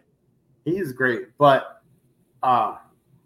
he's 0.63 0.91
great. 0.91 1.35
But 1.39 1.81
uh, 2.43 2.75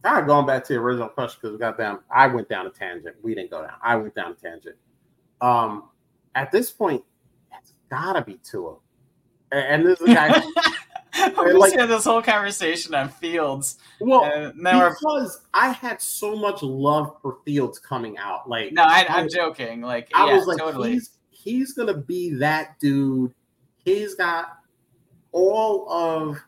kind 0.03 0.21
of 0.21 0.25
going 0.25 0.45
back 0.45 0.63
to 0.67 0.73
the 0.73 0.79
original 0.79 1.09
question 1.09 1.39
because 1.41 1.57
goddamn, 1.57 1.99
I 2.09 2.27
went 2.27 2.47
down 2.47 2.65
a 2.65 2.69
tangent. 2.69 3.17
We 3.23 3.35
didn't 3.35 3.51
go 3.51 3.63
down. 3.63 3.73
I 3.83 3.97
went 3.97 4.15
down 4.15 4.31
a 4.31 4.35
tangent. 4.35 4.77
Um, 5.41 5.89
at 6.33 6.49
this 6.49 6.71
point, 6.71 7.03
it's 7.59 7.73
gotta 7.89 8.21
be 8.21 8.35
Tua. 8.35 8.77
And, 9.51 9.65
and 9.67 9.85
this 9.85 9.99
is 9.99 10.07
a 10.11 10.13
guy. 10.13 10.41
we 11.45 11.53
like, 11.53 11.73
had 11.73 11.89
this 11.89 12.05
whole 12.05 12.21
conversation 12.21 12.93
on 12.95 13.09
Fields. 13.09 13.77
Well, 13.99 14.51
because 14.55 15.41
I 15.53 15.69
had 15.69 16.01
so 16.01 16.35
much 16.35 16.61
love 16.61 17.15
for 17.21 17.37
Fields 17.45 17.79
coming 17.79 18.17
out. 18.17 18.49
Like, 18.49 18.73
no, 18.73 18.83
I, 18.83 19.05
am 19.07 19.29
joking. 19.29 19.81
Like, 19.81 20.09
I 20.13 20.27
yeah, 20.27 20.35
was 20.35 20.47
like, 20.47 20.57
totally. 20.57 20.93
he's 20.93 21.11
he's 21.29 21.73
gonna 21.73 21.97
be 21.97 22.33
that 22.35 22.79
dude. 22.79 23.33
He's 23.83 24.15
got 24.15 24.57
all 25.31 25.89
of 25.91 26.41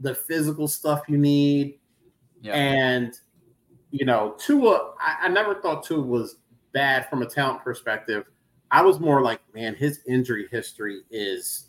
the 0.00 0.14
physical 0.14 0.68
stuff 0.68 1.02
you 1.08 1.18
need, 1.18 1.78
yep. 2.40 2.54
and 2.54 3.14
you 3.90 4.04
know, 4.04 4.34
Tua. 4.38 4.92
I, 5.00 5.26
I 5.26 5.28
never 5.28 5.54
thought 5.56 5.84
Tua 5.84 6.02
was 6.02 6.36
bad 6.72 7.08
from 7.08 7.22
a 7.22 7.26
talent 7.26 7.62
perspective. 7.62 8.24
I 8.70 8.82
was 8.82 8.98
more 8.98 9.20
like, 9.20 9.40
man, 9.54 9.74
his 9.74 10.00
injury 10.08 10.48
history 10.50 11.02
is 11.10 11.68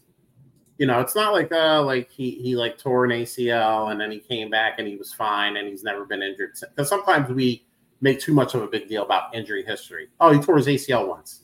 you 0.78 0.88
know, 0.88 1.00
it's 1.00 1.16
not 1.16 1.34
like 1.34 1.52
uh 1.52 1.82
like 1.84 2.10
he 2.10 2.32
he 2.32 2.56
like 2.56 2.78
tore 2.78 3.06
an 3.06 3.12
ACL 3.12 3.92
and 3.92 4.00
then 4.00 4.12
he 4.12 4.20
came 4.20 4.50
back 4.50 4.80
and 4.80 4.88
he 4.88 4.96
was 4.96 5.14
fine 5.14 5.58
and 5.58 5.68
he's 5.68 5.84
never 5.84 6.06
been 6.06 6.22
injured. 6.22 6.52
Because 6.60 6.90
sometimes 6.90 7.30
we 7.30 7.66
make 8.02 8.20
too 8.20 8.34
much 8.34 8.54
of 8.54 8.62
a 8.62 8.68
big 8.68 8.88
deal 8.88 9.04
about 9.04 9.34
injury 9.34 9.64
history. 9.64 10.10
Oh, 10.20 10.34
he 10.34 10.40
tore 10.40 10.58
his 10.58 10.68
ACL 10.68 11.08
once. 11.08 11.44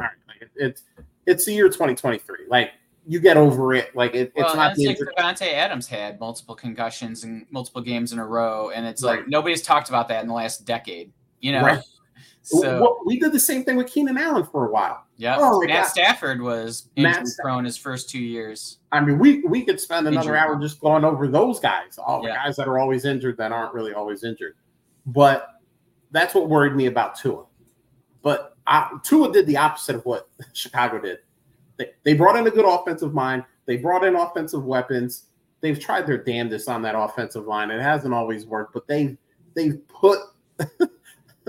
All 0.00 0.06
right, 0.06 0.12
like 0.28 0.42
it, 0.42 0.50
it's 0.56 0.82
it's 1.26 1.44
the 1.44 1.52
year 1.52 1.68
2023. 1.68 2.46
Like 2.48 2.72
you 3.06 3.20
get 3.20 3.36
over 3.36 3.74
it. 3.74 3.94
Like 3.94 4.14
it, 4.14 4.32
well, 4.34 4.46
it's 4.46 4.54
not 4.54 4.74
the 4.74 4.86
like 4.86 4.98
Davante 4.98 5.52
Adams 5.52 5.88
had 5.88 6.20
multiple 6.20 6.54
concussions 6.54 7.24
and 7.24 7.46
multiple 7.50 7.82
games 7.82 8.12
in 8.12 8.18
a 8.18 8.26
row, 8.26 8.70
and 8.70 8.86
it's 8.86 9.02
right. 9.02 9.18
like 9.18 9.28
nobody's 9.28 9.62
talked 9.62 9.88
about 9.88 10.08
that 10.08 10.22
in 10.22 10.28
the 10.28 10.34
last 10.34 10.64
decade. 10.64 11.12
You 11.40 11.52
know, 11.52 11.62
right. 11.62 11.82
So 12.44 12.80
well, 12.80 12.98
we 13.06 13.20
did 13.20 13.30
the 13.30 13.38
same 13.38 13.62
thing 13.62 13.76
with 13.76 13.86
Keenan 13.86 14.18
Allen 14.18 14.44
for 14.44 14.66
a 14.66 14.72
while. 14.72 15.04
Yeah, 15.22 15.36
oh, 15.38 15.60
Matt 15.60 15.84
God. 15.84 15.86
Stafford 15.86 16.42
was 16.42 16.88
injury 16.96 17.22
prone 17.40 17.64
his 17.64 17.76
first 17.76 18.10
two 18.10 18.18
years. 18.18 18.78
I 18.90 19.00
mean, 19.00 19.20
we 19.20 19.44
we 19.44 19.64
could 19.64 19.78
spend 19.78 20.08
another 20.08 20.36
hour 20.36 20.60
just 20.60 20.80
going 20.80 21.04
over 21.04 21.28
those 21.28 21.60
guys, 21.60 21.96
all 21.96 22.24
yeah. 22.24 22.30
the 22.30 22.34
guys 22.34 22.56
that 22.56 22.66
are 22.66 22.80
always 22.80 23.04
injured 23.04 23.36
that 23.36 23.52
aren't 23.52 23.72
really 23.72 23.94
always 23.94 24.24
injured. 24.24 24.56
But 25.06 25.60
that's 26.10 26.34
what 26.34 26.48
worried 26.48 26.74
me 26.74 26.86
about 26.86 27.14
Tua. 27.14 27.44
But 28.22 28.56
uh, 28.66 28.98
Tua 29.04 29.32
did 29.32 29.46
the 29.46 29.56
opposite 29.58 29.94
of 29.94 30.04
what 30.04 30.28
Chicago 30.54 31.00
did. 31.00 31.18
They, 31.76 31.90
they 32.02 32.14
brought 32.14 32.34
in 32.34 32.44
a 32.48 32.50
good 32.50 32.66
offensive 32.66 33.14
mind. 33.14 33.44
They 33.66 33.76
brought 33.76 34.02
in 34.02 34.16
offensive 34.16 34.64
weapons. 34.64 35.26
They've 35.60 35.78
tried 35.78 36.04
their 36.04 36.18
damnedest 36.18 36.68
on 36.68 36.82
that 36.82 36.96
offensive 36.98 37.46
line. 37.46 37.70
It 37.70 37.80
hasn't 37.80 38.12
always 38.12 38.44
worked, 38.44 38.74
but 38.74 38.88
they 38.88 39.16
they've 39.54 39.86
put 39.86 40.18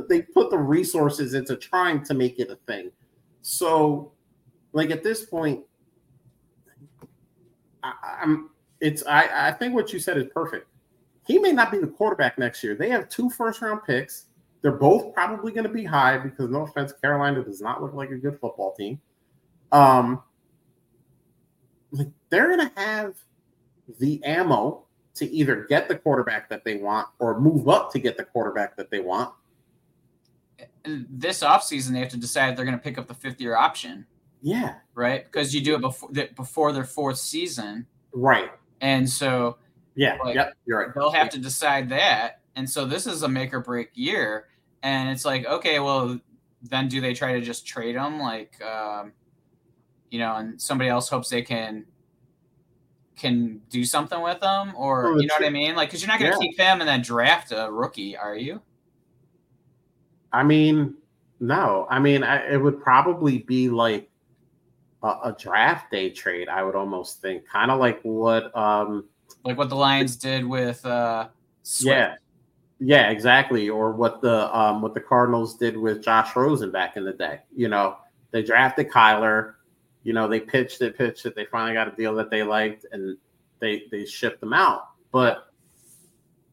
they 0.07 0.21
put 0.21 0.51
the 0.51 0.59
resources 0.59 1.33
into 1.33 1.55
trying 1.55 2.03
to 2.03 2.13
make 2.13 2.37
it 2.37 2.51
a 2.51 2.55
thing. 2.67 2.91
So, 3.43 4.13
like 4.71 4.89
at 4.89 5.03
this 5.03 5.25
point, 5.25 5.61
I, 7.83 7.93
I'm 8.21 8.49
it's 8.79 9.05
I, 9.05 9.49
I 9.49 9.51
think 9.51 9.75
what 9.75 9.93
you 9.93 9.99
said 9.99 10.17
is 10.17 10.25
perfect. 10.33 10.67
He 11.27 11.37
may 11.37 11.51
not 11.51 11.71
be 11.71 11.77
the 11.77 11.87
quarterback 11.87 12.37
next 12.39 12.63
year. 12.63 12.75
They 12.75 12.89
have 12.89 13.07
two 13.09 13.29
first 13.29 13.61
round 13.61 13.81
picks. 13.85 14.25
They're 14.61 14.71
both 14.71 15.13
probably 15.13 15.51
going 15.51 15.65
to 15.65 15.73
be 15.73 15.83
high 15.83 16.17
because 16.17 16.49
no 16.49 16.61
offense, 16.61 16.93
Carolina 16.93 17.43
does 17.43 17.61
not 17.61 17.81
look 17.81 17.93
like 17.93 18.11
a 18.11 18.15
good 18.15 18.39
football 18.39 18.73
team. 18.73 18.99
Um, 19.73 20.23
like 21.91 22.07
they're 22.29 22.55
going 22.55 22.69
to 22.69 22.79
have 22.79 23.15
the 23.99 24.23
ammo 24.23 24.85
to 25.15 25.29
either 25.29 25.65
get 25.69 25.87
the 25.89 25.95
quarterback 25.95 26.49
that 26.49 26.63
they 26.63 26.77
want 26.77 27.07
or 27.19 27.39
move 27.39 27.67
up 27.67 27.91
to 27.91 27.99
get 27.99 28.15
the 28.17 28.23
quarterback 28.23 28.77
that 28.77 28.89
they 28.89 28.99
want. 28.99 29.33
This 30.85 31.41
offseason, 31.41 31.93
they 31.93 31.99
have 31.99 32.09
to 32.09 32.17
decide 32.17 32.49
if 32.49 32.55
they're 32.55 32.65
going 32.65 32.77
to 32.77 32.83
pick 32.83 32.97
up 32.97 33.07
the 33.07 33.13
fifth 33.13 33.39
year 33.39 33.55
option. 33.55 34.05
Yeah. 34.41 34.75
Right. 34.93 35.23
Because 35.23 35.55
you 35.55 35.61
do 35.61 35.75
it 35.75 35.81
before 35.81 36.09
before 36.35 36.71
their 36.73 36.83
fourth 36.83 37.17
season. 37.17 37.85
Right. 38.11 38.51
And 38.81 39.09
so. 39.09 39.57
Yeah. 39.95 40.17
Like, 40.23 40.35
yep. 40.35 40.53
You're 40.65 40.79
right. 40.79 40.93
They'll 40.93 41.11
have 41.11 41.29
to 41.29 41.39
decide 41.39 41.89
that. 41.89 42.41
And 42.55 42.69
so 42.69 42.85
this 42.85 43.07
is 43.07 43.23
a 43.23 43.27
make 43.27 43.53
or 43.53 43.61
break 43.61 43.91
year. 43.93 44.47
And 44.81 45.09
it's 45.09 45.23
like, 45.23 45.45
okay, 45.45 45.79
well, 45.79 46.19
then 46.61 46.87
do 46.87 46.99
they 47.01 47.13
try 47.13 47.33
to 47.33 47.41
just 47.41 47.65
trade 47.65 47.95
them? 47.95 48.19
Like, 48.19 48.61
um, 48.61 49.13
you 50.09 50.19
know, 50.19 50.35
and 50.35 50.61
somebody 50.61 50.89
else 50.89 51.09
hopes 51.09 51.29
they 51.29 51.41
can 51.41 51.85
can 53.15 53.61
do 53.69 53.85
something 53.85 54.21
with 54.21 54.39
them, 54.41 54.73
or 54.75 55.19
you 55.19 55.27
know 55.27 55.35
what 55.35 55.45
I 55.45 55.49
mean? 55.49 55.75
Like, 55.75 55.89
because 55.89 56.01
you're 56.01 56.07
not 56.07 56.19
going 56.19 56.31
to 56.31 56.37
yeah. 56.37 56.47
keep 56.47 56.57
them 56.57 56.81
and 56.81 56.87
then 56.87 57.01
draft 57.01 57.51
a 57.51 57.71
rookie, 57.71 58.17
are 58.17 58.35
you? 58.35 58.61
I 60.33 60.43
mean, 60.43 60.95
no. 61.39 61.87
I 61.89 61.99
mean, 61.99 62.23
I, 62.23 62.51
it 62.51 62.57
would 62.57 62.81
probably 62.81 63.39
be 63.39 63.69
like 63.69 64.09
a, 65.01 65.07
a, 65.07 65.35
draft 65.37 65.91
day 65.91 66.09
trade. 66.09 66.49
I 66.49 66.63
would 66.63 66.75
almost 66.75 67.21
think, 67.21 67.47
kind 67.47 67.71
of 67.71 67.79
like 67.79 68.01
what, 68.01 68.55
um, 68.57 69.05
like 69.45 69.57
what 69.57 69.69
the 69.69 69.75
Lions 69.75 70.15
did 70.15 70.45
with, 70.45 70.85
uh, 70.85 71.27
Swift. 71.61 71.95
yeah, 71.95 72.15
yeah, 72.79 73.09
exactly, 73.09 73.69
or 73.69 73.93
what 73.93 74.21
the 74.21 74.53
um, 74.57 74.81
what 74.81 74.93
the 74.93 74.99
Cardinals 74.99 75.57
did 75.57 75.77
with 75.77 76.03
Josh 76.03 76.35
Rosen 76.35 76.71
back 76.71 76.97
in 76.97 77.05
the 77.05 77.13
day. 77.13 77.39
You 77.55 77.69
know, 77.69 77.97
they 78.31 78.43
drafted 78.43 78.89
Kyler 78.89 79.53
you 80.03 80.11
know, 80.11 80.27
they 80.27 80.39
pitched 80.39 80.81
it, 80.81 80.97
pitched 80.97 81.25
it. 81.25 81.35
They 81.35 81.45
finally 81.45 81.73
got 81.73 81.87
a 81.87 81.95
deal 81.95 82.13
that 82.15 82.29
they 82.29 82.43
liked, 82.43 82.85
and 82.91 83.17
they 83.59 83.83
they 83.89 84.05
shipped 84.05 84.41
them 84.41 84.53
out. 84.53 84.89
But 85.11 85.47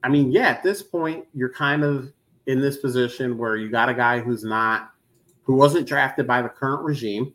I 0.03 0.09
mean, 0.09 0.31
yeah, 0.31 0.49
at 0.49 0.62
this 0.62 0.83
point, 0.83 1.26
you're 1.35 1.53
kind 1.53 1.83
of 1.83 2.12
in 2.51 2.61
this 2.61 2.78
position 2.78 3.38
where 3.38 3.57
you 3.57 3.70
got 3.70 3.88
a 3.88 3.94
guy 3.94 4.20
who's 4.20 4.42
not, 4.42 4.90
who 5.42 5.55
wasn't 5.55 5.86
drafted 5.86 6.26
by 6.26 6.42
the 6.42 6.48
current 6.48 6.82
regime. 6.82 7.32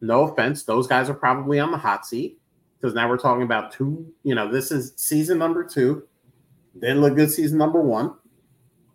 No 0.00 0.28
offense, 0.28 0.64
those 0.64 0.86
guys 0.86 1.08
are 1.08 1.14
probably 1.14 1.58
on 1.58 1.70
the 1.70 1.78
hot 1.78 2.04
seat 2.04 2.38
because 2.78 2.94
now 2.94 3.08
we're 3.08 3.16
talking 3.16 3.44
about 3.44 3.72
two. 3.72 4.12
You 4.22 4.34
know, 4.34 4.50
this 4.50 4.70
is 4.70 4.92
season 4.96 5.38
number 5.38 5.64
two. 5.64 6.06
Didn't 6.78 7.00
look 7.00 7.16
good 7.16 7.30
season 7.30 7.56
number 7.56 7.80
one. 7.80 8.14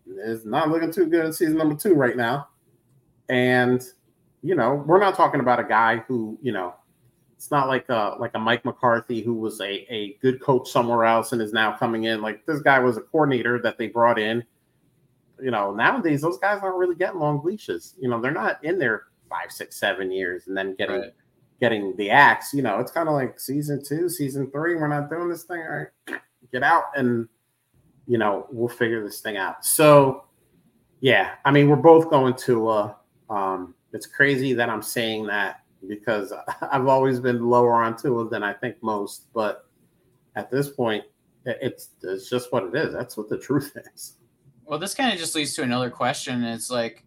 It's 0.06 0.44
not 0.44 0.68
looking 0.68 0.92
too 0.92 1.06
good 1.06 1.26
in 1.26 1.32
season 1.32 1.56
number 1.56 1.74
two 1.74 1.94
right 1.94 2.16
now. 2.16 2.48
And 3.28 3.82
you 4.42 4.54
know, 4.54 4.84
we're 4.86 5.00
not 5.00 5.16
talking 5.16 5.40
about 5.40 5.60
a 5.60 5.64
guy 5.64 5.98
who, 6.06 6.38
you 6.40 6.52
know, 6.52 6.74
it's 7.36 7.50
not 7.50 7.68
like 7.68 7.88
a 7.88 8.16
like 8.18 8.32
a 8.34 8.38
Mike 8.38 8.64
McCarthy 8.64 9.22
who 9.22 9.34
was 9.34 9.60
a, 9.60 9.92
a 9.92 10.16
good 10.20 10.40
coach 10.40 10.70
somewhere 10.70 11.04
else 11.04 11.32
and 11.32 11.42
is 11.42 11.52
now 11.52 11.76
coming 11.76 12.04
in. 12.04 12.22
Like 12.22 12.46
this 12.46 12.60
guy 12.60 12.78
was 12.78 12.96
a 12.96 13.00
coordinator 13.00 13.60
that 13.62 13.78
they 13.78 13.88
brought 13.88 14.18
in. 14.18 14.44
You 15.42 15.50
know, 15.50 15.72
nowadays 15.72 16.20
those 16.20 16.38
guys 16.38 16.60
aren't 16.62 16.76
really 16.76 16.96
getting 16.96 17.20
long 17.20 17.42
leashes. 17.44 17.94
You 18.00 18.08
know, 18.08 18.20
they're 18.20 18.30
not 18.30 18.62
in 18.64 18.78
there 18.78 19.04
five, 19.28 19.50
six, 19.50 19.78
seven 19.78 20.10
years 20.10 20.46
and 20.46 20.56
then 20.56 20.74
getting 20.74 21.00
right. 21.00 21.14
getting 21.60 21.96
the 21.96 22.10
axe. 22.10 22.52
You 22.52 22.62
know, 22.62 22.80
it's 22.80 22.92
kind 22.92 23.08
of 23.08 23.14
like 23.14 23.38
season 23.38 23.82
two, 23.84 24.08
season 24.08 24.50
three. 24.50 24.74
We're 24.74 24.88
not 24.88 25.10
doing 25.10 25.28
this 25.28 25.44
thing. 25.44 25.60
All 25.60 25.86
right, 26.08 26.20
get 26.52 26.62
out 26.62 26.84
and 26.96 27.28
you 28.06 28.18
know 28.18 28.46
we'll 28.50 28.68
figure 28.68 29.02
this 29.02 29.20
thing 29.20 29.36
out. 29.36 29.64
So 29.64 30.24
yeah, 31.00 31.34
I 31.44 31.50
mean 31.50 31.68
we're 31.68 31.76
both 31.76 32.10
going 32.10 32.34
to 32.34 32.68
uh 32.68 32.94
um 33.30 33.74
it's 33.92 34.06
crazy 34.06 34.52
that 34.54 34.68
I'm 34.68 34.82
saying 34.82 35.26
that 35.26 35.60
because 35.88 36.32
I've 36.62 36.86
always 36.86 37.20
been 37.20 37.48
lower 37.48 37.74
on 37.82 37.96
Tua 37.96 38.28
than 38.28 38.42
I 38.42 38.52
think 38.52 38.76
most, 38.82 39.26
but 39.32 39.66
at 40.36 40.50
this 40.50 40.68
point, 40.68 41.04
it's 41.44 41.90
it's 42.02 42.28
just 42.28 42.52
what 42.52 42.64
it 42.64 42.74
is. 42.74 42.92
That's 42.92 43.16
what 43.16 43.28
the 43.28 43.38
truth 43.38 43.76
is. 43.94 44.16
Well, 44.70 44.78
this 44.78 44.94
kind 44.94 45.12
of 45.12 45.18
just 45.18 45.34
leads 45.34 45.52
to 45.54 45.64
another 45.64 45.90
question. 45.90 46.44
It's 46.44 46.70
like, 46.70 47.02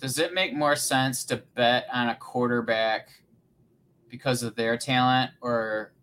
does 0.00 0.18
it 0.18 0.34
make 0.34 0.52
more 0.52 0.76
sense 0.76 1.24
to 1.24 1.38
bet 1.54 1.86
on 1.90 2.10
a 2.10 2.14
quarterback 2.14 3.08
because 4.10 4.42
of 4.42 4.54
their 4.54 4.76
talent 4.76 5.30
or 5.40 5.94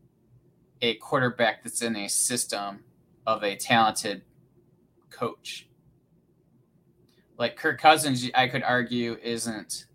a 0.81 0.95
quarterback 0.95 1.63
that's 1.63 1.83
in 1.83 1.95
a 1.95 2.09
system 2.09 2.83
of 3.27 3.43
a 3.43 3.55
talented 3.55 4.23
coach? 5.11 5.69
like 7.37 7.55
Kirk 7.55 7.79
Cousins, 7.79 8.27
I 8.33 8.47
could 8.47 8.63
argue 8.63 9.17
isn't 9.21 9.85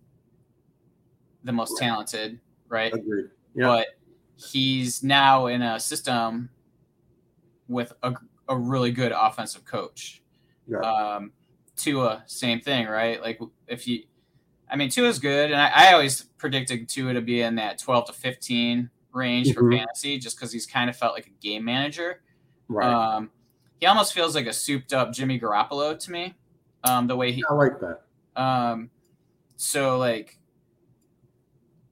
the 1.43 1.53
most 1.53 1.77
talented, 1.79 2.39
right? 2.69 2.95
Agreed. 2.95 3.31
Yeah. 3.57 3.67
But 3.67 3.87
he's 4.37 5.03
now 5.03 5.47
in 5.47 5.63
a 5.63 5.81
system 5.81 6.49
with 7.67 7.93
a, 8.05 8.15
a 8.53 8.59
really 8.59 8.91
good 8.91 9.13
offensive 9.13 9.65
coach. 9.65 10.23
Yeah. 10.67 10.79
Um, 10.79 11.33
Tua, 11.77 12.23
same 12.27 12.61
thing, 12.61 12.87
right? 12.87 13.21
Like 13.21 13.41
if 13.67 13.87
you, 13.87 14.05
I 14.71 14.77
mean, 14.77 14.89
Tua's 14.89 15.19
good, 15.19 15.51
and 15.51 15.61
I, 15.61 15.71
I 15.75 15.93
always 15.93 16.23
predicted 16.39 16.89
Tua 16.89 17.15
to 17.15 17.21
be 17.21 17.43
in 17.43 17.57
that 17.57 17.79
12 17.79 18.07
to 18.07 18.13
15 18.13 18.91
range 19.13 19.49
mm-hmm. 19.49 19.59
for 19.59 19.71
fantasy, 19.71 20.19
just 20.19 20.37
because 20.37 20.53
he's 20.53 20.67
kind 20.67 20.89
of 20.89 20.97
felt 20.97 21.15
like 21.15 21.27
a 21.27 21.43
game 21.43 21.65
manager. 21.65 22.23
Right. 22.69 22.89
Um, 22.89 23.31
he 23.81 23.87
almost 23.87 24.15
feels 24.15 24.35
like 24.35 24.47
a 24.47 24.53
souped 24.53 24.93
up 24.93 25.13
Jimmy 25.13 25.41
Garoppolo 25.41 25.99
to 25.99 26.11
me. 26.11 26.35
Um, 26.85 27.07
the 27.07 27.17
way 27.17 27.33
he, 27.33 27.45
I 27.49 27.55
like 27.55 27.81
that. 27.81 28.03
Um, 28.41 28.91
so 29.57 29.99
like, 29.99 30.39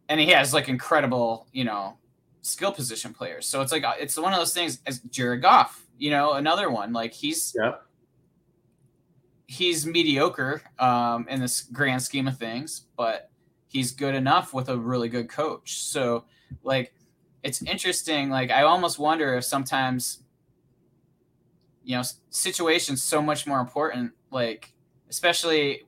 and 0.09 0.21
he 0.21 0.29
has 0.29 0.53
like 0.55 0.69
incredible, 0.69 1.47
you 1.53 1.65
know, 1.65 1.99
skill 2.43 2.73
position 2.73 3.13
players. 3.13 3.47
So 3.47 3.61
it's 3.61 3.73
like 3.73 3.85
uh, 3.85 3.95
it's 3.99 4.17
one 4.17 4.33
of 4.33 4.39
those 4.39 4.55
things 4.55 4.81
as 4.87 5.01
Jared 5.01 5.43
Goff, 5.43 5.87
you 6.01 6.11
know, 6.11 6.33
another 6.33 6.71
one. 6.71 6.93
Like 6.93 7.13
he's 7.13 7.55
yeah. 7.57 7.75
he's 9.47 9.87
mediocre 9.87 10.63
um, 10.79 11.27
in 11.29 11.41
this 11.41 11.61
grand 11.61 12.03
scheme 12.03 12.27
of 12.27 12.39
things, 12.39 12.87
but 12.97 13.31
he's 13.69 13.93
good 13.93 14.15
enough 14.15 14.55
with 14.55 14.71
a 14.71 14.77
really 14.77 15.09
good 15.09 15.29
coach. 15.29 15.79
So 15.79 16.25
like 16.65 16.95
it's 17.43 17.63
interesting. 17.63 18.31
Like 18.31 18.51
I 18.51 18.63
almost 18.63 18.99
wonder 18.99 19.37
if 19.37 19.45
sometimes 19.45 20.25
you 21.85 21.97
know 21.97 22.03
situations 22.31 23.03
so 23.03 23.21
much 23.21 23.47
more 23.47 23.61
important. 23.61 24.13
Like 24.31 24.73
especially 25.11 25.83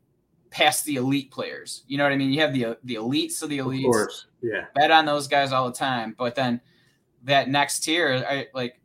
past 0.51 0.85
the 0.85 0.97
elite 0.97 1.31
players. 1.31 1.85
You 1.87 1.97
know 1.97 2.05
what 2.05 2.13
I 2.13 2.17
mean? 2.17 2.33
You 2.33 2.41
have 2.43 2.53
the 2.53 2.77
the 2.85 2.97
elites 2.97 3.43
of 3.43 3.49
the 3.49 3.59
elites. 3.59 3.87
Of 3.87 3.93
course, 3.93 4.27
yeah. 4.43 4.67
Bet 4.75 4.91
on 4.91 5.07
those 5.07 5.27
guys 5.27 5.53
all 5.53 5.67
the 5.71 5.77
time, 5.77 6.15
but 6.19 6.35
then 6.35 6.61
that 7.25 7.49
next 7.49 7.81
tier, 7.81 8.25
I 8.29 8.49
like. 8.55 8.79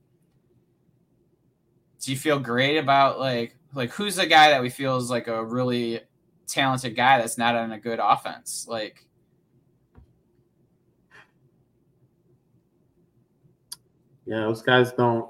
Do 2.07 2.13
you 2.13 2.17
feel 2.17 2.39
great 2.39 2.77
about 2.77 3.19
like 3.19 3.53
like 3.73 3.89
who's 3.89 4.15
the 4.15 4.25
guy 4.25 4.51
that 4.51 4.61
we 4.61 4.69
feel 4.69 4.95
is 4.95 5.09
like 5.09 5.27
a 5.27 5.43
really 5.43 5.99
talented 6.47 6.95
guy 6.95 7.17
that's 7.17 7.37
not 7.37 7.53
on 7.53 7.73
a 7.73 7.77
good 7.77 7.99
offense? 8.01 8.65
Like, 8.65 9.05
yeah, 14.25 14.39
those 14.39 14.61
guys 14.61 14.93
don't 14.93 15.29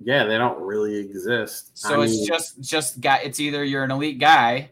yeah, 0.00 0.24
they 0.24 0.38
don't 0.38 0.62
really 0.62 0.96
exist. 0.96 1.76
So 1.76 2.00
I 2.00 2.04
it's 2.04 2.14
mean, 2.14 2.26
just 2.26 2.60
just 2.62 3.00
guy. 3.02 3.18
It's 3.18 3.38
either 3.38 3.62
you're 3.64 3.84
an 3.84 3.90
elite 3.90 4.18
guy, 4.18 4.70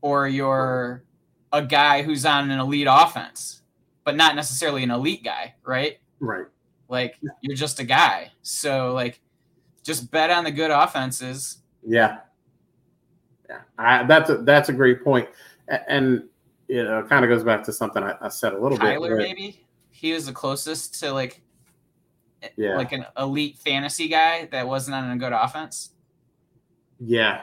or 0.00 0.26
you're 0.26 1.04
a 1.52 1.62
guy 1.62 2.02
who's 2.02 2.26
on 2.26 2.50
an 2.50 2.58
elite 2.58 2.88
offense, 2.90 3.62
but 4.02 4.16
not 4.16 4.34
necessarily 4.34 4.82
an 4.82 4.90
elite 4.90 5.22
guy, 5.22 5.54
right? 5.62 6.00
Right. 6.18 6.46
Like 6.88 7.20
you're 7.40 7.54
just 7.54 7.78
a 7.78 7.84
guy. 7.84 8.32
So 8.42 8.94
like, 8.94 9.20
just 9.82 10.10
bet 10.10 10.30
on 10.30 10.44
the 10.44 10.50
good 10.50 10.70
offenses. 10.70 11.58
Yeah. 11.86 12.18
Yeah, 13.48 13.60
I, 13.78 14.02
that's 14.02 14.28
a 14.28 14.36
that's 14.36 14.68
a 14.68 14.74
great 14.74 15.02
point, 15.02 15.26
and 15.88 16.24
you 16.68 16.84
know, 16.84 17.02
kind 17.04 17.24
of 17.24 17.30
goes 17.30 17.42
back 17.42 17.64
to 17.64 17.72
something 17.72 18.02
I, 18.02 18.14
I 18.20 18.28
said 18.28 18.52
a 18.52 18.58
little 18.58 18.76
bit. 18.76 18.98
Kyler, 18.98 19.16
maybe 19.16 19.64
he 19.90 20.12
was 20.12 20.26
the 20.26 20.34
closest 20.34 21.00
to 21.00 21.12
like 21.12 21.40
yeah. 22.56 22.76
like 22.76 22.92
an 22.92 23.06
elite 23.16 23.56
fantasy 23.56 24.06
guy 24.06 24.50
that 24.52 24.68
wasn't 24.68 24.96
on 24.96 25.10
a 25.10 25.16
good 25.16 25.32
offense? 25.32 25.92
Yeah. 27.00 27.40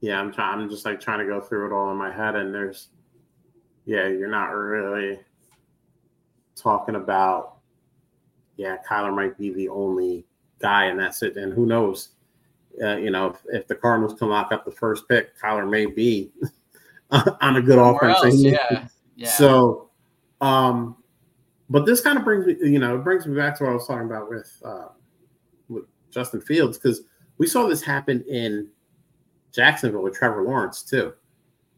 yeah, 0.00 0.20
I'm 0.20 0.32
trying. 0.32 0.60
I'm 0.60 0.70
just 0.70 0.84
like 0.84 1.00
trying 1.00 1.18
to 1.20 1.26
go 1.26 1.40
through 1.40 1.66
it 1.66 1.72
all 1.72 1.90
in 1.90 1.96
my 1.96 2.12
head, 2.12 2.36
and 2.36 2.54
there's, 2.54 2.88
yeah, 3.84 4.06
you're 4.06 4.30
not 4.30 4.46
really 4.46 5.18
talking 6.54 6.94
about, 6.94 7.56
yeah, 8.56 8.76
Kyler 8.88 9.14
might 9.14 9.36
be 9.38 9.52
the 9.52 9.68
only 9.68 10.24
guy, 10.58 10.86
and 10.86 10.98
that's 10.98 11.22
it. 11.22 11.36
And 11.36 11.52
who 11.52 11.66
knows, 11.66 12.10
uh, 12.82 12.96
you 12.96 13.10
know, 13.10 13.28
if, 13.28 13.36
if, 13.52 13.68
the 13.68 13.74
Cardinals 13.74 14.18
can 14.18 14.28
lock 14.28 14.52
up 14.52 14.64
the 14.64 14.70
first 14.70 15.08
pick, 15.08 15.38
Kyler 15.38 15.68
may 15.68 15.86
be 15.86 16.30
on 17.10 17.56
a 17.56 17.62
good 17.62 17.76
Somewhere 17.76 18.10
offense. 18.10 18.24
Else, 18.24 18.36
yeah. 18.36 18.88
yeah. 19.16 19.28
So, 19.28 19.90
um, 20.40 20.96
but 21.70 21.86
this 21.86 22.00
kind 22.00 22.18
of 22.18 22.24
brings 22.24 22.46
me, 22.46 22.56
you 22.62 22.78
know, 22.78 22.96
it 22.96 23.04
brings 23.04 23.26
me 23.26 23.36
back 23.36 23.56
to 23.58 23.64
what 23.64 23.70
I 23.70 23.74
was 23.74 23.86
talking 23.86 24.06
about 24.06 24.28
with 24.28 24.50
uh, 24.64 24.88
with 25.68 25.84
Justin 26.10 26.40
Fields 26.40 26.78
because 26.78 27.02
we 27.38 27.46
saw 27.46 27.66
this 27.66 27.82
happen 27.82 28.24
in 28.28 28.68
Jacksonville 29.52 30.02
with 30.02 30.14
Trevor 30.14 30.42
Lawrence 30.42 30.82
too. 30.82 31.12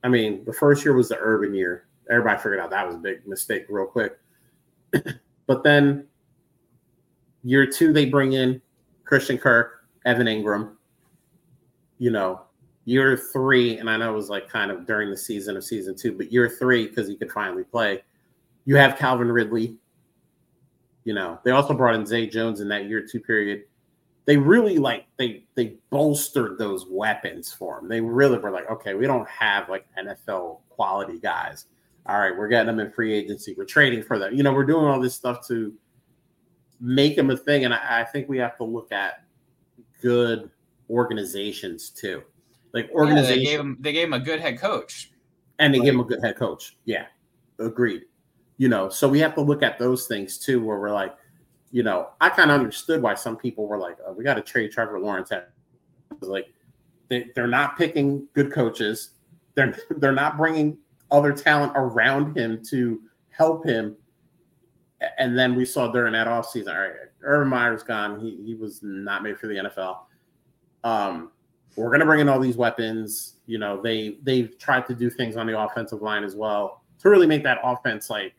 I 0.03 0.09
mean, 0.09 0.45
the 0.45 0.53
first 0.53 0.85
year 0.85 0.95
was 0.95 1.09
the 1.09 1.19
Urban 1.19 1.55
year. 1.55 1.87
Everybody 2.11 2.39
figured 2.39 2.61
out 2.61 2.71
that 2.71 2.87
was 2.87 2.97
a 2.97 2.99
big 2.99 3.27
mistake 3.27 3.67
real 3.69 3.87
quick. 3.87 4.19
but 5.47 5.63
then 5.63 6.07
year 7.43 7.67
two, 7.67 7.93
they 7.93 8.07
bring 8.07 8.33
in 8.33 8.61
Christian 9.11 9.37
Kirk, 9.37 9.85
Evan 10.07 10.27
Engram. 10.27 10.73
You 11.99 12.11
know, 12.11 12.41
year 12.87 13.19
three, 13.19 13.77
and 13.77 13.91
I 13.91 13.99
know 13.99 14.13
it 14.13 14.17
was 14.17 14.31
like 14.31 14.49
kind 14.49 14.71
of 14.71 14.87
during 14.87 15.11
the 15.11 15.17
season 15.17 15.59
of 15.59 15.65
season 15.65 15.95
two, 15.95 16.17
but 16.17 16.33
year 16.33 16.49
three, 16.49 16.87
because 16.87 17.07
he 17.07 17.17
could 17.17 17.31
finally 17.31 17.65
play, 17.65 18.03
you 18.65 18.77
have 18.77 18.97
Calvin 18.97 19.31
Ridley. 19.31 19.77
You 21.05 21.13
know, 21.13 21.39
they 21.45 21.51
also 21.51 21.75
brought 21.75 21.95
in 21.95 22.07
Zay 22.07 22.27
Jones 22.27 22.61
in 22.61 22.69
that 22.69 22.87
year 22.87 23.07
two 23.07 23.21
period 23.21 23.65
they 24.31 24.37
really 24.37 24.79
like 24.79 25.07
they 25.17 25.45
they 25.57 25.77
bolstered 25.91 26.57
those 26.57 26.87
weapons 26.89 27.53
for 27.53 27.81
him. 27.81 27.89
They 27.89 28.01
really 28.01 28.39
were 28.39 28.53
like, 28.53 28.71
okay, 28.71 28.95
we 28.95 29.07
don't 29.07 29.29
have 29.29 29.69
like 29.69 29.87
NFL 29.99 30.61
quality 30.69 31.19
guys. 31.19 31.67
All 32.07 32.19
right, 32.19 32.37
we're 32.37 32.47
getting 32.47 32.69
them 32.69 32.79
in 32.79 32.93
free 32.93 33.13
agency. 33.13 33.55
We're 33.59 33.65
trading 33.65 34.05
for 34.05 34.21
them. 34.21 34.35
You 34.35 34.45
know, 34.45 34.53
we're 34.53 34.67
doing 34.67 34.87
all 34.87 35.01
this 35.01 35.15
stuff 35.17 35.45
to 35.49 35.75
make 36.81 37.17
them 37.17 37.31
a 37.31 37.37
thing. 37.37 37.65
And 37.65 37.75
I, 37.75 38.01
I 38.01 38.05
think 38.05 38.29
we 38.29 38.39
have 38.39 38.57
to 38.59 38.65
look 38.65 38.93
at 38.93 39.25
good 40.01 40.51
organizations 40.89 41.91
too. 41.91 42.23
Like 42.73 42.91
organizations. 42.93 43.29
Yeah, 43.29 43.37
they 43.37 43.45
gave 43.45 43.61
him 43.61 43.77
they 43.81 43.93
gave 43.93 44.07
him 44.07 44.15
a 44.15 44.21
good 44.21 44.41
head 44.41 44.59
coach. 44.59 45.13
And 45.59 45.75
they 45.75 45.79
like, 45.79 45.87
gave 45.87 45.95
him 45.95 46.01
a 46.01 46.05
good 46.05 46.23
head 46.23 46.37
coach. 46.37 46.77
Yeah. 46.85 47.07
Agreed. 47.59 48.03
You 48.57 48.69
know, 48.69 48.89
so 48.89 49.09
we 49.09 49.19
have 49.21 49.35
to 49.35 49.41
look 49.41 49.63
at 49.63 49.79
those 49.79 50.07
things 50.07 50.39
too, 50.39 50.63
where 50.63 50.79
we're 50.79 50.93
like, 50.93 51.15
you 51.71 51.83
know, 51.83 52.11
I 52.21 52.29
kind 52.31 52.51
of 52.51 52.59
understood 52.59 53.01
why 53.01 53.15
some 53.15 53.37
people 53.37 53.67
were 53.67 53.79
like, 53.79 53.97
oh, 54.07 54.13
we 54.13 54.25
got 54.25 54.35
to 54.35 54.43
trade 54.43 54.73
Trevor 54.73 54.99
Lawrence. 54.99 55.31
Like, 56.21 56.53
they, 57.09 57.31
they're 57.35 57.47
not 57.47 57.79
picking 57.79 58.27
good 58.35 58.53
coaches. 58.53 59.11
They're 59.55 59.77
they're 59.91 60.13
not 60.13 60.37
bringing 60.37 60.79
other 61.11 61.33
talent 61.33 61.73
around 61.75 62.37
him 62.37 62.63
to 62.71 63.01
help 63.31 63.65
him. 63.65 63.97
And 65.21 65.39
then 65.39 65.55
we 65.55 65.67
saw 65.67 65.93
during 65.93 66.15
that 66.15 66.27
offseason, 66.27 66.75
all 66.75 66.81
right, 66.81 66.93
Urban 67.23 67.49
Meyer's 67.49 67.83
gone. 67.83 68.19
He, 68.21 68.43
he 68.43 68.55
was 68.55 68.81
not 68.83 69.23
made 69.23 69.39
for 69.39 69.49
the 69.49 69.57
NFL. 69.57 69.99
Um, 70.83 71.31
we're 71.77 71.97
to 71.97 72.07
bring 72.07 72.21
in 72.21 72.29
all 72.29 72.41
these 72.41 72.57
weapons. 72.57 73.35
You 73.47 73.59
know, 73.59 73.81
they 73.81 74.17
they've 74.23 74.59
tried 74.59 74.87
to 74.87 74.95
do 74.95 75.11
things 75.11 75.37
on 75.37 75.47
the 75.47 75.59
offensive 75.61 76.01
line 76.01 76.25
as 76.25 76.35
well 76.35 76.83
to 77.01 77.11
really 77.11 77.27
make 77.27 77.43
that 77.45 77.59
offense 77.63 78.09
like 78.09 78.35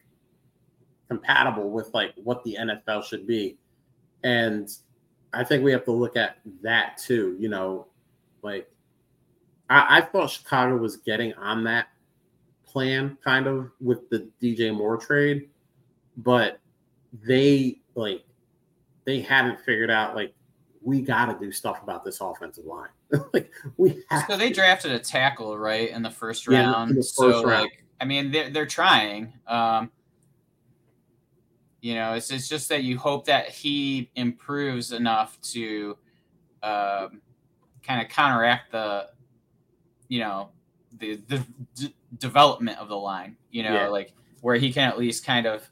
compatible 1.08 1.70
with 1.70 1.94
like 1.94 2.14
what 2.16 2.44
the 2.44 2.58
NFL 2.60 3.04
should 3.04 3.28
be. 3.28 3.58
And 4.24 4.70
I 5.34 5.44
think 5.44 5.64
we 5.64 5.72
have 5.72 5.86
to 5.86 5.92
look 5.92 6.18
at 6.18 6.38
that 6.64 6.98
too. 6.98 7.38
You 7.40 7.50
know, 7.50 7.88
like 8.42 8.68
I, 9.70 10.00
I 10.00 10.02
thought 10.02 10.32
Chicago 10.32 10.78
was 10.78 10.98
getting 10.98 11.34
on 11.36 11.64
that 11.66 11.90
plan 12.66 13.20
kind 13.24 13.46
of 13.46 13.70
with 13.80 14.10
the 14.10 14.28
DJ 14.42 14.76
Moore 14.76 14.98
trade, 14.98 15.50
but 16.18 16.61
they 17.14 17.80
like 17.96 18.24
they 19.06 19.22
haven't 19.22 19.60
figured 19.62 19.92
out 19.92 20.16
like 20.16 20.34
we 20.84 21.02
got 21.02 21.26
to 21.26 21.38
do 21.38 21.52
stuff 21.52 21.84
about 21.84 22.04
this 22.04 22.22
offensive 22.22 22.66
line. 22.66 22.90
like 23.34 23.52
we 23.78 24.04
have 24.10 24.26
so 24.28 24.38
they 24.38 24.52
drafted 24.52 24.92
a 24.92 25.00
tackle 25.00 25.58
right 25.58 25.90
in 25.90 26.02
the 26.02 26.10
first 26.10 26.48
round. 26.48 26.90
Yeah, 26.90 26.96
the 26.96 27.02
first 27.02 27.16
so 27.16 27.44
round. 27.44 27.64
like 27.64 27.84
I 28.00 28.06
mean 28.06 28.32
they're 28.32 28.50
they're 28.50 28.66
trying. 28.66 29.34
Um, 29.48 29.92
you 31.82 31.96
know, 31.96 32.14
it's, 32.14 32.32
it's 32.32 32.48
just 32.48 32.70
that 32.70 32.84
you 32.84 32.98
hope 32.98 33.26
that 33.26 33.50
he 33.50 34.12
improves 34.16 34.92
enough 34.92 35.42
to 35.42 35.98
um, 36.62 37.22
kind 37.82 38.02
of 38.02 38.08
counteract 38.08 38.72
the, 38.72 39.08
you 40.08 40.20
know, 40.20 40.50
the 41.00 41.20
the 41.28 41.44
d- 41.76 41.96
development 42.20 42.78
of 42.78 42.88
the 42.88 42.96
line. 42.96 43.36
You 43.50 43.64
know, 43.64 43.74
yeah. 43.74 43.88
like 43.88 44.14
where 44.42 44.56
he 44.56 44.72
can 44.72 44.88
at 44.88 45.00
least 45.00 45.26
kind 45.26 45.48
of 45.48 45.70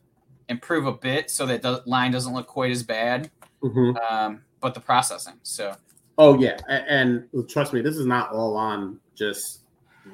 improve 0.50 0.86
a 0.86 0.92
bit 0.92 1.30
so 1.30 1.46
that 1.46 1.62
the 1.62 1.82
line 1.86 2.12
doesn't 2.12 2.34
look 2.34 2.48
quite 2.48 2.72
as 2.72 2.84
bad. 2.84 3.32
Mm-hmm. 3.64 3.98
Um, 3.98 4.42
but 4.60 4.74
the 4.74 4.80
processing. 4.82 5.36
So. 5.44 5.76
Oh 6.18 6.38
yeah, 6.38 6.58
and, 6.68 7.24
and 7.34 7.50
trust 7.50 7.72
me, 7.72 7.80
this 7.80 7.96
is 7.96 8.06
not 8.06 8.32
all 8.34 8.58
on 8.58 9.00
just 9.16 9.62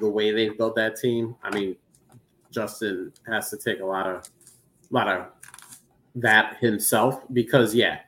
the 0.00 0.08
way 0.08 0.30
they've 0.30 0.56
built 0.56 0.76
that 0.76 0.94
team. 0.96 1.34
I 1.42 1.50
mean, 1.50 1.74
Justin 2.52 3.12
has 3.26 3.50
to 3.50 3.56
take 3.56 3.80
a 3.80 3.84
lot 3.84 4.06
of 4.06 4.22
a 4.90 4.94
lot 4.94 5.08
of 5.08 5.26
that 6.14 6.58
himself 6.60 7.22
because 7.32 7.74
yeah, 7.74 7.98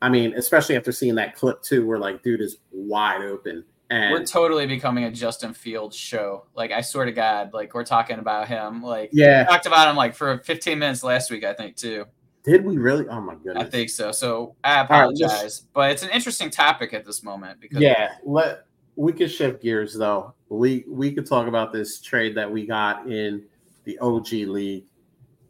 I 0.00 0.08
mean, 0.08 0.34
especially 0.34 0.76
after 0.76 0.92
seeing 0.92 1.16
that 1.16 1.34
clip 1.34 1.62
too, 1.62 1.86
where 1.86 1.98
like 1.98 2.22
dude 2.22 2.40
is 2.40 2.58
wide 2.72 3.22
open. 3.22 3.64
And 3.90 4.12
we're 4.12 4.24
totally 4.24 4.66
becoming 4.66 5.04
a 5.04 5.10
Justin 5.10 5.54
Fields 5.54 5.96
show. 5.96 6.46
Like 6.54 6.72
I 6.72 6.82
swear 6.82 7.06
to 7.06 7.12
God, 7.12 7.54
like 7.54 7.74
we're 7.74 7.84
talking 7.84 8.18
about 8.18 8.48
him. 8.48 8.82
Like 8.82 9.10
yeah, 9.12 9.44
talked 9.44 9.66
about 9.66 9.88
him 9.88 9.96
like 9.96 10.14
for 10.14 10.38
15 10.38 10.78
minutes 10.78 11.02
last 11.02 11.30
week, 11.30 11.44
I 11.44 11.54
think 11.54 11.76
too. 11.76 12.04
Did 12.44 12.64
we 12.64 12.76
really? 12.76 13.06
Oh 13.08 13.20
my 13.20 13.34
goodness. 13.34 13.64
I 13.64 13.70
think 13.70 13.90
so. 13.90 14.12
So 14.12 14.56
I 14.62 14.80
apologize, 14.80 15.32
right, 15.32 15.42
just, 15.42 15.72
but 15.72 15.90
it's 15.90 16.02
an 16.02 16.10
interesting 16.10 16.50
topic 16.50 16.92
at 16.92 17.04
this 17.04 17.22
moment 17.22 17.60
because 17.60 17.80
yeah, 17.80 18.12
let 18.24 18.64
we 18.96 19.12
could 19.12 19.30
shift 19.30 19.62
gears 19.62 19.94
though. 19.94 20.34
We 20.48 20.84
we 20.88 21.12
could 21.12 21.26
talk 21.26 21.46
about 21.46 21.72
this 21.72 22.00
trade 22.00 22.36
that 22.36 22.50
we 22.50 22.66
got 22.66 23.10
in 23.10 23.44
the 23.84 23.98
OG 24.00 24.32
league 24.32 24.84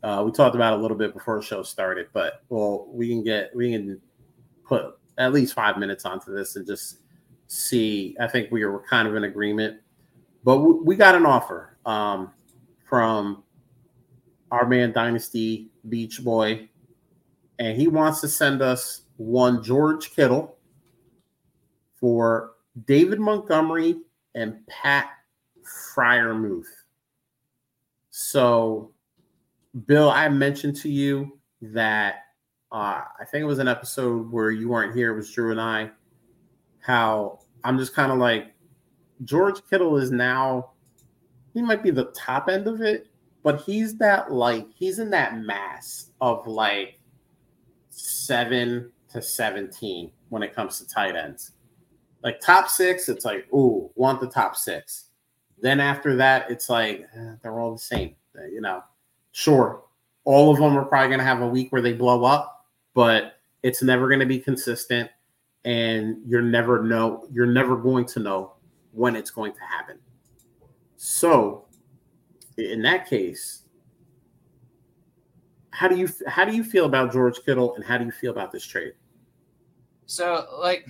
uh, 0.03 0.23
we 0.25 0.33
talked 0.33 0.55
about 0.55 0.79
a 0.79 0.81
little 0.81 0.97
bit 0.97 1.13
before 1.13 1.37
the 1.37 1.43
show 1.43 1.63
started, 1.63 2.07
but 2.13 2.43
well, 2.49 2.87
we 2.91 3.09
can 3.09 3.25
get 3.25 3.55
we 3.55 3.73
can 3.73 4.01
put 4.65 4.97
at 5.17 5.33
least 5.33 5.55
five 5.55 5.77
minutes 5.77 6.05
onto 6.05 6.33
this 6.33 6.57
and 6.57 6.67
just 6.67 6.99
see. 7.49 8.17
I 8.21 8.29
think 8.29 8.53
we 8.53 8.65
were 8.65 8.83
kind 8.89 9.09
of 9.09 9.17
in 9.17 9.25
agreement, 9.25 9.81
but 10.45 10.59
we, 10.59 10.95
got 10.95 11.15
an 11.15 11.27
offer 11.27 11.77
um, 11.85 12.33
from 12.89 13.43
our 14.51 14.67
man 14.67 14.93
Dynasty 14.93 15.71
Beach 15.89 16.23
Boy, 16.23 16.69
and 17.59 17.77
he 17.77 17.89
wants 17.89 18.21
to 18.21 18.29
send 18.29 18.63
us 18.63 19.03
one 19.17 19.63
George 19.63 20.15
Kittle 20.15 20.57
for 21.99 22.53
David 22.87 23.19
Montgomery 23.19 23.97
and 24.35 24.65
Pat 24.69 25.11
Freiermuth. 25.65 26.69
So 28.11 28.93
Bill, 29.87 30.11
I 30.11 30.29
mentioned 30.29 30.77
to 30.77 30.89
you 30.89 31.39
that 31.61 32.25
uh, 32.71 33.03
I 33.21 33.25
think 33.31 33.43
it 33.43 33.47
was 33.47 33.59
an 33.59 33.69
episode 33.69 34.31
where 34.31 34.51
you 34.51 34.69
weren't 34.69 34.95
here. 34.95 35.13
It 35.13 35.17
was 35.17 35.31
Drew 35.31 35.51
and 35.51 35.61
I. 35.61 35.91
How 36.89 37.41
I'm 37.63 37.79
just 37.79 37.95
kind 37.95 38.11
of 38.11 38.19
like 38.19 38.53
George 39.25 39.61
Kittle 39.71 39.97
is 39.99 40.11
now. 40.11 40.73
He 41.55 41.63
might 41.63 41.83
be 41.83 41.91
the 41.91 42.07
top 42.07 42.49
end 42.49 42.67
of 42.67 42.81
it, 42.81 43.07
but 43.43 43.61
he's 43.63 43.97
that 43.99 44.33
like 44.33 44.67
he's 44.75 44.99
in 44.99 45.11
that 45.11 45.39
mass 45.39 46.11
of 46.21 46.47
like 46.47 46.99
seven 47.91 48.91
to 49.11 49.23
seventeen 49.23 50.11
when 50.31 50.43
it 50.43 50.55
comes 50.55 50.79
to 50.79 50.89
tight 50.89 51.15
ends. 51.15 51.53
Like 52.25 52.41
top 52.41 52.69
six, 52.69 53.09
it's 53.09 53.25
like 53.25 53.47
ooh, 53.53 53.91
want 53.95 54.21
the 54.21 54.29
top 54.29 54.57
six. 54.57 55.11
Then 55.61 55.79
after 55.81 56.17
that, 56.17 56.51
it's 56.51 56.69
like 56.69 57.07
eh, 57.15 57.35
they're 57.43 57.61
all 57.61 57.73
the 57.73 57.79
same. 57.79 58.15
You 58.53 58.61
know, 58.61 58.83
Sure, 59.33 59.85
all 60.25 60.51
of 60.51 60.59
them 60.59 60.77
are 60.77 60.85
probably 60.85 61.09
going 61.09 61.21
to 61.21 61.25
have 61.25 61.43
a 61.43 61.47
week 61.47 61.71
where 61.71 61.81
they 61.81 61.93
blow 61.93 62.25
up, 62.25 62.67
but 62.93 63.35
it's 63.63 63.83
never 63.83 64.09
going 64.09 64.19
to 64.19 64.27
be 64.27 64.39
consistent, 64.39 65.09
and 65.65 66.17
you're 66.27 66.43
never 66.43 66.83
know 66.83 67.27
you're 67.33 67.47
never 67.47 67.77
going 67.77 68.07
to 68.07 68.21
know 68.21 68.55
when 68.93 69.17
it's 69.17 69.31
going 69.31 69.53
to 69.53 69.61
happen. 69.61 69.99
So, 70.97 71.67
in 72.57 72.83
that 72.83 73.09
case, 73.09 73.63
how 75.71 75.89
do 75.89 75.97
you 75.97 76.09
how 76.27 76.45
do 76.45 76.55
you 76.55 76.65
feel 76.65 76.87
about 76.87 77.13
George 77.13 77.45
Kittle, 77.45 77.75
and 77.77 77.85
how 77.85 77.99
do 77.99 78.05
you 78.05 78.13
feel 78.13 78.33
about 78.33 78.53
this 78.53 78.65
trade? 78.65 78.95
So, 80.07 80.47
like, 80.61 80.87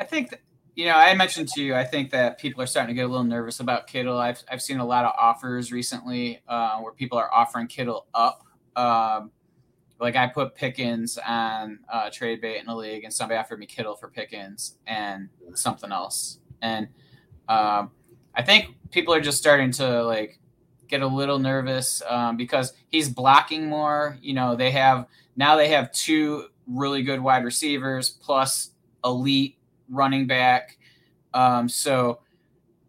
I 0.00 0.04
think 0.04 0.40
you 0.76 0.84
know, 0.84 0.94
I 0.94 1.14
mentioned 1.14 1.48
to 1.54 1.62
you, 1.62 1.74
I 1.74 1.84
think 1.84 2.10
that 2.10 2.38
people 2.38 2.62
are 2.62 2.66
starting 2.66 2.94
to 2.94 3.00
get 3.00 3.06
a 3.06 3.08
little 3.08 3.24
nervous 3.24 3.60
about 3.60 3.86
Kittle. 3.86 4.18
I've, 4.18 4.42
I've 4.52 4.60
seen 4.60 4.78
a 4.78 4.84
lot 4.84 5.06
of 5.06 5.12
offers 5.18 5.72
recently 5.72 6.42
uh, 6.46 6.78
where 6.80 6.92
people 6.92 7.16
are 7.16 7.32
offering 7.32 7.66
Kittle 7.66 8.06
up. 8.12 8.42
Um, 8.76 9.30
like 10.00 10.16
I 10.16 10.26
put 10.26 10.54
Pickens 10.54 11.18
on 11.26 11.78
uh, 11.92 12.10
trade 12.10 12.40
bait 12.40 12.58
in 12.58 12.66
the 12.66 12.74
league, 12.74 13.04
and 13.04 13.12
somebody 13.12 13.38
offered 13.38 13.58
me 13.58 13.66
Kittle 13.66 13.96
for 13.96 14.08
Pickens 14.08 14.76
and 14.86 15.28
something 15.54 15.92
else. 15.92 16.38
And 16.62 16.88
Um, 17.48 17.92
I 18.34 18.42
think 18.42 18.74
people 18.90 19.14
are 19.14 19.20
just 19.20 19.38
starting 19.38 19.70
to 19.72 20.02
like 20.02 20.40
get 20.88 21.00
a 21.00 21.06
little 21.06 21.38
nervous 21.38 22.02
um, 22.08 22.36
because 22.36 22.72
he's 22.88 23.08
blocking 23.08 23.68
more. 23.68 24.18
You 24.20 24.34
know, 24.34 24.56
they 24.56 24.72
have 24.72 25.06
now 25.36 25.56
they 25.56 25.68
have 25.68 25.92
two 25.92 26.48
really 26.66 27.02
good 27.02 27.20
wide 27.20 27.44
receivers 27.44 28.10
plus 28.10 28.72
elite 29.04 29.58
running 29.88 30.26
back. 30.26 30.76
Um, 31.34 31.68
so, 31.68 32.20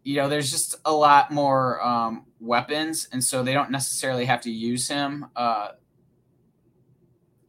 you 0.02 0.16
know, 0.16 0.28
there's 0.28 0.50
just 0.50 0.74
a 0.84 0.92
lot 0.92 1.30
more 1.30 1.80
um, 1.86 2.26
weapons, 2.40 3.08
and 3.12 3.22
so 3.22 3.42
they 3.42 3.54
don't 3.54 3.70
necessarily 3.70 4.24
have 4.24 4.40
to 4.42 4.50
use 4.50 4.88
him. 4.88 5.26
Uh, 5.36 5.68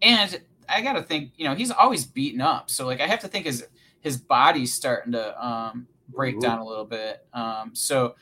and 0.01 0.39
I 0.67 0.81
got 0.81 0.93
to 0.93 1.03
think, 1.03 1.31
you 1.35 1.45
know, 1.45 1.55
he's 1.55 1.71
always 1.71 2.05
beaten 2.05 2.41
up. 2.41 2.69
So, 2.69 2.85
like, 2.85 3.01
I 3.01 3.07
have 3.07 3.19
to 3.21 3.27
think 3.27 3.45
his 3.45 3.67
his 4.01 4.17
body's 4.17 4.73
starting 4.73 5.11
to 5.11 5.45
um, 5.45 5.87
break 6.07 6.35
Ooh. 6.35 6.41
down 6.41 6.59
a 6.59 6.65
little 6.65 6.85
bit. 6.85 7.25
Um, 7.33 7.71
so, 7.73 8.15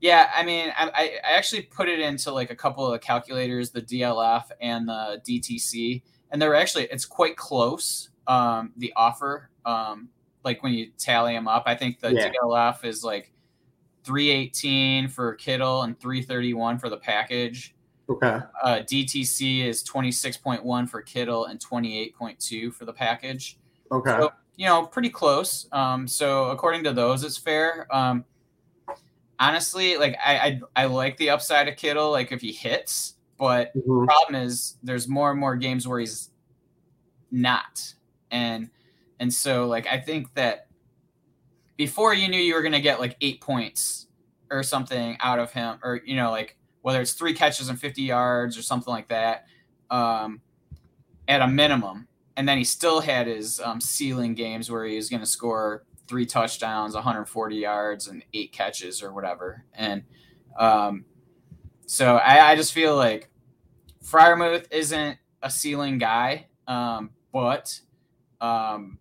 yeah, 0.00 0.30
I 0.34 0.44
mean, 0.44 0.70
I, 0.76 0.90
I 1.24 1.32
actually 1.36 1.62
put 1.62 1.88
it 1.88 1.98
into 1.98 2.30
like 2.30 2.50
a 2.50 2.56
couple 2.56 2.92
of 2.92 3.00
calculators, 3.00 3.70
the 3.70 3.80
DLF 3.80 4.44
and 4.60 4.88
the 4.88 5.22
DTC, 5.26 6.02
and 6.30 6.40
they're 6.40 6.54
actually 6.54 6.84
it's 6.84 7.06
quite 7.06 7.36
close. 7.36 8.10
Um, 8.26 8.72
the 8.76 8.92
offer, 8.96 9.50
um, 9.64 10.08
like 10.44 10.62
when 10.62 10.72
you 10.72 10.90
tally 10.98 11.34
them 11.34 11.48
up, 11.48 11.64
I 11.66 11.74
think 11.74 12.00
the 12.00 12.12
yeah. 12.12 12.30
DLF 12.30 12.84
is 12.84 13.04
like 13.04 13.32
318 14.04 15.08
for 15.08 15.34
Kittle 15.34 15.82
and 15.82 15.98
331 15.98 16.78
for 16.78 16.88
the 16.88 16.96
package. 16.96 17.73
Okay. 18.08 18.40
Uh, 18.62 18.80
DTC 18.80 19.64
is 19.64 19.82
26.1 19.82 20.88
for 20.88 21.02
Kittle 21.02 21.46
and 21.46 21.58
28.2 21.58 22.72
for 22.72 22.84
the 22.84 22.92
package. 22.92 23.58
Okay. 23.90 24.10
So, 24.10 24.32
you 24.56 24.66
know, 24.66 24.86
pretty 24.86 25.10
close. 25.10 25.66
Um, 25.72 26.06
so 26.06 26.50
according 26.50 26.84
to 26.84 26.92
those, 26.92 27.24
it's 27.24 27.38
fair. 27.38 27.86
Um, 27.94 28.24
honestly, 29.38 29.96
like 29.96 30.16
I, 30.24 30.60
I, 30.76 30.84
I 30.84 30.84
like 30.86 31.16
the 31.16 31.30
upside 31.30 31.68
of 31.68 31.76
Kittle, 31.76 32.10
like 32.10 32.32
if 32.32 32.40
he 32.40 32.52
hits, 32.52 33.14
but 33.38 33.76
mm-hmm. 33.76 34.00
the 34.00 34.06
problem 34.06 34.42
is 34.42 34.76
there's 34.82 35.08
more 35.08 35.30
and 35.30 35.40
more 35.40 35.56
games 35.56 35.88
where 35.88 36.00
he's 36.00 36.30
not, 37.30 37.94
and 38.30 38.70
and 39.20 39.32
so 39.32 39.66
like 39.66 39.86
I 39.86 39.98
think 39.98 40.32
that 40.34 40.68
before 41.76 42.14
you 42.14 42.28
knew 42.28 42.38
you 42.38 42.54
were 42.54 42.62
gonna 42.62 42.80
get 42.80 43.00
like 43.00 43.16
eight 43.20 43.40
points 43.40 44.06
or 44.50 44.62
something 44.62 45.16
out 45.20 45.38
of 45.38 45.52
him, 45.52 45.78
or 45.82 46.00
you 46.04 46.16
know 46.16 46.30
like 46.30 46.56
whether 46.84 47.00
it's 47.00 47.14
three 47.14 47.32
catches 47.32 47.70
and 47.70 47.80
50 47.80 48.02
yards 48.02 48.58
or 48.58 48.62
something 48.62 48.92
like 48.92 49.08
that, 49.08 49.46
um, 49.90 50.42
at 51.26 51.40
a 51.40 51.46
minimum. 51.46 52.06
And 52.36 52.46
then 52.46 52.58
he 52.58 52.64
still 52.64 53.00
had 53.00 53.26
his 53.26 53.58
um, 53.58 53.80
ceiling 53.80 54.34
games 54.34 54.70
where 54.70 54.84
he 54.84 54.96
was 54.96 55.08
going 55.08 55.20
to 55.20 55.26
score 55.26 55.84
three 56.06 56.26
touchdowns, 56.26 56.92
140 56.92 57.56
yards, 57.56 58.08
and 58.08 58.22
eight 58.34 58.52
catches 58.52 59.02
or 59.02 59.14
whatever. 59.14 59.64
And 59.72 60.02
um, 60.58 61.06
so 61.86 62.16
I, 62.16 62.50
I, 62.50 62.54
just 62.54 62.74
feel 62.74 62.96
like 62.96 63.30
Freiermuth 64.04 64.66
isn't 64.70 65.16
a 65.42 65.50
ceiling 65.50 65.96
guy, 65.96 66.48
um, 66.68 67.12
but 67.32 67.80
um, 68.42 68.98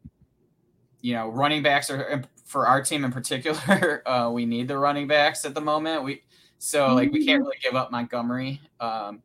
you 1.01 1.13
know, 1.15 1.27
running 1.27 1.63
backs 1.63 1.89
are 1.89 2.23
for 2.45 2.65
our 2.65 2.81
team 2.81 3.03
in 3.03 3.11
particular. 3.11 4.01
Uh, 4.05 4.29
we 4.31 4.45
need 4.45 4.69
the 4.69 4.77
running 4.77 5.07
backs 5.07 5.43
at 5.43 5.53
the 5.53 5.61
moment. 5.61 6.03
We 6.03 6.23
so 6.63 6.93
like 6.93 7.11
we 7.11 7.25
can't 7.25 7.39
mm-hmm. 7.39 7.47
really 7.47 7.57
give 7.61 7.75
up 7.75 7.91
Montgomery, 7.91 8.61
um, 8.79 9.21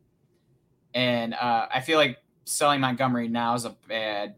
and 0.93 1.33
uh, 1.33 1.67
I 1.73 1.79
feel 1.79 1.97
like 1.97 2.17
selling 2.43 2.81
Montgomery 2.81 3.27
now 3.29 3.53
is 3.53 3.63
a 3.63 3.77
bad 3.87 4.35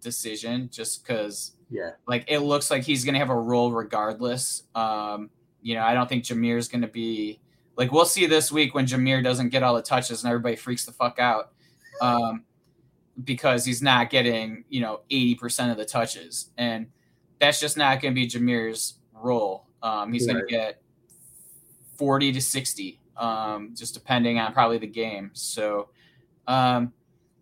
decision 0.00 0.70
just 0.72 1.04
because 1.04 1.52
yeah. 1.70 1.90
Like 2.06 2.24
it 2.28 2.38
looks 2.38 2.70
like 2.70 2.82
he's 2.82 3.04
going 3.04 3.12
to 3.12 3.18
have 3.18 3.28
a 3.28 3.36
role 3.36 3.70
regardless. 3.70 4.62
Um, 4.74 5.28
you 5.60 5.74
know, 5.74 5.82
I 5.82 5.92
don't 5.92 6.08
think 6.08 6.26
going 6.26 6.80
to 6.80 6.88
be 6.88 7.40
like 7.76 7.92
we'll 7.92 8.06
see 8.06 8.24
this 8.24 8.50
week 8.50 8.74
when 8.74 8.86
Jahmyr 8.86 9.22
doesn't 9.22 9.50
get 9.50 9.62
all 9.62 9.74
the 9.74 9.82
touches 9.82 10.24
and 10.24 10.30
everybody 10.30 10.56
freaks 10.56 10.86
the 10.86 10.92
fuck 10.92 11.18
out. 11.18 11.52
Um, 12.00 12.44
because 13.24 13.66
he's 13.66 13.82
not 13.82 14.08
getting, 14.08 14.64
you 14.70 14.80
know, 14.80 15.00
80% 15.10 15.72
of 15.72 15.76
the 15.76 15.84
touches. 15.84 16.50
And 16.56 16.86
that's 17.40 17.60
just 17.60 17.76
not 17.76 18.00
going 18.00 18.14
to 18.14 18.18
be 18.18 18.26
Jahmyr's 18.26 18.94
role. 19.12 19.66
Um, 19.82 20.12
he's 20.12 20.26
right. 20.26 20.34
going 20.34 20.46
to 20.46 20.50
get 20.50 20.80
40 21.98 22.32
to 22.32 22.40
60, 22.40 23.00
um, 23.16 23.74
just 23.76 23.92
depending 23.92 24.38
on 24.38 24.52
probably 24.52 24.78
the 24.78 24.86
game. 24.86 25.30
So, 25.34 25.90
um, 26.46 26.92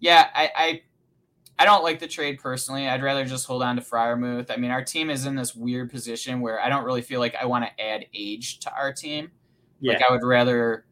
yeah, 0.01 0.29
I, 0.35 0.51
I 0.57 0.83
I 1.59 1.65
don't 1.65 1.83
like 1.83 2.01
the 2.01 2.07
trade 2.07 2.39
personally. 2.39 2.87
I'd 2.89 3.03
rather 3.03 3.25
just 3.25 3.47
hold 3.47 3.63
on 3.63 3.77
to 3.77 3.83
Freiermuth. 3.83 4.51
I 4.51 4.57
mean, 4.57 4.71
our 4.71 4.85
team 4.85 5.09
is 5.09 5.25
in 5.25 5.35
this 5.35 5.55
weird 5.55 5.91
position 5.91 6.41
where 6.41 6.61
I 6.61 6.69
don't 6.69 6.85
really 6.85 7.01
feel 7.01 7.21
like 7.21 7.35
I 7.35 7.47
want 7.47 7.65
to 7.65 7.83
add 7.83 8.07
age 8.13 8.59
to 8.61 8.73
our 8.75 8.93
team. 8.93 9.31
Yeah. 9.81 9.95
Like 9.95 10.03
I 10.09 10.13
would 10.13 10.23
rather 10.23 10.85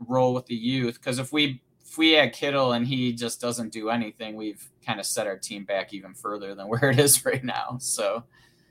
roll 0.00 0.34
with 0.34 0.46
the 0.46 0.54
youth 0.54 0.94
because 0.94 1.18
if 1.18 1.32
we 1.32 1.62
if 1.84 1.96
we 1.96 2.16
add 2.16 2.32
Kittle 2.32 2.72
and 2.72 2.86
he 2.86 3.12
just 3.12 3.40
doesn't 3.40 3.72
do 3.72 3.88
anything, 3.88 4.36
we've 4.36 4.66
kind 4.84 5.00
of 5.00 5.06
set 5.06 5.26
our 5.26 5.38
team 5.38 5.64
back 5.64 5.94
even 5.94 6.12
further 6.12 6.54
than 6.54 6.68
where 6.68 6.90
it 6.90 6.98
is 6.98 7.24
right 7.24 7.44
now. 7.44 7.76
So 7.78 8.24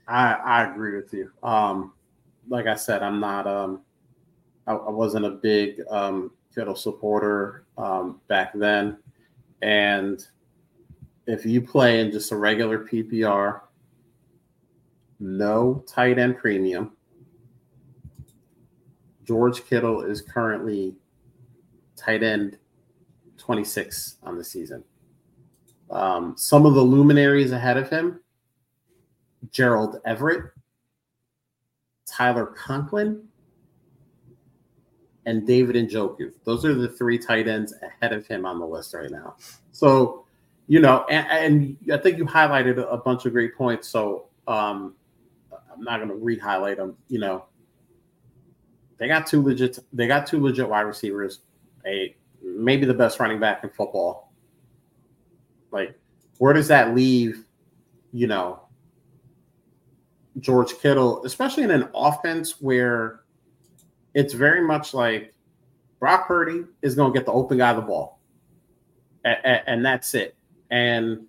I 0.06 0.34
I 0.34 0.70
agree 0.70 0.96
with 0.96 1.12
you. 1.12 1.30
Um, 1.42 1.94
like 2.48 2.66
I 2.66 2.76
said, 2.76 3.02
I'm 3.02 3.18
not 3.18 3.46
um 3.46 3.80
I, 4.66 4.72
I 4.72 4.90
wasn't 4.90 5.26
a 5.26 5.30
big 5.30 5.80
um 5.90 6.30
Kittle 6.54 6.76
supporter 6.76 7.64
um 7.76 8.20
back 8.28 8.52
then, 8.54 8.98
and 9.62 10.24
if 11.26 11.44
you 11.44 11.60
play 11.60 12.00
in 12.00 12.12
just 12.12 12.32
a 12.32 12.36
regular 12.36 12.84
PPR, 12.84 13.60
no 15.20 15.82
tight 15.86 16.18
end 16.18 16.38
premium, 16.38 16.92
George 19.24 19.64
Kittle 19.64 20.02
is 20.02 20.20
currently 20.20 20.94
tight 21.96 22.22
end 22.22 22.58
26 23.38 24.16
on 24.22 24.36
the 24.36 24.44
season. 24.44 24.84
Um, 25.90 26.34
some 26.36 26.66
of 26.66 26.74
the 26.74 26.82
luminaries 26.82 27.52
ahead 27.52 27.76
of 27.76 27.88
him 27.88 28.20
Gerald 29.50 30.00
Everett, 30.04 30.50
Tyler 32.06 32.46
Conklin, 32.46 33.22
and 35.26 35.46
David 35.46 35.76
and 35.76 35.88
Njoku. 35.88 36.32
Those 36.44 36.64
are 36.64 36.74
the 36.74 36.88
three 36.88 37.18
tight 37.18 37.48
ends 37.48 37.74
ahead 37.82 38.12
of 38.12 38.26
him 38.26 38.44
on 38.44 38.58
the 38.58 38.66
list 38.66 38.94
right 38.94 39.10
now. 39.10 39.36
So 39.72 40.24
you 40.66 40.80
know, 40.80 41.04
and, 41.10 41.26
and, 41.28 41.92
I 41.92 41.98
think 41.98 42.16
you 42.18 42.24
highlighted 42.24 42.78
a 42.90 42.96
bunch 42.96 43.26
of 43.26 43.32
great 43.32 43.54
points. 43.54 43.88
So 43.88 44.28
um, 44.48 44.94
I'm 45.72 45.82
not 45.82 45.98
going 45.98 46.08
to 46.08 46.14
re-highlight 46.14 46.78
them. 46.78 46.96
You 47.08 47.18
know, 47.18 47.44
they 48.98 49.08
got 49.08 49.26
two 49.26 49.42
legit. 49.42 49.78
They 49.92 50.06
got 50.06 50.26
two 50.26 50.40
legit 50.42 50.68
wide 50.68 50.82
receivers. 50.82 51.40
A 51.86 52.16
maybe 52.42 52.86
the 52.86 52.94
best 52.94 53.20
running 53.20 53.40
back 53.40 53.62
in 53.62 53.70
football. 53.70 54.32
Like, 55.70 55.98
where 56.38 56.54
does 56.54 56.68
that 56.68 56.94
leave? 56.94 57.44
You 58.12 58.28
know, 58.28 58.60
George 60.38 60.78
Kittle, 60.78 61.24
especially 61.26 61.64
in 61.64 61.70
an 61.70 61.88
offense 61.94 62.60
where 62.60 63.20
it's 64.14 64.32
very 64.32 64.62
much 64.62 64.94
like 64.94 65.34
Brock 65.98 66.26
Purdy 66.26 66.64
is 66.82 66.94
going 66.94 67.12
to 67.12 67.18
get 67.18 67.26
the 67.26 67.32
open 67.32 67.58
guy 67.58 67.72
the 67.72 67.80
ball, 67.80 68.20
and, 69.24 69.62
and 69.66 69.84
that's 69.84 70.14
it. 70.14 70.36
And 70.70 71.26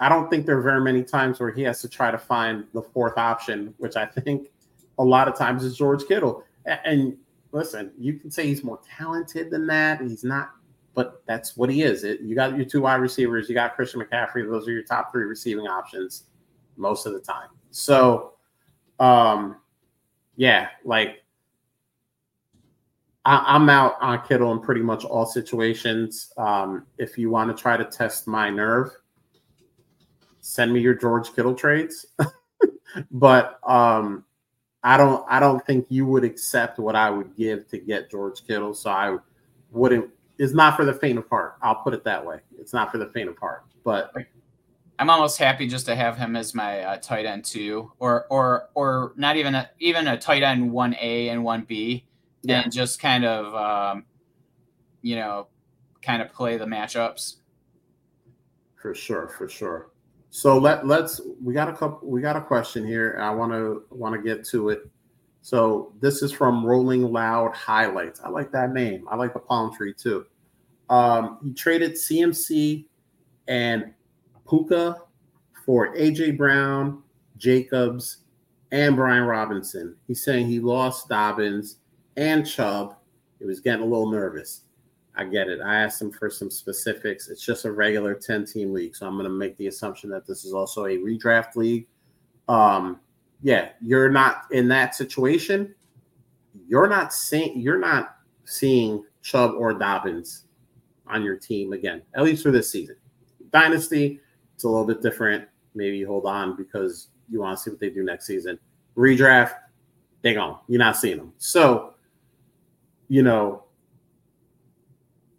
I 0.00 0.08
don't 0.08 0.28
think 0.28 0.46
there 0.46 0.58
are 0.58 0.62
very 0.62 0.80
many 0.80 1.02
times 1.02 1.40
where 1.40 1.50
he 1.50 1.62
has 1.62 1.80
to 1.82 1.88
try 1.88 2.10
to 2.10 2.18
find 2.18 2.64
the 2.72 2.82
fourth 2.82 3.16
option, 3.16 3.74
which 3.78 3.96
I 3.96 4.06
think 4.06 4.48
a 4.98 5.04
lot 5.04 5.28
of 5.28 5.36
times 5.36 5.64
is 5.64 5.76
George 5.76 6.06
Kittle. 6.06 6.44
And 6.66 7.16
listen, 7.52 7.92
you 7.98 8.14
can 8.14 8.30
say 8.30 8.46
he's 8.46 8.64
more 8.64 8.80
talented 8.96 9.50
than 9.50 9.66
that. 9.68 10.00
He's 10.00 10.24
not, 10.24 10.50
but 10.94 11.22
that's 11.26 11.56
what 11.56 11.70
he 11.70 11.82
is. 11.82 12.04
It, 12.04 12.20
you 12.20 12.34
got 12.34 12.56
your 12.56 12.64
two 12.64 12.82
wide 12.82 12.96
receivers, 12.96 13.48
you 13.48 13.54
got 13.54 13.76
Christian 13.76 14.00
McCaffrey. 14.00 14.48
Those 14.48 14.68
are 14.68 14.72
your 14.72 14.82
top 14.82 15.12
three 15.12 15.24
receiving 15.24 15.66
options 15.66 16.24
most 16.76 17.06
of 17.06 17.12
the 17.12 17.20
time. 17.20 17.48
So, 17.70 18.34
um, 18.98 19.56
yeah, 20.36 20.68
like 20.84 21.23
I, 23.24 23.56
am 23.56 23.68
out 23.70 23.96
on 24.00 24.26
Kittle 24.26 24.52
in 24.52 24.60
pretty 24.60 24.82
much 24.82 25.04
all 25.04 25.26
situations. 25.26 26.32
Um, 26.36 26.86
if 26.98 27.16
you 27.16 27.30
want 27.30 27.54
to 27.54 27.60
try 27.60 27.76
to 27.76 27.84
test 27.84 28.26
my 28.26 28.50
nerve, 28.50 28.90
send 30.40 30.72
me 30.72 30.80
your 30.80 30.94
George 30.94 31.34
Kittle 31.34 31.54
trades. 31.54 32.06
but 33.10 33.58
um, 33.66 34.24
I 34.82 34.96
don't 34.96 35.24
I 35.28 35.40
don't 35.40 35.64
think 35.66 35.86
you 35.88 36.06
would 36.06 36.24
accept 36.24 36.78
what 36.78 36.96
I 36.96 37.08
would 37.08 37.34
give 37.36 37.66
to 37.68 37.78
get 37.78 38.10
George 38.10 38.46
Kittle. 38.46 38.74
So 38.74 38.90
I 38.90 39.16
wouldn't. 39.70 40.10
It's 40.36 40.52
not 40.52 40.76
for 40.76 40.84
the 40.84 40.92
faint 40.92 41.18
of 41.18 41.28
heart. 41.28 41.54
I'll 41.62 41.76
put 41.76 41.94
it 41.94 42.04
that 42.04 42.24
way. 42.24 42.40
It's 42.58 42.72
not 42.72 42.92
for 42.92 42.98
the 42.98 43.06
faint 43.06 43.30
of 43.30 43.38
heart. 43.38 43.64
But 43.84 44.12
I'm 44.98 45.08
almost 45.08 45.38
happy 45.38 45.66
just 45.66 45.86
to 45.86 45.96
have 45.96 46.18
him 46.18 46.36
as 46.36 46.54
my 46.54 46.80
uh, 46.80 46.96
tight 46.98 47.24
end 47.24 47.46
two, 47.46 47.90
or 47.98 48.26
or 48.28 48.68
or 48.74 49.14
not 49.16 49.36
even 49.36 49.54
a, 49.54 49.70
even 49.78 50.08
a 50.08 50.18
tight 50.18 50.42
end 50.42 50.70
one 50.70 50.94
A 51.00 51.30
and 51.30 51.42
one 51.42 51.62
B 51.62 52.04
yeah. 52.44 52.62
and 52.62 52.72
just 52.72 53.00
kind 53.00 53.24
of 53.24 53.54
um, 53.54 54.04
you 55.02 55.16
know 55.16 55.48
kind 56.02 56.22
of 56.22 56.32
play 56.32 56.56
the 56.56 56.66
matchups 56.66 57.36
for 58.80 58.94
sure 58.94 59.28
for 59.28 59.48
sure 59.48 59.90
so 60.30 60.58
let 60.58 60.86
let's 60.86 61.20
we 61.42 61.54
got 61.54 61.68
a 61.68 61.72
couple 61.72 62.06
we 62.08 62.20
got 62.20 62.36
a 62.36 62.40
question 62.40 62.86
here 62.86 63.16
i 63.20 63.30
want 63.30 63.50
to 63.50 63.84
want 63.90 64.14
to 64.14 64.20
get 64.20 64.44
to 64.44 64.68
it 64.68 64.90
So 65.44 65.92
this 66.00 66.22
is 66.22 66.32
from 66.32 66.64
Rolling 66.64 67.12
Loud 67.12 67.54
Highlights. 67.54 68.18
I 68.24 68.30
like 68.30 68.50
that 68.52 68.72
name. 68.72 69.06
I 69.10 69.14
like 69.14 69.34
the 69.34 69.40
palm 69.40 69.76
tree 69.76 69.92
too. 69.92 70.24
Um, 70.88 71.38
he 71.44 71.52
traded 71.52 71.92
CMC 71.92 72.86
and 73.46 73.92
Puka 74.48 75.02
for 75.66 75.94
AJ 75.94 76.38
Brown, 76.38 77.02
Jacobs, 77.36 78.24
and 78.72 78.96
Brian 78.96 79.24
Robinson. 79.24 79.96
He's 80.06 80.24
saying 80.24 80.46
he 80.46 80.60
lost 80.60 81.10
Dobbins 81.10 81.76
and 82.16 82.46
Chubb. 82.46 82.96
it 83.40 83.46
was 83.46 83.60
getting 83.60 83.82
a 83.82 83.86
little 83.86 84.10
nervous. 84.10 84.62
I 85.16 85.24
get 85.24 85.48
it. 85.48 85.60
I 85.60 85.76
asked 85.76 86.02
him 86.02 86.10
for 86.10 86.28
some 86.28 86.50
specifics. 86.50 87.28
It's 87.28 87.44
just 87.44 87.64
a 87.64 87.72
regular 87.72 88.14
10 88.14 88.46
team 88.46 88.72
league. 88.72 88.96
So 88.96 89.06
I'm 89.06 89.14
going 89.14 89.24
to 89.24 89.30
make 89.30 89.56
the 89.56 89.68
assumption 89.68 90.10
that 90.10 90.26
this 90.26 90.44
is 90.44 90.52
also 90.52 90.86
a 90.86 90.98
redraft 90.98 91.54
league. 91.54 91.86
Um, 92.48 93.00
yeah, 93.42 93.70
you're 93.80 94.08
not 94.08 94.44
in 94.50 94.68
that 94.68 94.94
situation. 94.94 95.74
You're 96.66 96.88
not 96.88 97.12
seeing 97.12 97.60
you're 97.60 97.78
not 97.78 98.16
seeing 98.44 99.04
Chubb 99.22 99.52
or 99.56 99.74
Dobbins 99.74 100.46
on 101.06 101.22
your 101.22 101.36
team 101.36 101.72
again, 101.72 102.02
at 102.14 102.24
least 102.24 102.42
for 102.42 102.50
this 102.50 102.70
season. 102.70 102.96
Dynasty, 103.50 104.20
it's 104.54 104.64
a 104.64 104.68
little 104.68 104.86
bit 104.86 105.02
different. 105.02 105.46
Maybe 105.74 105.98
you 105.98 106.06
hold 106.06 106.26
on 106.26 106.56
because 106.56 107.08
you 107.28 107.40
want 107.40 107.58
to 107.58 107.62
see 107.62 107.70
what 107.70 107.80
they 107.80 107.90
do 107.90 108.02
next 108.04 108.26
season. 108.26 108.58
Redraft, 108.96 109.54
they 110.22 110.34
gone. 110.34 110.58
You're 110.68 110.78
not 110.78 110.96
seeing 110.96 111.18
them. 111.18 111.32
So, 111.38 111.93
you 113.08 113.22
know, 113.22 113.64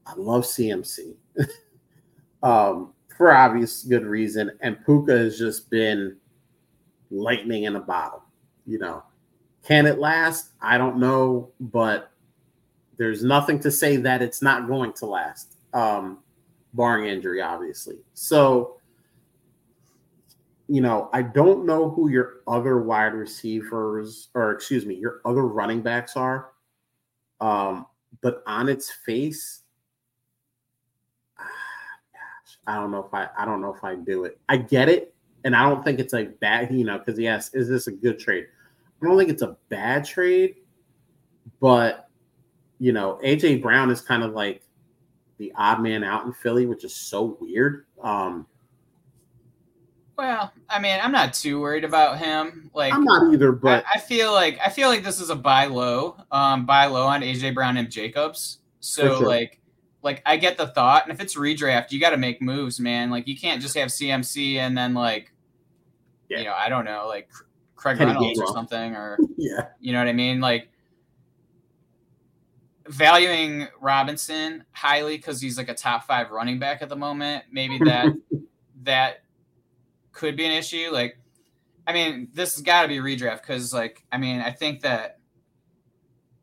I 0.05 0.13
love 0.15 0.43
CMC 0.43 1.15
um, 2.43 2.93
for 3.17 3.33
obvious 3.33 3.83
good 3.83 4.05
reason, 4.05 4.51
and 4.61 4.83
Puka 4.85 5.17
has 5.17 5.37
just 5.37 5.69
been 5.69 6.17
lightning 7.09 7.63
in 7.63 7.75
a 7.75 7.79
bottle. 7.81 8.23
You 8.65 8.79
know, 8.79 9.03
can 9.63 9.85
it 9.85 9.99
last? 9.99 10.51
I 10.61 10.77
don't 10.77 10.97
know, 10.97 11.51
but 11.59 12.11
there's 12.97 13.23
nothing 13.23 13.59
to 13.61 13.71
say 13.71 13.97
that 13.97 14.21
it's 14.21 14.41
not 14.41 14.67
going 14.67 14.93
to 14.93 15.05
last, 15.05 15.57
um, 15.73 16.19
barring 16.73 17.09
injury, 17.09 17.41
obviously. 17.41 17.97
So, 18.13 18.77
you 20.67 20.81
know, 20.81 21.09
I 21.13 21.21
don't 21.21 21.65
know 21.65 21.89
who 21.89 22.09
your 22.09 22.37
other 22.47 22.81
wide 22.81 23.13
receivers, 23.13 24.29
or 24.33 24.51
excuse 24.51 24.85
me, 24.85 24.95
your 24.95 25.21
other 25.25 25.45
running 25.45 25.81
backs 25.81 26.15
are. 26.15 26.51
Um, 27.41 27.85
but 28.21 28.43
on 28.47 28.69
its 28.69 28.91
face, 28.91 29.61
I 32.67 32.75
don't 32.75 32.91
know 32.91 33.03
if 33.03 33.13
I 33.13 33.29
I 33.37 33.45
don't 33.45 33.61
know 33.61 33.73
if 33.73 33.83
I 33.83 33.95
do 33.95 34.25
it. 34.25 34.39
I 34.49 34.57
get 34.57 34.89
it 34.89 35.15
and 35.45 35.55
I 35.55 35.69
don't 35.69 35.83
think 35.83 35.99
it's 35.99 36.13
a 36.13 36.25
bad, 36.25 36.73
you 36.73 36.83
know, 36.83 36.97
because 36.97 37.19
yes, 37.19 37.53
is 37.53 37.69
this 37.69 37.87
a 37.87 37.91
good 37.91 38.19
trade? 38.19 38.47
I 39.01 39.05
don't 39.05 39.17
think 39.17 39.29
it's 39.29 39.43
a 39.43 39.55
bad 39.69 40.03
trade, 40.03 40.55
but 41.61 42.09
you 42.79 42.91
know, 42.91 43.19
AJ 43.23 43.61
Brown 43.61 43.91
is 43.91 44.01
kind 44.01 44.23
of 44.23 44.33
like 44.33 44.63
the 45.37 45.53
odd 45.55 45.81
man 45.81 46.03
out 46.03 46.25
in 46.25 46.33
Philly, 46.33 46.65
which 46.65 46.83
is 46.83 46.95
so 46.95 47.37
weird. 47.39 47.85
Um, 48.01 48.47
well, 50.17 50.53
I 50.69 50.79
mean, 50.79 50.99
I'm 51.01 51.11
not 51.11 51.33
too 51.33 51.59
worried 51.59 51.83
about 51.83 52.17
him. 52.17 52.69
Like, 52.73 52.93
I'm 52.93 53.03
not 53.03 53.33
either, 53.33 53.51
but 53.51 53.85
I, 53.85 53.97
I 53.97 53.99
feel 53.99 54.31
like 54.31 54.59
I 54.65 54.69
feel 54.69 54.89
like 54.89 55.03
this 55.03 55.19
is 55.19 55.29
a 55.29 55.35
buy 55.35 55.65
low, 55.65 56.17
um, 56.31 56.65
buy 56.65 56.85
low 56.85 57.05
on 57.05 57.21
AJ 57.21 57.53
Brown 57.53 57.77
and 57.77 57.91
Jacobs. 57.91 58.59
So 58.79 59.17
sure. 59.17 59.27
like, 59.27 59.59
like 60.03 60.21
I 60.25 60.37
get 60.37 60.57
the 60.57 60.67
thought, 60.67 61.03
and 61.03 61.11
if 61.11 61.19
it's 61.19 61.35
redraft, 61.35 61.91
you 61.91 61.99
got 61.99 62.11
to 62.11 62.17
make 62.17 62.41
moves, 62.41 62.79
man. 62.79 63.09
Like, 63.09 63.27
you 63.27 63.37
can't 63.37 63.61
just 63.61 63.75
have 63.77 63.89
CMC 63.89 64.55
and 64.57 64.77
then 64.77 64.93
like 64.93 65.31
yeah. 66.29 66.39
you 66.39 66.43
know, 66.45 66.53
I 66.53 66.69
don't 66.69 66.85
know, 66.85 67.05
like 67.07 67.29
Craig 67.75 67.97
Kenny 67.97 68.11
Reynolds 68.11 68.39
or 68.39 68.47
something, 68.47 68.95
or 68.95 69.17
yeah, 69.37 69.67
you 69.79 69.93
know 69.93 69.99
what 69.99 70.07
I 70.07 70.13
mean, 70.13 70.39
like 70.39 70.69
valuing 72.87 73.67
Robinson 73.81 74.63
highly 74.71 75.17
because 75.17 75.41
he's 75.41 75.57
like 75.57 75.69
a 75.69 75.73
top 75.73 76.05
five 76.05 76.31
running 76.31 76.59
back 76.59 76.81
at 76.81 76.89
the 76.89 76.95
moment. 76.95 77.45
Maybe 77.51 77.79
that 77.79 78.13
that 78.83 79.23
could 80.15 80.35
be 80.35 80.45
an 80.45 80.51
issue. 80.51 80.89
Like, 80.91 81.19
I 81.85 81.93
mean, 81.93 82.29
this 82.33 82.55
has 82.55 82.63
got 82.63 82.81
to 82.81 82.87
be 82.87 82.97
redraft 82.97 83.41
because, 83.41 83.71
like, 83.73 84.03
I 84.11 84.17
mean, 84.17 84.39
I 84.41 84.49
think 84.49 84.81
that 84.81 85.19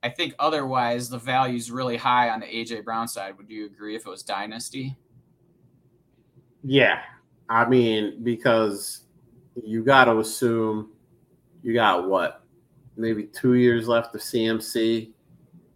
I 0.05 0.09
think 0.09 0.35
otherwise 0.39 1.09
the 1.09 1.19
value 1.19 1.57
is 1.57 1.71
really 1.71 1.97
high 1.97 2.31
on 2.31 2.41
the 2.41 2.47
AJ 2.47 2.85
Brown 2.85 3.09
side. 3.09 3.37
Would 3.39 3.49
you 3.49 3.67
agree 3.67 3.97
if 3.97 4.07
it 4.07 4.11
was 4.11 4.23
dynasty? 4.23 4.97
Yeah, 6.63 7.01
I 7.49 7.69
mean 7.69 8.23
because 8.23 9.05
you 9.63 9.83
got 9.83 10.05
to 10.05 10.19
assume 10.19 10.91
you 11.63 11.75
got 11.75 12.09
what 12.09 12.45
maybe 12.97 13.25
two 13.25 13.55
years 13.55 13.89
left 13.89 14.15
of 14.15 14.21
CMC. 14.21 15.13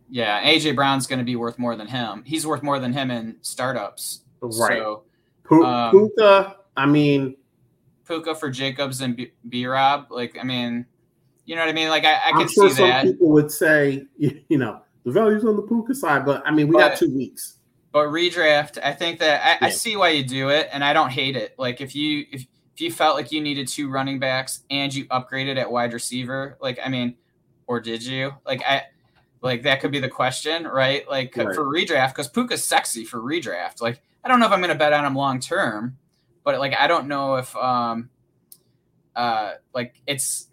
Yeah, 0.08 0.42
AJ 0.44 0.76
Brown's 0.76 1.06
going 1.06 1.18
to 1.18 1.24
be 1.24 1.36
worth 1.36 1.58
more 1.58 1.74
than 1.74 1.88
him. 1.88 2.22
He's 2.24 2.46
worth 2.46 2.62
more 2.62 2.78
than 2.78 2.92
him 2.92 3.10
in 3.10 3.36
startups. 3.40 4.22
Right. 4.40 4.78
So, 4.78 5.02
P- 5.48 5.64
um, 5.64 5.90
Puka, 5.90 6.56
I 6.76 6.86
mean, 6.86 7.36
Puka 8.06 8.34
for 8.34 8.50
Jacobs 8.50 9.00
and 9.00 9.28
B 9.48 9.66
Rob. 9.66 10.06
Like, 10.10 10.38
I 10.40 10.44
mean, 10.44 10.86
you 11.44 11.54
know 11.54 11.62
what 11.62 11.70
I 11.70 11.72
mean? 11.72 11.88
Like, 11.88 12.04
I, 12.04 12.20
I 12.26 12.32
can 12.32 12.48
sure 12.48 12.68
see 12.68 12.76
some 12.76 12.88
that. 12.88 13.04
People 13.04 13.30
would 13.30 13.50
say, 13.50 14.06
you 14.16 14.58
know, 14.58 14.80
the 15.04 15.12
value's 15.12 15.44
on 15.44 15.56
the 15.56 15.62
Puka 15.62 15.94
side, 15.94 16.24
but 16.24 16.42
I 16.46 16.50
mean, 16.50 16.68
we 16.68 16.74
but, 16.74 16.88
got 16.88 16.98
two 16.98 17.14
weeks. 17.14 17.58
But 17.92 18.08
redraft, 18.08 18.78
I 18.82 18.92
think 18.92 19.20
that 19.20 19.44
I, 19.44 19.50
yeah. 19.52 19.58
I 19.68 19.70
see 19.70 19.96
why 19.96 20.10
you 20.10 20.24
do 20.24 20.50
it, 20.50 20.68
and 20.72 20.84
I 20.84 20.92
don't 20.92 21.10
hate 21.10 21.36
it. 21.36 21.54
Like, 21.58 21.80
if 21.80 21.94
you 21.94 22.26
if 22.30 22.46
if 22.76 22.82
you 22.82 22.92
felt 22.92 23.16
like 23.16 23.32
you 23.32 23.40
needed 23.40 23.68
two 23.68 23.88
running 23.88 24.18
backs 24.18 24.60
and 24.68 24.94
you 24.94 25.06
upgraded 25.06 25.56
at 25.56 25.70
wide 25.70 25.94
receiver, 25.94 26.58
like 26.60 26.78
I 26.84 26.90
mean, 26.90 27.16
or 27.66 27.80
did 27.80 28.04
you? 28.04 28.34
Like 28.44 28.62
I 28.66 28.82
like 29.40 29.62
that 29.62 29.80
could 29.80 29.92
be 29.92 29.98
the 29.98 30.10
question, 30.10 30.66
right? 30.66 31.08
Like 31.08 31.34
right. 31.38 31.54
for 31.54 31.64
redraft, 31.64 32.10
because 32.10 32.28
Puka's 32.28 32.62
sexy 32.62 33.04
for 33.04 33.18
redraft. 33.18 33.80
Like 33.80 34.02
I 34.22 34.28
don't 34.28 34.40
know 34.40 34.46
if 34.46 34.52
I'm 34.52 34.60
gonna 34.60 34.74
bet 34.74 34.92
on 34.92 35.06
him 35.06 35.14
long 35.14 35.40
term, 35.40 35.96
but 36.46 36.60
like 36.60 36.74
I 36.78 36.86
don't 36.86 37.08
know 37.08 37.34
if 37.34 37.54
um 37.56 38.08
uh 39.16 39.54
like 39.74 40.00
it's 40.06 40.46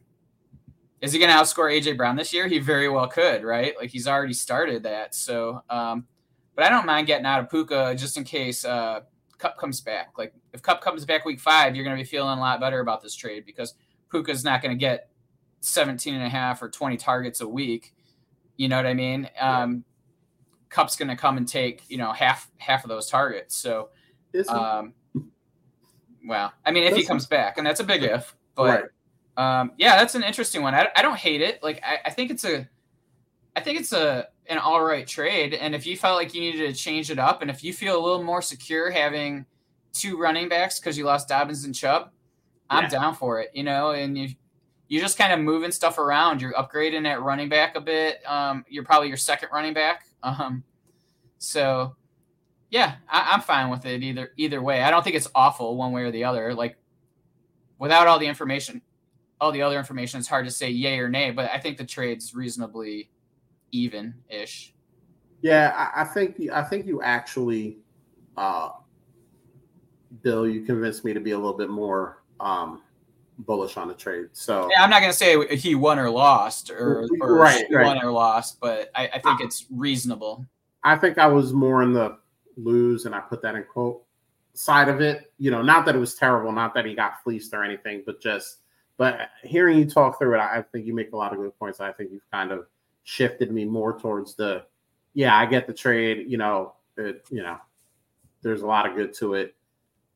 is 1.00 1.14
he 1.14 1.20
gonna 1.20 1.34
outscore 1.34 1.72
AJ 1.72 1.98
Brown 1.98 2.16
this 2.16 2.34
year? 2.34 2.48
He 2.48 2.58
very 2.58 2.90
well 2.90 3.08
could, 3.08 3.44
right? 3.44 3.76
Like 3.80 3.92
he's 3.92 4.08
already 4.08 4.34
started 4.34 4.84
that. 4.84 5.14
So 5.14 5.62
um 5.70 6.08
but 6.56 6.66
I 6.66 6.70
don't 6.70 6.88
mind 6.88 7.06
getting 7.06 7.28
out 7.28 7.42
of 7.42 7.50
Puka 7.52 7.94
just 7.96 8.18
in 8.18 8.24
case 8.24 8.66
uh 8.66 9.02
Kupp 9.38 9.58
comes 9.58 9.82
back. 9.82 10.18
Like 10.18 10.34
if 10.52 10.64
Kupp 10.64 10.82
comes 10.82 11.06
back 11.06 11.26
week 11.26 11.40
five, 11.40 11.76
you're 11.76 11.86
going 11.86 11.96
to 11.96 12.02
be 12.02 12.08
feeling 12.08 12.38
a 12.38 12.42
lot 12.42 12.60
better 12.60 12.80
about 12.80 13.02
this 13.04 13.14
trade 13.14 13.46
because 13.46 13.76
Puka's 14.10 14.44
not 14.44 14.62
going 14.62 14.74
to 14.74 14.80
get 14.80 15.10
17 15.60 16.16
and 16.16 16.24
a 16.24 16.30
half 16.30 16.62
or 16.62 16.70
20 16.70 16.96
targets 16.98 17.42
a 17.42 17.48
week. 17.48 17.94
You 18.56 18.70
know 18.70 18.78
what 18.78 18.86
I 18.86 18.94
mean? 18.94 19.30
Um, 19.40 19.84
Kupp's 20.70 20.96
going 20.96 21.10
to 21.10 21.18
come 21.18 21.36
and 21.36 21.46
take, 21.46 21.84
you 21.90 21.98
know, 21.98 22.14
half, 22.14 22.50
half 22.58 22.86
of 22.86 22.90
those 22.90 23.10
targets. 23.10 23.56
So, 23.58 23.90
um, 24.48 24.94
well, 26.26 26.54
I 26.66 26.72
mean, 26.72 26.84
if 26.84 26.96
he 26.96 27.06
comes 27.06 27.26
back 27.26 27.58
and 27.58 27.66
that's 27.66 27.80
a 27.80 27.84
big 27.84 28.04
if, 28.04 28.36
but, 28.56 28.92
right. 29.38 29.60
um, 29.60 29.72
yeah, 29.78 29.96
that's 29.98 30.16
an 30.16 30.24
interesting 30.24 30.62
one. 30.62 30.74
I, 30.74 30.88
I 30.96 31.02
don't 31.02 31.18
hate 31.18 31.42
it. 31.42 31.62
Like, 31.62 31.82
I, 31.84 32.00
I 32.06 32.10
think 32.10 32.32
it's 32.32 32.46
a, 32.46 32.68
I 33.56 33.62
think 33.62 33.80
it's 33.80 33.94
a, 33.94 34.28
an 34.48 34.58
all 34.58 34.84
right 34.84 35.08
trade. 35.08 35.54
And 35.54 35.74
if 35.74 35.86
you 35.86 35.96
felt 35.96 36.18
like 36.18 36.34
you 36.34 36.42
needed 36.42 36.68
to 36.68 36.74
change 36.74 37.10
it 37.12 37.20
up, 37.20 37.42
and 37.42 37.50
if 37.50 37.64
you 37.64 37.74
feel 37.74 37.98
a 37.98 38.04
little 38.04 38.24
more 38.24 38.42
secure 38.42 38.92
having 38.92 39.46
two 39.94 40.18
running 40.18 40.50
backs 40.50 40.80
because 40.80 40.98
you 40.98 41.06
lost 41.06 41.28
Dobbins 41.28 41.64
and 41.64 41.74
Chubb, 41.74 42.10
I'm 42.70 42.84
yeah. 42.84 42.90
down 42.90 43.16
for 43.16 43.40
it. 43.40 43.52
You 43.54 43.64
know, 43.64 43.92
and 43.92 44.18
you 44.18 44.30
you're 44.88 45.02
just 45.02 45.18
kind 45.18 45.32
of 45.32 45.40
moving 45.40 45.72
stuff 45.72 45.98
around. 45.98 46.42
You're 46.42 46.54
upgrading 46.54 47.08
at 47.08 47.22
running 47.22 47.48
back 47.48 47.76
a 47.76 47.82
bit. 47.82 48.20
Um, 48.28 48.66
you're 48.68 48.84
probably 48.84 49.08
your 49.08 49.18
second 49.18 49.50
running 49.54 49.74
back. 49.74 50.08
Um, 50.24 50.64
so 51.38 51.96
yeah, 52.74 52.96
I, 53.08 53.36
am 53.36 53.42
fine 53.42 53.70
with 53.70 53.86
it 53.86 54.02
either 54.02 54.32
either 54.36 54.60
way. 54.60 54.82
I 54.82 54.90
don't 54.90 55.04
think 55.04 55.16
it's 55.16 55.28
awful 55.36 55.78
one 55.78 55.92
way 55.92 56.02
or 56.02 56.12
the 56.12 56.24
other. 56.24 56.56
Like 56.56 56.76
without 57.78 58.08
all 58.08 58.18
the 58.18 58.26
information, 58.26 58.82
all 59.40 59.52
the 59.52 59.62
other 59.62 59.78
information, 59.78 60.18
it's 60.18 60.28
hard 60.28 60.46
to 60.46 60.52
say 60.52 60.72
yay 60.72 60.98
or 60.98 61.08
nay. 61.08 61.30
But 61.30 61.52
I 61.52 61.60
think 61.60 61.78
the 61.78 61.86
trade's 61.86 62.34
reasonably 62.34 63.12
even 63.72 64.16
ish. 64.28 64.74
Yeah, 65.44 65.72
I, 65.78 66.02
I, 66.02 66.04
think 66.04 66.42
I 66.52 66.64
think 66.64 66.88
you 66.88 67.04
actually, 67.04 67.78
uh, 68.38 68.70
Bill, 70.24 70.48
you 70.48 70.66
convinced 70.66 71.06
me 71.06 71.14
to 71.14 71.20
be 71.20 71.32
a 71.32 71.38
little 71.38 71.56
bit 71.56 71.70
more 71.70 72.24
um, 72.40 72.82
bullish 73.38 73.78
on 73.78 73.88
the 73.88 73.94
trade. 73.94 74.30
So 74.34 74.68
yeah, 74.72 74.84
I'm 74.84 74.90
not 74.90 75.02
going 75.02 75.12
to 75.12 75.18
say 75.18 75.56
he 75.58 75.76
won 75.76 76.00
or 76.00 76.10
lost 76.10 76.72
or, 76.72 77.08
or 77.22 77.36
right, 77.36 77.66
right. 77.70 77.86
won 77.86 78.04
or 78.04 78.12
lost, 78.12 78.60
but 78.60 78.90
I, 78.96 79.10
I 79.14 79.20
think 79.20 79.42
it's 79.42 79.68
reasonable. 79.70 80.48
I 80.84 80.96
think 80.96 81.20
I 81.20 81.28
was 81.28 81.54
more 81.54 81.84
in 81.84 81.94
the 81.94 82.18
lose, 82.58 83.06
and 83.06 83.14
I 83.16 83.20
put 83.20 83.42
that 83.42 83.56
in 83.56 83.64
quote 83.64 84.04
side 84.54 84.90
of 84.90 85.02
it. 85.02 85.32
You 85.38 85.52
know, 85.52 85.62
not 85.62 85.86
that 85.86 85.96
it 85.96 86.00
was 86.00 86.16
terrible, 86.16 86.52
not 86.52 86.74
that 86.76 86.86
he 86.86 86.94
got 86.94 87.24
fleeced 87.24 87.54
or 87.54 87.64
anything, 87.64 88.04
but 88.06 88.22
just 88.22 88.58
but 88.98 89.30
hearing 89.44 89.80
you 89.80 89.86
talk 89.86 90.20
through 90.20 90.36
it, 90.36 90.40
I 90.40 90.64
think 90.72 90.86
you 90.86 90.94
make 90.94 91.14
a 91.14 91.18
lot 91.18 91.34
of 91.34 91.40
good 91.40 91.58
points. 91.58 91.80
I 91.80 91.92
think 91.92 92.12
you've 92.12 92.30
kind 92.32 92.52
of 92.52 92.68
shifted 93.04 93.52
me 93.52 93.66
more 93.66 94.00
towards 94.00 94.36
the 94.36 94.64
yeah, 95.14 95.36
I 95.36 95.46
get 95.46 95.68
the 95.68 95.74
trade, 95.74 96.26
you 96.28 96.38
know, 96.38 96.74
it, 96.98 97.26
you 97.30 97.44
know, 97.44 97.58
there's 98.42 98.62
a 98.62 98.68
lot 98.68 98.90
of 98.90 98.96
good 98.96 99.14
to 99.16 99.36
it. 99.36 99.56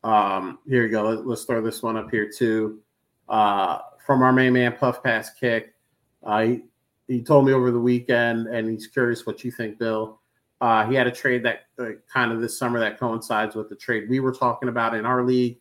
Um, 0.04 0.58
here 0.68 0.84
you 0.84 0.90
go. 0.90 1.04
Let, 1.04 1.32
us 1.32 1.44
throw 1.44 1.60
this 1.62 1.82
one 1.82 1.96
up 1.96 2.10
here 2.10 2.30
too. 2.30 2.80
Uh, 3.28 3.78
from 4.04 4.22
our 4.22 4.32
main 4.32 4.52
man, 4.52 4.72
Puff 4.72 5.02
Pass 5.02 5.30
Kick. 5.30 5.74
Uh, 6.22 6.42
he, 6.42 6.62
he 7.06 7.22
told 7.22 7.46
me 7.46 7.52
over 7.52 7.70
the 7.70 7.80
weekend, 7.80 8.48
and 8.48 8.68
he's 8.68 8.86
curious 8.86 9.26
what 9.26 9.44
you 9.44 9.50
think, 9.50 9.78
Bill. 9.78 10.20
Uh, 10.60 10.86
he 10.86 10.94
had 10.94 11.06
a 11.06 11.12
trade 11.12 11.44
that 11.44 11.66
uh, 11.78 11.90
kind 12.12 12.32
of 12.32 12.40
this 12.40 12.58
summer 12.58 12.80
that 12.80 12.98
coincides 12.98 13.54
with 13.54 13.68
the 13.68 13.76
trade 13.76 14.08
we 14.08 14.20
were 14.20 14.32
talking 14.32 14.68
about 14.68 14.94
in 14.94 15.06
our 15.06 15.22
league, 15.22 15.60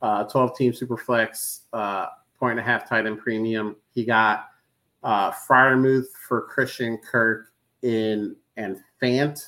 uh, 0.00 0.24
12 0.24 0.56
team 0.56 0.72
super 0.72 0.96
flex, 0.96 1.66
uh, 1.72 2.06
point 2.38 2.52
and 2.52 2.60
a 2.60 2.62
half 2.62 2.88
tight 2.88 3.06
end 3.06 3.18
premium. 3.18 3.76
He 3.90 4.04
got 4.04 4.48
uh, 5.02 5.32
Freiermuth 5.32 6.06
for 6.26 6.42
Christian 6.42 6.98
Kirk 6.98 7.52
in 7.82 8.36
and 8.56 8.78
Fant. 9.02 9.40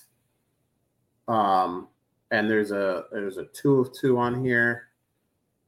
Um, 1.28 1.88
and 2.30 2.50
there's 2.50 2.70
a 2.70 3.04
there's 3.12 3.38
a 3.38 3.44
two 3.46 3.80
of 3.80 3.92
two 3.92 4.18
on 4.18 4.44
here. 4.44 4.88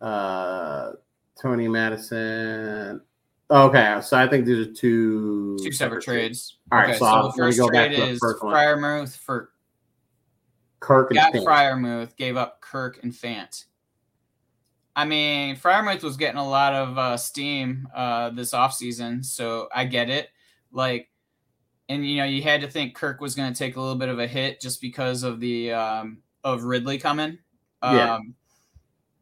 Uh, 0.01 0.93
Toney 1.41 1.69
Mattison. 1.69 3.01
Okay, 3.51 4.01
so 4.03 4.17
I 4.17 4.27
think 4.29 4.47
these 4.47 4.67
are 4.67 4.73
two 4.73 5.59
two 5.63 5.73
separate 5.73 6.03
trades. 6.03 6.59
All 6.71 6.79
right, 6.79 6.91
okay, 6.91 6.99
so, 6.99 7.05
so 7.05 7.27
the 7.29 7.33
first 7.37 7.59
go 7.59 7.69
trade 7.69 7.93
is. 7.93 8.21
Freiermuth 8.21 9.17
for 9.17 9.51
Kirk 10.81 11.11
and 11.11 11.17
got 11.17 11.33
Fant. 11.33 11.45
Freiermuth, 11.45 12.17
gave 12.17 12.37
up 12.37 12.61
Kirk 12.61 13.01
and 13.03 13.13
Fant. 13.13 13.65
I 14.95 15.05
mean, 15.05 15.57
Freiermuth 15.57 16.03
was 16.03 16.17
getting 16.17 16.39
a 16.39 16.49
lot 16.49 16.75
of 16.75 16.99
uh, 16.99 17.17
steam 17.17 17.89
uh, 17.95 18.31
this 18.31 18.53
offseason, 18.53 19.25
so 19.25 19.69
I 19.75 19.85
get 19.85 20.11
it. 20.11 20.29
Like, 20.71 21.09
and 21.89 22.07
you 22.07 22.19
know, 22.19 22.25
you 22.25 22.43
had 22.43 22.61
to 22.63 22.69
think 22.69 22.95
Kirk 22.95 23.21
was 23.21 23.35
going 23.35 23.53
to 23.53 23.59
take 23.59 23.77
a 23.77 23.81
little 23.81 23.97
bit 23.97 24.09
of 24.09 24.19
a 24.19 24.27
hit 24.27 24.61
just 24.61 24.81
because 24.81 25.23
of 25.23 25.41
the 25.41 25.73
um, 25.73 26.23
of 26.45 26.65
Ridley 26.65 26.99
coming. 26.99 27.39
Um, 27.81 27.97
Yeah. 27.97 28.19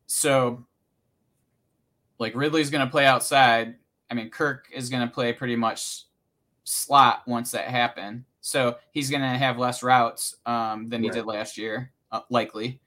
So, 0.06 0.66
like 2.18 2.34
Ridley's 2.34 2.70
going 2.70 2.84
to 2.84 2.90
play 2.90 3.06
outside. 3.06 3.76
I 4.10 4.14
mean, 4.14 4.30
Kirk 4.30 4.66
is 4.72 4.88
going 4.90 5.06
to 5.06 5.12
play 5.12 5.32
pretty 5.32 5.56
much 5.56 6.04
slot 6.64 7.22
once 7.26 7.50
that 7.52 7.68
happened. 7.68 8.24
So 8.40 8.76
he's 8.92 9.10
going 9.10 9.22
to 9.22 9.28
have 9.28 9.58
less 9.58 9.82
routes 9.82 10.36
um, 10.46 10.88
than 10.88 11.02
he 11.02 11.08
Right. 11.08 11.16
did 11.16 11.26
last 11.26 11.56
year, 11.58 11.92
uh, 12.10 12.20
likely. 12.30 12.80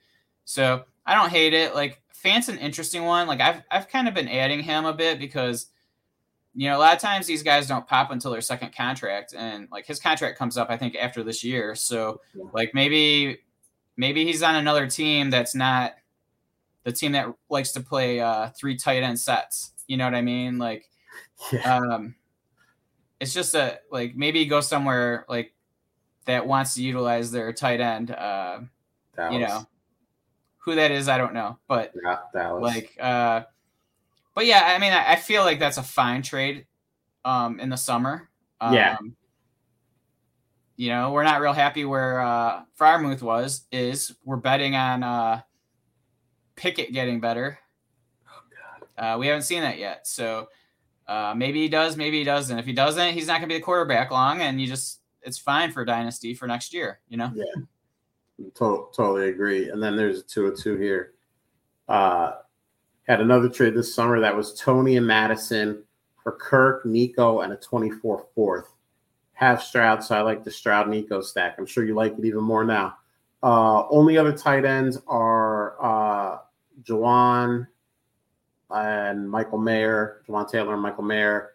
So 0.46 0.84
I 1.06 1.16
don't 1.16 1.30
hate 1.30 1.54
it. 1.54 1.76
Like 1.76 2.02
Fant's 2.14 2.50
an 2.50 2.58
interesting 2.58 3.04
one. 3.04 3.28
Like 3.28 3.40
I've 3.42 3.62
I've 3.70 3.88
kind 3.90 4.08
of 4.08 4.14
been 4.14 4.28
adding 4.30 4.62
him 4.62 4.86
a 4.86 4.94
bit 4.94 5.20
because 5.20 5.68
you 6.56 6.70
know 6.70 6.78
a 6.78 6.80
lot 6.80 6.94
of 6.94 7.00
times 7.02 7.26
these 7.28 7.44
guys 7.44 7.68
don't 7.68 7.88
pop 7.88 8.12
until 8.12 8.32
their 8.32 8.42
second 8.42 8.76
contract, 8.76 9.34
and 9.38 9.68
like 9.72 9.86
his 9.86 10.00
contract 10.00 10.38
comes 10.38 10.58
up 10.58 10.70
I 10.70 10.78
think 10.78 10.96
after 10.96 11.24
this 11.24 11.44
year. 11.44 11.76
So 11.76 12.22
Yeah. 12.34 12.46
like 12.54 12.74
maybe 12.74 13.40
maybe 13.98 14.26
he's 14.26 14.42
on 14.44 14.56
another 14.56 14.88
team 14.88 15.30
that's 15.30 15.54
not 15.56 15.94
the 16.84 16.92
team 16.92 17.12
that 17.14 17.28
likes 17.50 17.72
to 17.74 17.80
play 17.82 18.20
uh, 18.20 18.50
three 18.58 18.76
tight 18.76 19.04
end 19.04 19.20
sets. 19.20 19.72
You 19.88 19.98
know 19.98 20.06
what 20.06 20.16
I 20.16 20.22
mean? 20.22 20.58
Like 20.58 20.90
Yeah. 21.52 21.78
um 21.78 22.16
it's 23.20 23.34
just 23.34 23.54
a 23.56 23.80
like 23.92 24.16
maybe 24.16 24.46
go 24.46 24.62
somewhere 24.62 25.26
like 25.30 25.54
that 26.26 26.46
wants 26.48 26.76
to 26.76 26.84
utilize 26.84 27.32
their 27.32 27.52
tight 27.54 27.82
end 27.82 28.12
uh 28.12 28.60
you 29.32 29.40
know 29.40 29.68
who 30.60 30.76
that 30.76 30.92
is 30.92 31.08
i 31.10 31.18
don't 31.18 31.34
know 31.34 31.58
but 31.68 31.94
Yeah, 32.04 32.18
Dallas. 32.34 32.62
like 32.62 32.96
uh 33.00 33.42
but 34.36 34.46
yeah 34.46 34.74
i 34.76 34.80
mean 34.80 34.94
i, 34.94 35.14
I 35.14 35.16
feel 35.18 35.44
like 35.44 35.60
that's 35.60 35.78
a 35.78 35.84
fine 35.84 36.22
trade 36.22 36.66
um 37.26 37.60
in 37.60 37.70
the 37.70 37.78
summer 37.78 38.30
um, 38.62 38.74
Yeah. 38.74 38.98
you 40.78 40.90
know 40.90 41.12
we're 41.12 41.24
not 41.24 41.42
real 41.42 41.54
happy 41.54 41.86
where 41.86 42.22
uh 42.22 42.64
Freiermuth 42.80 43.22
was 43.22 43.66
is 43.72 44.16
we're 44.24 44.38
betting 44.38 44.76
on 44.76 45.04
uh 45.04 45.42
pickett 46.56 46.94
getting 46.94 47.20
better 47.20 47.60
uh, 48.98 49.18
we 49.20 49.26
haven't 49.28 49.42
seen 49.42 49.62
that 49.62 49.80
yet 49.80 50.06
so 50.06 50.48
uh, 51.08 51.34
maybe 51.36 51.62
he 51.62 51.70
does, 51.70 51.98
maybe 51.98 52.20
he 52.20 52.24
doesn't. 52.24 52.58
If 52.58 52.66
he 52.66 52.74
doesn't, 52.74 53.14
he's 53.14 53.28
not 53.28 53.34
going 53.40 53.50
to 53.50 53.54
be 53.54 53.60
the 53.60 53.64
quarterback 53.64 54.12
long, 54.12 54.42
and 54.42 54.60
you 54.60 54.68
just 54.68 55.02
it's 55.22 55.38
fine 55.38 55.72
for 55.72 55.86
dynasty 55.86 56.34
for 56.34 56.48
next 56.48 56.74
year. 56.74 57.00
You 57.10 57.18
know, 57.18 57.32
To- 58.56 58.88
totally 58.96 59.30
agree. 59.30 59.70
And 59.70 59.82
then 59.82 59.96
there's 59.96 60.20
a 60.20 60.24
two 60.24 60.46
or 60.46 60.52
two 60.52 60.76
here. 60.78 61.14
Uh, 61.88 62.34
had 63.08 63.22
another 63.22 63.50
trade 63.50 63.76
this 63.76 63.94
summer 63.94 64.20
that 64.22 64.36
was 64.36 64.54
Toney 64.60 64.98
and 64.98 65.06
Mattison 65.06 65.84
for 66.22 66.32
Kirk, 66.32 66.86
Nico, 66.86 67.42
and 67.42 67.52
a 67.52 67.58
24 67.58 68.26
fourth. 68.34 68.70
Half 69.34 69.64
Stroud, 69.64 70.04
so 70.04 70.16
I 70.16 70.22
like 70.22 70.44
the 70.44 70.52
Stroud 70.52 70.88
Nico 70.88 71.20
stack. 71.22 71.56
I'm 71.58 71.66
sure 71.66 71.84
you 71.84 71.96
like 71.96 72.18
it 72.18 72.24
even 72.24 72.44
more 72.44 72.64
now. 72.64 72.96
Uh, 73.42 73.86
only 73.90 74.18
other 74.18 74.32
tight 74.32 74.64
ends 74.64 74.98
are 75.06 75.76
uh, 75.84 76.38
Jawan 76.84 77.68
and 78.74 79.30
Michael 79.30 79.58
Mayer, 79.60 80.24
Jawan 80.28 80.50
Taylor 80.50 80.74
and 80.74 80.82
Michael 80.82 81.04
Mayer. 81.04 81.52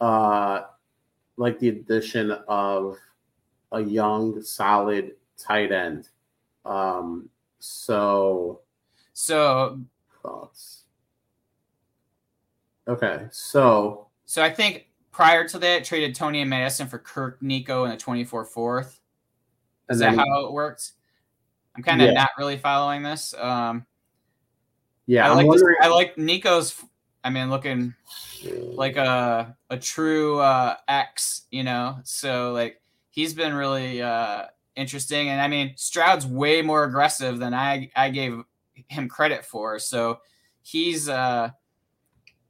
Uh, 0.00 0.62
like 1.36 1.58
the 1.58 1.68
addition 1.68 2.30
of 2.48 2.96
a 3.72 3.80
young, 3.80 4.40
solid 4.42 5.12
tight 5.36 5.72
end. 5.72 6.08
Um, 6.64 7.28
so 7.58 8.60
so 9.12 9.80
thoughts. 10.22 10.82
Okay, 12.86 13.26
so 13.30 14.08
so 14.24 14.42
I 14.42 14.50
think 14.50 14.88
prior 15.10 15.46
to 15.48 15.58
that, 15.58 15.84
traded 15.84 16.14
Toney 16.14 16.40
and 16.40 16.50
Mattison 16.50 16.86
for 16.86 16.98
Kirk, 16.98 17.42
Nico, 17.42 17.84
and 17.84 17.92
the 17.92 17.96
twenty 17.96 18.24
four 18.24 18.44
fourth. 18.44 19.00
Is 19.88 19.98
that 19.98 20.14
how 20.14 20.46
it 20.46 20.52
worked? 20.52 20.92
I'm 21.76 21.82
kind 21.82 22.00
of 22.00 22.08
Yeah. 22.08 22.14
not 22.14 22.30
really 22.38 22.56
following 22.56 23.02
this. 23.02 23.34
Um, 23.34 23.84
yeah, 25.06 25.30
I 25.30 25.34
like 25.34 25.50
this. 25.50 25.62
I 25.80 25.88
like 25.88 26.16
Nico's. 26.18 26.82
I 27.22 27.30
mean, 27.30 27.50
looking 27.50 27.94
like 28.44 28.96
a 28.96 29.56
a 29.70 29.76
true 29.76 30.38
uh, 30.38 30.76
X, 30.88 31.42
you 31.50 31.62
know. 31.62 31.98
So 32.04 32.52
like 32.52 32.80
he's 33.10 33.34
been 33.34 33.54
really 33.54 34.02
uh, 34.02 34.44
interesting, 34.76 35.28
and 35.28 35.40
I 35.40 35.48
mean 35.48 35.74
Stroud's 35.76 36.26
way 36.26 36.62
more 36.62 36.84
aggressive 36.84 37.38
than 37.38 37.54
I 37.54 37.90
I 37.94 38.10
gave 38.10 38.40
him 38.88 39.08
credit 39.08 39.44
for. 39.44 39.78
So 39.78 40.20
he's 40.62 41.08
uh, 41.08 41.50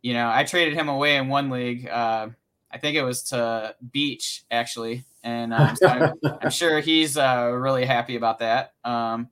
you 0.02 0.14
know 0.14 0.30
I 0.32 0.44
traded 0.44 0.74
him 0.74 0.88
away 0.88 1.16
in 1.16 1.28
one 1.28 1.50
league. 1.50 1.88
Uh, 1.88 2.28
I 2.70 2.78
think 2.78 2.96
it 2.96 3.02
was 3.02 3.22
to 3.24 3.74
Beach 3.92 4.44
actually, 4.50 5.04
and 5.22 5.54
um, 5.54 5.76
so 5.76 5.86
I'm, 5.86 6.12
I'm 6.42 6.50
sure 6.50 6.80
he's 6.80 7.16
uh, 7.16 7.50
really 7.52 7.84
happy 7.84 8.16
about 8.16 8.38
that. 8.38 8.74
Um, 8.84 9.28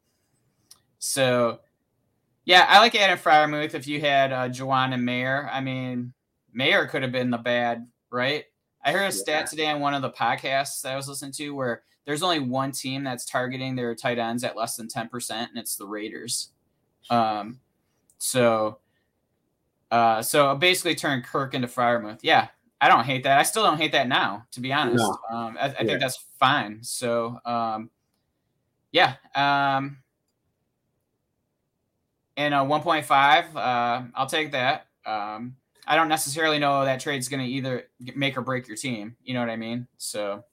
so. 0.98 1.60
Yeah, 2.44 2.66
I 2.68 2.78
like 2.80 2.94
Adam 2.94 3.18
Freiermuth 3.18 3.74
if 3.74 3.86
you 3.86 4.00
had 4.00 4.32
uh, 4.32 4.48
Jawan 4.48 4.92
and 4.94 5.04
Mayer. 5.04 5.48
I 5.52 5.60
mean, 5.60 6.12
Mayer 6.52 6.86
could 6.86 7.02
have 7.02 7.12
been 7.12 7.30
the 7.30 7.38
bad, 7.38 7.86
right? 8.10 8.44
I 8.84 8.90
heard 8.92 9.06
a 9.06 9.12
stat 9.12 9.46
today 9.48 9.66
on 9.68 9.80
one 9.80 9.94
of 9.94 10.02
the 10.02 10.10
podcasts 10.10 10.82
that 10.82 10.92
I 10.92 10.96
was 10.96 11.06
listening 11.08 11.32
to 11.32 11.50
where 11.54 11.82
there's 12.04 12.22
only 12.24 12.40
one 12.40 12.72
team 12.72 13.04
that's 13.04 13.24
targeting 13.24 13.76
their 13.76 13.94
tight 13.94 14.18
ends 14.18 14.42
at 14.42 14.56
less 14.56 14.74
than 14.76 14.88
10%, 14.88 15.30
and 15.30 15.56
it's 15.56 15.76
the 15.76 15.86
Raiders. 15.86 16.50
Um, 17.10 17.60
so, 18.18 18.78
uh, 19.92 20.20
so 20.20 20.56
basically 20.56 20.96
turned 20.96 21.22
Kirk 21.22 21.54
into 21.54 21.68
Freiermuth. 21.68 22.18
Yeah, 22.22 22.48
I 22.80 22.88
don't 22.88 23.04
hate 23.04 23.22
that. 23.22 23.38
I 23.38 23.44
still 23.44 23.62
don't 23.62 23.78
hate 23.78 23.92
that 23.92 24.08
now, 24.08 24.44
to 24.50 24.60
be 24.60 24.72
honest. 24.72 25.04
No. 25.30 25.36
Um, 25.36 25.56
I, 25.60 25.66
I 25.66 25.68
Yeah. 25.68 25.84
think 25.84 26.00
that's 26.00 26.24
fine. 26.40 26.82
So, 26.82 27.38
um, 27.44 27.88
yeah. 28.90 29.14
Um, 29.36 30.01
and 32.36 32.54
a 32.54 32.58
1.5, 32.58 33.56
uh, 33.56 34.06
I'll 34.14 34.26
take 34.26 34.52
that. 34.52 34.86
Um, 35.04 35.56
I 35.86 35.96
don't 35.96 36.08
necessarily 36.08 36.58
know 36.58 36.84
that 36.84 37.00
trade's 37.00 37.28
going 37.28 37.44
to 37.44 37.50
either 37.50 37.84
make 38.14 38.36
or 38.36 38.42
break 38.42 38.68
your 38.68 38.76
team. 38.76 39.16
You 39.24 39.34
know 39.34 39.40
what 39.40 39.50
I 39.50 39.56
mean? 39.56 39.86
So, 39.98 40.44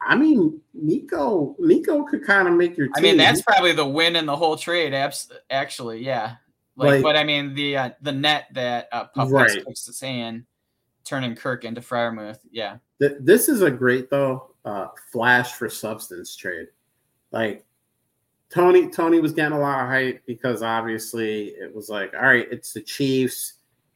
I 0.00 0.14
mean, 0.14 0.60
Nico, 0.72 1.56
Nico 1.58 2.04
could 2.04 2.24
kind 2.24 2.46
of 2.46 2.54
make 2.54 2.76
your. 2.76 2.86
Team. 2.86 2.94
I 2.96 3.00
mean, 3.00 3.16
that's 3.16 3.42
probably 3.42 3.72
the 3.72 3.84
win 3.86 4.14
in 4.16 4.24
the 4.26 4.36
whole 4.36 4.56
trade. 4.56 4.94
Abs- 4.94 5.30
actually, 5.50 6.04
yeah. 6.04 6.36
Like, 6.76 6.90
Like- 6.90 7.02
but 7.02 7.16
I 7.16 7.24
mean, 7.24 7.54
the 7.54 7.76
uh, 7.76 7.90
the 8.02 8.12
net 8.12 8.46
that 8.54 8.88
uh, 8.92 9.06
Puff 9.06 9.32
Right. 9.32 9.64
picks 9.66 9.84
the 9.84 9.92
saying, 9.92 10.46
turning 11.04 11.34
Kirk 11.34 11.64
into 11.64 11.80
Freiermuth. 11.80 12.38
Yeah, 12.52 12.76
Th- 13.00 13.16
this 13.18 13.48
is 13.48 13.62
a 13.62 13.70
great 13.70 14.10
though 14.10 14.54
uh, 14.64 14.86
flash 15.10 15.54
for 15.54 15.68
substance 15.68 16.36
trade. 16.36 16.68
Like 17.32 17.64
Toney, 18.50 18.88
Toney 18.88 19.20
was 19.20 19.32
getting 19.32 19.56
a 19.56 19.60
lot 19.60 19.82
of 19.82 19.88
hype 19.88 20.22
because 20.26 20.62
obviously 20.62 21.48
it 21.48 21.74
was 21.74 21.88
like, 21.88 22.14
all 22.14 22.22
right, 22.22 22.46
it's 22.50 22.72
the 22.72 22.80
Chiefs. 22.80 23.54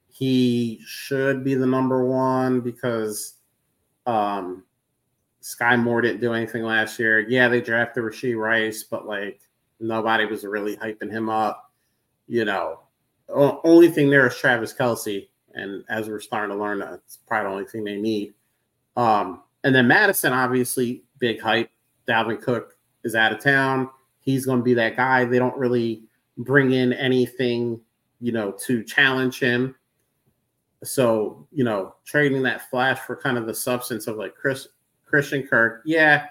He 0.08 0.80
should 0.86 1.42
be 1.42 1.54
the 1.54 1.66
number 1.66 2.04
one 2.04 2.60
because 2.60 3.34
um, 4.04 4.64
Skyy 5.42 5.82
Moore 5.82 6.02
didn't 6.02 6.20
do 6.20 6.34
anything 6.34 6.62
last 6.64 6.98
year. 6.98 7.20
Yeah, 7.20 7.48
they 7.48 7.60
drafted 7.60 8.04
Rashee 8.04 8.36
Rice, 8.36 8.84
but 8.84 9.06
like 9.06 9.40
nobody 9.80 10.26
was 10.26 10.44
really 10.44 10.76
hyping 10.76 11.10
him 11.10 11.30
up. 11.30 11.72
You 12.28 12.44
know, 12.44 12.80
o- 13.28 13.60
only 13.64 13.88
thing 13.88 14.10
there 14.10 14.26
is 14.26 14.36
Travis 14.36 14.74
Kelce, 14.74 15.28
and 15.54 15.82
as 15.88 16.08
we're 16.08 16.20
starting 16.20 16.54
to 16.54 16.62
learn, 16.62 16.78
that's 16.78 17.18
probably 17.26 17.48
the 17.48 17.52
only 17.54 17.64
thing 17.70 17.84
they 17.84 18.00
need. 18.00 18.34
Um, 18.96 19.42
and 19.64 19.74
then 19.74 19.88
Mattison, 19.88 20.32
obviously, 20.32 21.04
big 21.18 21.40
hype. 21.40 21.70
Dalvin 22.06 22.40
Cook 22.40 22.76
is 23.04 23.14
out 23.14 23.32
of 23.32 23.42
town. 23.42 23.88
He's 24.22 24.46
going 24.46 24.58
to 24.58 24.64
be 24.64 24.74
that 24.74 24.96
guy. 24.96 25.24
They 25.24 25.38
don't 25.38 25.56
really 25.56 26.04
bring 26.38 26.72
in 26.72 26.92
anything, 26.94 27.80
you 28.20 28.32
know, 28.32 28.52
to 28.66 28.82
challenge 28.82 29.38
him. 29.38 29.74
so 30.82 31.46
you 31.52 31.64
know, 31.64 31.94
trading 32.04 32.42
that 32.42 32.70
flash 32.70 32.98
for 33.00 33.16
kind 33.16 33.36
of 33.36 33.46
the 33.46 33.54
substance 33.54 34.06
of 34.06 34.16
like 34.16 34.34
Chris 34.34 34.68
Christian 35.04 35.46
Kirk, 35.46 35.82
yeah, 35.84 36.26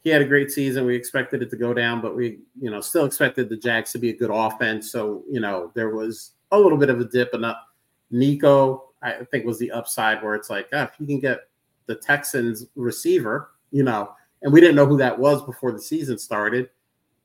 he 0.00 0.10
had 0.10 0.22
a 0.22 0.26
great 0.26 0.50
season. 0.50 0.86
We 0.86 0.94
expected 0.94 1.42
it 1.42 1.50
to 1.50 1.56
go 1.56 1.74
down, 1.74 2.00
but 2.00 2.14
we, 2.14 2.40
you 2.60 2.70
know, 2.70 2.80
still 2.80 3.04
expected 3.04 3.48
the 3.48 3.56
Jags 3.56 3.92
to 3.92 3.98
be 3.98 4.10
a 4.10 4.16
good 4.16 4.30
offense. 4.32 4.92
So, 4.92 5.24
you 5.30 5.40
know, 5.40 5.72
there 5.74 5.90
was 5.90 6.32
a 6.52 6.58
little 6.58 6.78
bit 6.78 6.90
of 6.90 7.00
a 7.00 7.04
dip 7.04 7.34
and 7.34 7.44
up. 7.44 7.56
Uh, 7.56 7.64
Nico, 8.10 8.90
I 9.02 9.24
think, 9.30 9.44
was 9.44 9.58
the 9.58 9.70
upside 9.70 10.22
where 10.22 10.34
it's 10.34 10.48
like, 10.48 10.68
oh, 10.72 10.84
if 10.84 10.92
you 10.98 11.06
can 11.06 11.20
get 11.20 11.40
the 11.86 11.94
Texans 11.94 12.66
receiver, 12.74 13.50
you 13.70 13.82
know, 13.82 14.12
and 14.42 14.52
we 14.52 14.60
didn't 14.60 14.76
know 14.76 14.86
who 14.86 14.96
that 14.98 15.18
was 15.18 15.42
before 15.42 15.72
the 15.72 15.80
season 15.80 16.16
started. 16.16 16.70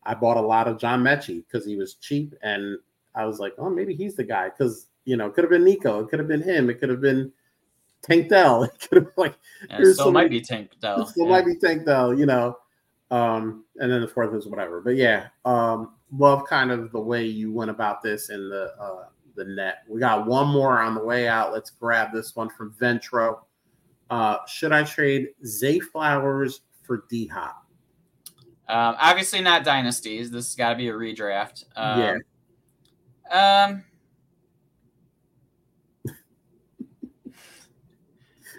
I 0.06 0.14
bought 0.14 0.38
a 0.38 0.42
lot 0.42 0.68
of 0.68 0.78
John 0.78 1.04
Metchie 1.04 1.44
because 1.46 1.66
he 1.66 1.76
was 1.76 1.96
cheap, 1.96 2.34
and 2.42 2.78
I 3.16 3.26
was 3.26 3.40
like, 3.40 3.54
oh, 3.58 3.70
maybe 3.70 3.96
he's 3.96 4.16
the 4.16 4.24
guy 4.24 4.50
because 4.50 4.88
you 5.06 5.18
know, 5.18 5.28
it 5.28 5.34
could 5.34 5.44
have 5.44 5.52
been 5.52 5.64
Nico, 5.64 6.00
it 6.00 6.10
could 6.10 6.20
have 6.20 6.28
been 6.28 6.42
him, 6.42 6.70
it 6.70 6.80
could 6.80 6.90
have 6.90 7.02
been 7.02 7.32
Tank 8.02 8.30
Dell, 8.30 8.64
it 8.64 8.80
could 8.80 8.98
have 8.98 9.06
been 9.06 9.24
like. 9.24 9.36
Yeah, 9.70 9.82
it 9.82 9.94
still 9.94 10.12
might 10.12 10.30
be 10.30 10.42
Tank 10.42 10.72
Dell. 10.82 11.06
Still 11.08 11.26
yeah. 11.26 11.32
might 11.32 11.46
be 11.46 11.56
Tank 11.56 11.86
Dell, 11.86 12.18
you 12.18 12.26
know. 12.26 12.58
Um, 13.12 13.66
and 13.78 13.92
then 13.92 14.02
the 14.02 14.08
fourth 14.08 14.34
is 14.34 14.48
whatever. 14.48 14.82
But 14.82 14.96
yeah, 14.96 15.28
um, 15.46 15.94
love 16.18 16.46
kind 16.48 16.72
of 16.72 16.92
the 16.92 17.00
way 17.00 17.26
you 17.26 17.52
went 17.52 17.70
about 17.70 18.02
this 18.02 18.30
in 18.30 18.50
the 18.50 18.74
uh, 18.80 19.06
the 19.36 19.46
net. 19.46 19.84
We 19.88 20.00
got 20.00 20.26
one 20.26 20.48
more 20.48 20.80
on 20.80 20.96
the 20.96 21.04
way 21.04 21.28
out. 21.28 21.54
Let's 21.54 21.70
grab 21.70 22.12
this 22.14 22.36
one 22.36 22.50
from 22.50 22.74
Ventro. 22.74 23.40
Uh, 24.10 24.38
should 24.48 24.72
I 24.72 24.84
trade 24.84 25.30
Zay 25.46 25.80
Flowers 25.80 26.62
for 26.84 27.06
D 27.10 27.28
Hop? 27.28 27.63
Um, 28.68 28.96
obviously 29.00 29.42
not 29.42 29.64
dynasties. 29.64 30.32
This 30.32 30.48
has 30.48 30.56
got 30.56 30.70
to 30.70 30.76
be 30.76 30.88
a 30.88 30.94
redraft. 30.94 31.66
Um, 31.76 32.00
yeah. 33.32 33.66
Um. 33.66 33.84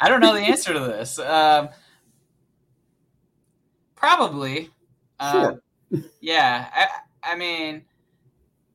I 0.00 0.08
don't 0.08 0.20
know 0.20 0.34
the 0.34 0.40
answer 0.40 0.72
to 0.72 0.80
this. 0.80 1.18
Um, 1.18 1.68
Probably. 3.94 4.70
Sure. 5.30 5.62
Uh, 5.92 5.98
yeah. 6.20 6.68
I, 6.74 7.32
I 7.32 7.36
mean, 7.36 7.84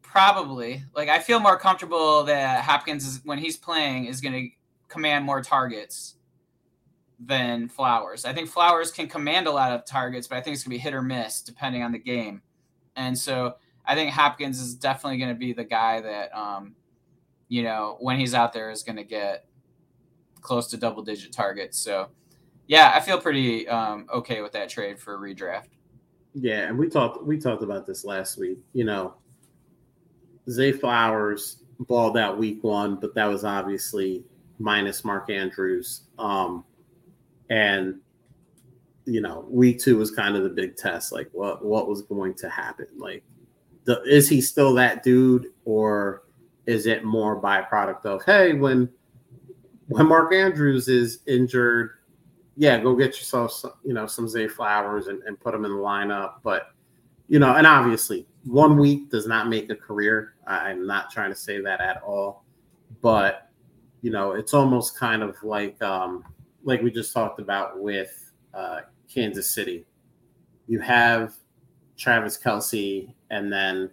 probably. 0.01 0.84
Like, 0.95 1.09
I 1.09 1.19
feel 1.19 1.39
more 1.39 1.57
comfortable 1.59 2.23
that 2.23 2.63
Hopkins, 2.63 3.05
is, 3.05 3.21
when 3.25 3.38
he's 3.38 3.55
playing, 3.55 4.05
is 4.05 4.21
going 4.21 4.34
to 4.34 4.49
command 4.88 5.25
more 5.25 5.43
targets 5.43 6.15
than 7.20 7.67
Flowers. 7.67 8.26
I 8.26 8.34
think 8.34 8.49
Flowers 8.49 8.91
can 8.91 9.07
command 9.07 9.47
a 9.47 9.51
lot 9.51 9.74
of 9.74 9.86
targets, 9.86 10.28
but 10.28 10.38
I 10.38 10.41
think 10.41 10.55
it's 10.55 10.63
going 10.63 10.72
to 10.72 10.78
be 10.78 10.82
hit 10.82 10.93
or 10.93 11.01
miss 11.01 11.41
depending 11.41 11.84
on 11.84 11.91
the 11.91 11.99
game. 11.99 12.41
And 12.95 13.17
so 13.17 13.55
I 13.86 13.95
think 13.95 14.11
Hopkins 14.11 14.59
is 14.59 14.76
definitely 14.76 15.17
going 15.17 15.34
to 15.34 15.39
be 15.39 15.53
the 15.53 15.63
guy 15.63 16.01
that, 16.01 16.38
um, 16.38 16.76
you 17.47 17.63
know, 17.63 17.97
when 17.99 18.20
he's 18.20 18.34
out 18.34 18.53
there 18.53 18.70
is 18.70 18.84
going 18.84 18.95
to 18.95 19.03
get 19.03 19.45
close 20.41 20.67
to 20.67 20.78
double 20.78 21.03
digit 21.03 21.32
targets. 21.32 21.78
So 21.78 22.09
yeah, 22.67 22.93
I 22.95 22.99
feel 22.99 23.20
pretty 23.20 23.67
um, 23.67 24.05
okay 24.13 24.41
with 24.41 24.51
that 24.53 24.70
trade 24.70 24.99
for 24.99 25.17
redraft. 25.17 25.70
Yeah, 26.36 26.67
and 26.67 26.78
we 26.78 26.88
talked 26.88 27.26
we 27.26 27.39
talked 27.39 27.63
about 27.63 27.88
this 27.88 28.05
last 28.05 28.38
week. 28.38 28.59
You 28.74 28.84
know, 28.86 29.15
Zay 30.49 30.72
Flowers 30.72 31.63
balled 31.80 32.17
out 32.17 32.38
week 32.38 32.63
one, 32.63 32.95
but 32.95 33.15
that 33.15 33.26
was 33.26 33.43
obviously 33.43 34.24
minus 34.59 35.03
Mark 35.03 35.32
Andrews. 35.32 36.01
Um, 36.20 36.63
and 37.50 38.00
you 39.06 39.22
know, 39.22 39.45
week 39.50 39.80
two 39.80 39.97
was 39.97 40.12
kind 40.12 40.36
of 40.36 40.43
the 40.43 40.50
big 40.50 40.76
test. 40.76 41.12
Like, 41.12 41.30
what 41.32 41.66
what 41.66 41.88
was 41.88 42.04
going 42.04 42.36
to 42.36 42.50
happen? 42.50 42.88
Like, 42.97 43.24
the, 43.86 44.02
is 44.04 44.30
he 44.30 44.39
still 44.39 44.74
that 44.76 45.04
dude, 45.04 45.47
or 45.66 46.24
is 46.68 46.86
it 46.86 47.04
more 47.04 47.41
byproduct 47.41 48.06
of 48.06 48.24
hey, 48.24 48.54
when 48.54 48.89
when 49.88 50.08
Mark 50.08 50.34
Andrews 50.34 50.88
is 50.88 51.20
injured, 51.26 51.91
yeah, 52.56 52.80
go 52.80 52.95
get 52.95 53.18
yourself 53.18 53.52
some, 53.52 53.74
you 53.84 53.93
know, 53.93 54.06
some 54.06 54.28
Zay 54.28 54.47
Flowers 54.47 55.08
and, 55.08 55.24
and 55.24 55.39
put 55.39 55.52
them 55.52 55.66
in 55.66 55.72
the 55.72 55.78
lineup. 55.78 56.36
But, 56.43 56.68
you 57.28 57.39
know, 57.39 57.56
and 57.56 57.66
obviously 57.66 58.28
one 58.43 58.78
week 58.78 59.10
does 59.10 59.26
not 59.26 59.50
make 59.50 59.70
a 59.72 59.76
career. 59.76 60.36
I'm 60.45 60.86
not 60.86 61.10
trying 61.10 61.32
to 61.32 61.36
say 61.36 61.60
that 61.62 61.82
at 61.82 62.04
all. 62.04 62.43
But, 63.02 63.50
you 64.02 64.12
know, 64.12 64.34
it's 64.34 64.54
almost 64.54 64.95
kind 64.97 65.24
of 65.24 65.36
like 65.41 65.82
um, 65.82 66.24
like 66.64 66.82
we 66.82 66.91
just 66.91 67.14
talked 67.14 67.39
about 67.39 67.80
with 67.80 68.32
uh, 68.53 68.82
Kansas 69.14 69.49
City. 69.49 69.86
You 70.68 70.80
have 70.80 71.34
Travis 71.97 72.38
Kelce, 72.38 73.14
and 73.30 73.51
then 73.51 73.91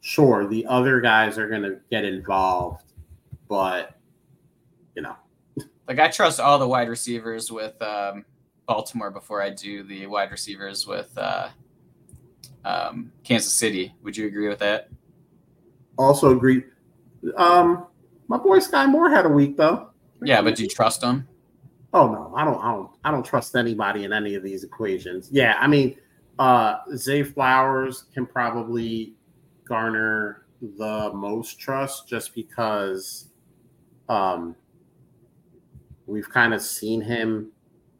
sure, 0.00 0.46
the 0.46 0.66
other 0.66 1.00
guys 1.00 1.38
are 1.38 1.48
going 1.48 1.62
to 1.62 1.78
get 1.90 2.04
involved, 2.04 2.92
but 3.48 3.98
you 4.94 5.02
know, 5.02 5.16
like 5.88 5.98
I 5.98 6.08
trust 6.08 6.40
all 6.40 6.58
the 6.58 6.68
wide 6.68 6.88
receivers 6.88 7.50
with 7.50 7.80
um, 7.82 8.24
Baltimore 8.66 9.10
before 9.10 9.42
I 9.42 9.50
do 9.50 9.82
the 9.82 10.06
wide 10.06 10.30
receivers 10.30 10.86
with 10.86 11.10
uh, 11.16 11.48
um, 12.64 13.12
Kansas 13.24 13.52
City. 13.52 13.94
Would 14.02 14.16
you 14.16 14.26
agree 14.26 14.48
with 14.48 14.60
that? 14.60 14.88
Also 15.96 16.36
agree. 16.36 16.64
Um, 17.36 17.86
my 18.28 18.36
boy 18.36 18.58
Skyy 18.58 18.88
Moore 18.88 19.10
had 19.10 19.26
a 19.26 19.28
week 19.28 19.56
though. 19.56 19.90
Yeah, 20.22 20.42
but 20.42 20.54
do 20.56 20.62
you 20.62 20.68
trust 20.68 21.02
him? 21.02 21.28
Oh 21.94 22.10
no, 22.10 22.34
I 22.36 22.44
don't. 22.44 22.62
I 22.62 22.72
don't. 22.72 22.90
I 23.04 23.10
don't 23.12 23.24
trust 23.24 23.54
anybody 23.54 24.04
in 24.04 24.12
any 24.12 24.34
of 24.34 24.42
these 24.42 24.64
equations. 24.64 25.28
Yeah, 25.30 25.56
I 25.60 25.68
mean, 25.68 25.96
uh, 26.40 26.78
Zay 26.96 27.22
Flowers 27.22 28.06
can 28.12 28.26
probably 28.26 29.14
garner 29.66 30.44
the 30.76 31.10
most 31.14 31.58
trust 31.58 32.08
just 32.08 32.34
because 32.34 33.28
um 34.08 34.54
we've 36.06 36.28
kind 36.28 36.52
of 36.52 36.60
seen 36.60 37.00
him 37.00 37.50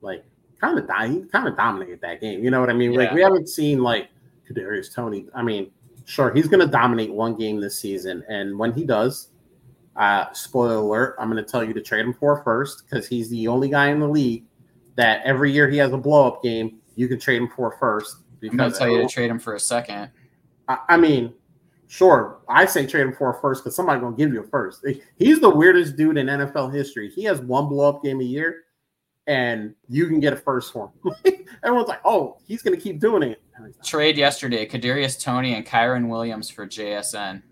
like 0.00 0.24
kind 0.60 0.78
of 0.78 0.86
die. 0.86 1.08
He 1.08 1.22
kind 1.22 1.46
of 1.46 1.56
dominated 1.56 2.00
that 2.02 2.20
game. 2.20 2.42
You 2.42 2.50
know 2.50 2.60
what 2.60 2.70
I 2.70 2.72
mean? 2.72 2.92
Yeah. 2.92 3.00
Like 3.00 3.12
we 3.12 3.20
haven't 3.20 3.48
seen 3.48 3.82
like 3.82 4.08
Kadarius 4.50 4.92
Toney. 4.94 5.26
I 5.34 5.42
mean, 5.42 5.70
sure, 6.04 6.32
he's 6.34 6.48
going 6.48 6.60
to 6.64 6.70
dominate 6.70 7.12
one 7.12 7.36
game 7.36 7.60
this 7.60 7.78
season, 7.78 8.24
and 8.28 8.58
when 8.58 8.72
he 8.72 8.84
does, 8.84 9.28
uh, 9.96 10.32
spoiler 10.32 10.76
alert, 10.76 11.16
I'm 11.18 11.30
going 11.30 11.42
to 11.42 11.50
tell 11.50 11.64
you 11.64 11.72
to 11.74 11.80
trade 11.80 12.04
him 12.04 12.14
for 12.14 12.42
first 12.42 12.84
because 12.84 13.06
he's 13.06 13.30
the 13.30 13.48
only 13.48 13.68
guy 13.68 13.88
in 13.88 14.00
the 14.00 14.08
league 14.08 14.44
that 14.96 15.22
every 15.24 15.52
year 15.52 15.68
he 15.68 15.76
has 15.78 15.92
a 15.92 15.98
blow 15.98 16.26
up 16.26 16.42
game, 16.42 16.78
you 16.94 17.08
can 17.08 17.18
trade 17.18 17.42
him 17.42 17.48
for 17.48 17.76
first. 17.78 18.18
Because 18.40 18.52
I'm 18.52 18.58
going 18.58 18.72
to 18.72 18.78
tell 18.78 18.88
you 18.88 19.02
to 19.02 19.08
trade 19.08 19.30
him 19.30 19.38
for 19.38 19.54
a 19.54 19.60
second. 19.60 20.10
I, 20.68 20.78
I 20.90 20.96
mean, 20.96 21.32
Sure, 21.94 22.40
I 22.48 22.66
say 22.66 22.86
trade 22.86 23.02
him 23.02 23.12
for 23.12 23.30
a 23.30 23.40
first 23.40 23.62
because 23.62 23.76
somebody's 23.76 24.02
gonna 24.02 24.16
give 24.16 24.32
you 24.32 24.40
a 24.40 24.46
first. 24.48 24.84
He's 25.16 25.38
the 25.38 25.48
weirdest 25.48 25.96
dude 25.96 26.16
in 26.16 26.26
NFL 26.26 26.74
history. 26.74 27.08
He 27.08 27.22
has 27.22 27.40
one 27.40 27.68
blow 27.68 27.88
up 27.88 28.02
game 28.02 28.20
a 28.20 28.24
year, 28.24 28.64
and 29.28 29.76
you 29.88 30.08
can 30.08 30.18
get 30.18 30.32
a 30.32 30.36
first 30.36 30.72
for 30.72 30.90
him. 31.04 31.14
Everyone's 31.62 31.88
like, 31.88 32.00
"Oh, 32.04 32.38
he's 32.46 32.62
gonna 32.62 32.78
keep 32.78 32.98
doing 32.98 33.22
it." 33.22 33.40
Trade 33.84 34.18
yesterday: 34.18 34.66
Kadarius 34.66 35.22
Toney 35.22 35.54
and 35.54 35.64
Kyren 35.64 36.08
Williams 36.08 36.50
for 36.50 36.66
JSN. 36.66 37.42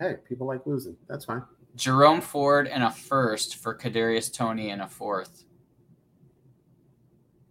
Hey, 0.00 0.16
people 0.28 0.46
like 0.46 0.66
losing. 0.66 0.96
That's 1.08 1.24
fine. 1.24 1.42
Jerome 1.76 2.20
Ford 2.20 2.68
and 2.68 2.82
a 2.82 2.90
first 2.90 3.56
for 3.56 3.76
Kadarius 3.76 4.32
Toney 4.32 4.70
and 4.70 4.82
a 4.82 4.88
fourth. 4.88 5.44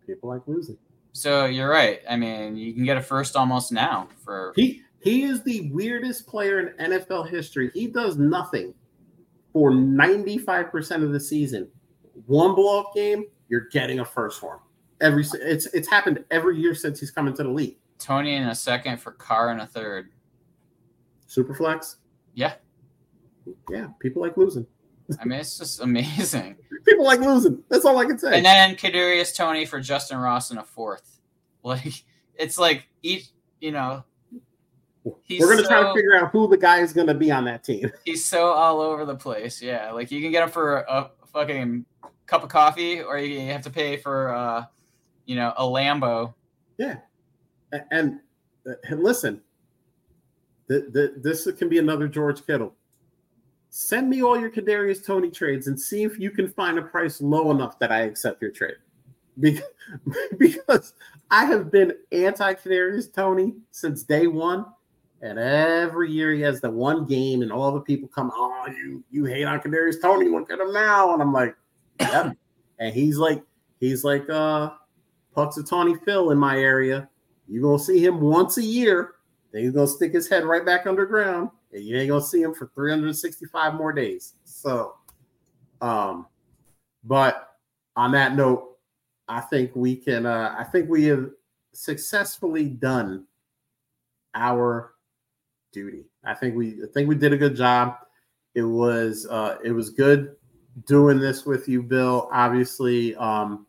People 0.06 0.30
like 0.30 0.42
losing. 0.48 0.78
So 1.14 1.46
you're 1.46 1.70
right. 1.70 2.02
I 2.10 2.16
mean, 2.16 2.58
you 2.58 2.74
can 2.74 2.86
get 2.86 2.98
a 2.98 3.02
first 3.02 3.36
almost 3.36 3.72
now 3.72 4.08
for 4.24 4.54
he 4.56 4.82
he 5.00 5.24
is 5.24 5.44
the 5.44 5.70
weirdest 5.72 6.28
player 6.28 6.60
in 6.60 6.92
NFL 6.92 7.30
history. 7.30 7.70
He 7.74 7.88
does 7.88 8.18
nothing 8.18 8.74
for 9.52 9.72
95% 9.72 11.04
of 11.04 11.12
the 11.12 11.20
season. 11.20 11.70
One 12.26 12.56
blow 12.56 12.80
up 12.80 12.94
game, 12.96 13.26
you're 13.50 13.68
getting 13.72 14.00
a 14.00 14.06
first 14.06 14.40
for 14.40 14.56
him. 14.56 14.60
Every 15.02 15.26
it's 15.42 15.66
it's 15.68 15.88
happened 15.88 16.24
every 16.32 16.58
year 16.58 16.74
since 16.74 17.00
he's 17.00 17.12
come 17.12 17.28
into 17.28 17.44
the 17.44 17.50
league. 17.50 17.78
Toney 18.00 18.36
in 18.36 18.44
a 18.44 18.56
second 18.56 18.98
for 18.98 19.12
Carr 19.12 19.52
in 19.52 19.60
a 19.60 19.68
third. 19.68 20.10
Superflex? 21.28 21.96
Yeah. 22.34 22.54
Yeah, 23.70 23.88
people 24.00 24.22
like 24.22 24.38
losing. 24.38 24.66
I 25.20 25.26
mean, 25.26 25.40
it's 25.40 25.58
just 25.58 25.82
amazing. 25.82 26.56
people 26.86 27.06
like 27.06 27.20
losing. 27.20 27.62
That's 27.70 27.86
all 27.86 27.98
I 27.98 28.06
can 28.06 28.18
say. 28.18 28.38
And 28.38 28.46
then 28.46 28.76
Kadarius 28.76 29.36
Toney 29.36 29.66
for 29.66 29.80
Justyn 29.80 30.22
Ross 30.22 30.52
in 30.52 30.58
a 30.58 30.64
fourth. 30.64 31.10
Like 31.66 32.04
it's 32.36 32.58
like 32.58 32.90
each, 33.04 33.30
you 33.62 33.72
know, 33.72 34.04
He's 35.24 35.42
We're 35.42 35.50
gonna 35.50 35.64
so, 35.64 35.70
try 35.70 35.84
to 35.84 35.94
figure 35.94 36.18
out 36.18 36.32
who 36.32 36.48
the 36.48 36.58
guy 36.58 36.80
is 36.80 36.94
gonna 36.94 37.14
be 37.14 37.30
on 37.30 37.46
that 37.46 37.64
team. 37.64 37.92
He's 38.06 38.24
so 38.24 38.52
all 38.52 38.80
over 38.80 39.06
the 39.06 39.16
place. 39.16 39.62
Yeah, 39.62 39.92
like 39.92 40.12
you 40.12 40.22
can 40.22 40.32
get 40.32 40.44
him 40.44 40.50
for 40.50 40.78
a 40.78 41.12
fucking 41.34 41.86
cup 42.26 42.44
of 42.44 42.50
coffee, 42.50 43.02
or 43.02 43.18
you 43.18 43.42
have 43.52 43.62
to 43.64 43.70
pay 43.70 43.98
for, 43.98 44.34
uh, 44.34 44.66
you 45.26 45.36
know, 45.36 45.54
a 45.58 45.64
Lambo. 45.64 46.34
Yeah, 46.78 46.98
and, 47.72 48.20
and 48.90 49.04
listen, 49.04 49.42
the, 50.68 50.88
the, 50.92 51.14
this 51.18 51.50
can 51.58 51.70
be 51.70 51.78
another 51.80 52.08
George 52.08 52.46
Kittle. 52.46 52.74
Send 53.70 54.10
me 54.10 54.22
all 54.24 54.40
your 54.40 54.52
Kadarius 54.52 55.06
Toney 55.06 55.32
trades 55.32 55.68
and 55.68 55.80
see 55.80 56.04
if 56.04 56.20
you 56.20 56.30
can 56.30 56.48
find 56.48 56.78
a 56.78 56.82
price 56.84 57.22
low 57.22 57.52
enough 57.52 57.80
that 57.80 57.92
I 57.92 58.02
accept 58.02 58.42
your 58.42 58.52
trade. 58.52 58.76
Because, 59.40 59.64
because 60.38 60.94
I 61.32 61.46
have 61.46 61.72
been 61.72 61.94
anti 62.12 62.54
Kadarius 62.54 63.12
Toney 63.12 63.56
since 63.72 64.04
day 64.04 64.28
one 64.28 64.66
And 65.22 65.40
every 65.40 66.12
year 66.12 66.34
he 66.34 66.42
has 66.42 66.62
the 66.62 66.70
one 66.70 67.06
game, 67.06 67.42
and 67.42 67.52
all 67.52 67.72
the 67.72 67.80
people 67.82 68.08
come, 68.10 68.32
Oh, 68.36 68.68
you 68.68 69.04
you 69.10 69.26
hate 69.26 69.46
on 69.46 69.60
Kadarius 69.60 70.00
Toney, 70.02 70.30
look 70.30 70.52
at 70.52 70.60
him 70.60 70.72
now. 70.72 71.14
And 71.14 71.22
I'm 71.22 71.34
like, 71.34 71.56
Yep. 72.00 72.38
and 72.80 72.94
he's 72.94 73.18
like, 73.18 73.42
he's 73.80 74.04
like 74.04 74.30
uh 74.30 74.72
Punxsutawney 75.36 76.04
Phil 76.06 76.30
in 76.32 76.38
my 76.38 76.58
area. 76.60 77.10
You're 77.48 77.64
gonna 77.64 77.80
see 77.80 78.04
him 78.06 78.22
once 78.22 78.58
a 78.58 78.64
year, 78.64 79.16
then 79.54 79.64
he's 79.64 79.72
gonna 79.72 79.88
stick 79.88 80.12
his 80.12 80.28
head 80.28 80.44
right 80.44 80.66
back 80.66 80.86
underground, 80.86 81.50
and 81.72 81.84
you 81.84 81.98
ain't 81.98 82.10
gonna 82.10 82.22
see 82.22 82.42
him 82.42 82.54
for 82.54 82.70
365 82.76 83.76
more 83.76 83.94
days. 83.94 84.34
So 84.44 84.96
um, 85.82 86.28
but 87.04 87.58
on 87.96 88.12
that 88.14 88.36
note, 88.36 88.78
I 89.28 89.42
think 89.42 89.76
we 89.76 89.96
can 89.96 90.26
uh 90.26 90.56
I 90.58 90.64
think 90.64 90.90
we 90.90 91.06
have 91.06 91.30
successfully 91.74 92.68
done 92.68 93.26
our 94.34 94.94
duty. 95.72 96.06
I 96.24 96.34
think 96.34 96.56
we 96.56 96.82
I 96.84 96.88
think 96.94 97.08
we 97.08 97.16
did 97.16 97.34
a 97.34 97.38
good 97.38 97.56
job. 97.56 97.98
It 98.56 98.64
was 98.64 99.28
uh 99.30 99.58
it 99.64 99.72
was 99.72 99.90
good 99.90 100.36
doing 100.88 101.20
this 101.20 101.46
with 101.46 101.68
you, 101.68 101.84
Bill. 101.84 102.30
Obviously, 102.32 103.16
um 103.16 103.66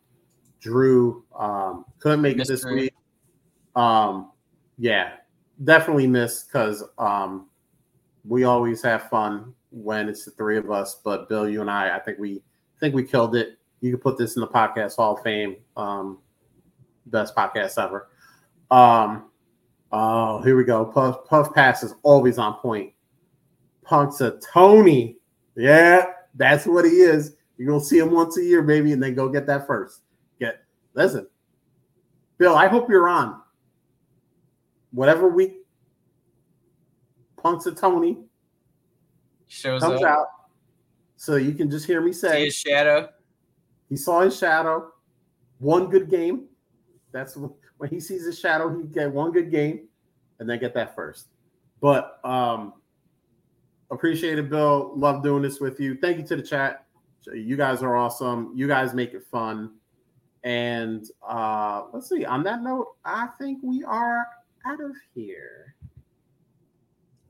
Drew 0.59 1.23
um 1.37 1.85
couldn't 1.99 2.21
make 2.21 2.39
it 2.39 2.47
this 2.47 2.65
week. 2.65 2.93
Um 3.75 4.31
yeah, 4.77 5.13
definitely 5.63 6.07
missed 6.07 6.47
because 6.47 6.83
um 6.97 7.47
we 8.27 8.43
always 8.43 8.81
have 8.81 9.09
fun 9.09 9.53
when 9.71 10.09
it's 10.09 10.25
the 10.25 10.31
three 10.31 10.57
of 10.57 10.71
us, 10.71 11.01
but 11.03 11.29
Bill, 11.29 11.47
you 11.47 11.61
and 11.61 11.69
I, 11.69 11.95
I 11.95 11.99
think 11.99 12.17
we 12.19 12.37
I 12.37 12.79
think 12.79 12.95
we 12.95 13.03
killed 13.03 13.35
it. 13.35 13.57
You 13.81 13.91
can 13.91 13.99
put 13.99 14.17
this 14.17 14.35
in 14.35 14.41
the 14.41 14.47
podcast 14.47 14.95
Hall 14.95 15.17
of 15.17 15.23
Fame. 15.23 15.57
Um 15.77 16.19
best 17.07 17.35
podcast 17.35 17.81
ever. 17.81 18.09
Um 18.71 19.29
Oh, 19.91 20.41
here 20.41 20.57
we 20.57 20.63
go. 20.65 20.83
Puff 20.85 21.25
Puff 21.25 21.53
Pass 21.53 21.83
is 21.83 21.93
always 22.03 22.37
on 22.37 22.55
point. 22.55 22.91
Punk's 23.83 24.19
a 24.21 24.39
Tony. 24.51 25.17
Yeah, 25.55 26.07
that's 26.33 26.65
what 26.65 26.85
he 26.85 26.91
is. 26.91 27.35
You're 27.57 27.69
gonna 27.69 27.83
see 27.83 27.99
him 27.99 28.11
once 28.11 28.37
a 28.37 28.43
year, 28.43 28.61
baby, 28.61 28.91
and 28.91 29.01
then 29.01 29.15
go 29.15 29.29
get 29.29 29.47
that 29.47 29.65
first. 29.67 30.01
Get 30.39 30.63
listen. 30.95 31.27
Bill, 32.37 32.55
I 32.55 32.67
hope 32.67 32.89
you're 32.89 33.07
on. 33.07 33.41
Whatever 34.95 35.27
week 35.27 35.57
Punk's 37.37 37.65
a 37.65 37.75
Tony 37.75 38.17
shows 39.47 39.81
comes 39.81 40.01
up. 40.01 40.07
out. 40.07 40.27
So 41.17 41.35
you 41.35 41.53
can 41.53 41.69
just 41.69 41.85
hear 41.85 42.01
me 42.01 42.13
say 42.13 42.31
see 42.39 42.45
his 42.45 42.55
shadow. 42.55 43.09
He 43.89 43.97
saw 43.97 44.21
his 44.21 44.37
shadow. 44.37 44.91
One 45.59 45.89
good 45.89 46.09
game. 46.09 46.45
That's 47.11 47.35
when 47.35 47.89
he 47.89 47.99
sees 47.99 48.25
his 48.25 48.39
shadow, 48.39 48.75
he 48.75 48.87
get 48.87 49.11
one 49.11 49.31
good 49.31 49.51
game 49.51 49.87
and 50.39 50.49
then 50.49 50.59
get 50.59 50.73
that 50.73 50.95
first. 50.95 51.27
But 51.81 52.19
um 52.23 52.73
appreciate 53.91 54.39
it, 54.39 54.49
Bill. 54.49 54.93
Love 54.95 55.23
doing 55.23 55.43
this 55.43 55.59
with 55.59 55.79
you. 55.79 55.97
Thank 56.01 56.17
you 56.17 56.23
to 56.27 56.37
the 56.37 56.41
chat. 56.41 56.85
You 57.33 57.57
guys 57.57 57.83
are 57.83 57.97
awesome. 57.97 58.53
You 58.55 58.67
guys 58.67 58.93
make 58.93 59.13
it 59.13 59.25
fun. 59.29 59.71
And 60.45 61.05
uh 61.21 61.83
let's 61.91 62.07
see. 62.07 62.23
On 62.23 62.43
that 62.43 62.63
note, 62.63 62.87
I 63.03 63.27
think 63.37 63.59
we 63.61 63.83
are 63.83 64.25
out 64.65 64.81
of 64.81 64.95
here. 65.13 65.75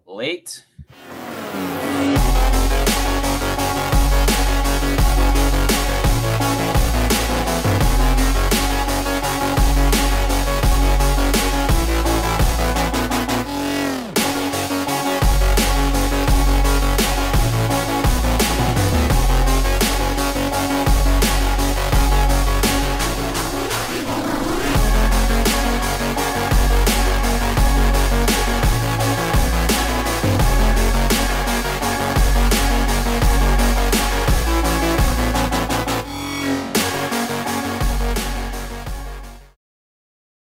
Late. 0.05 0.63
Hmm. 1.09 2.14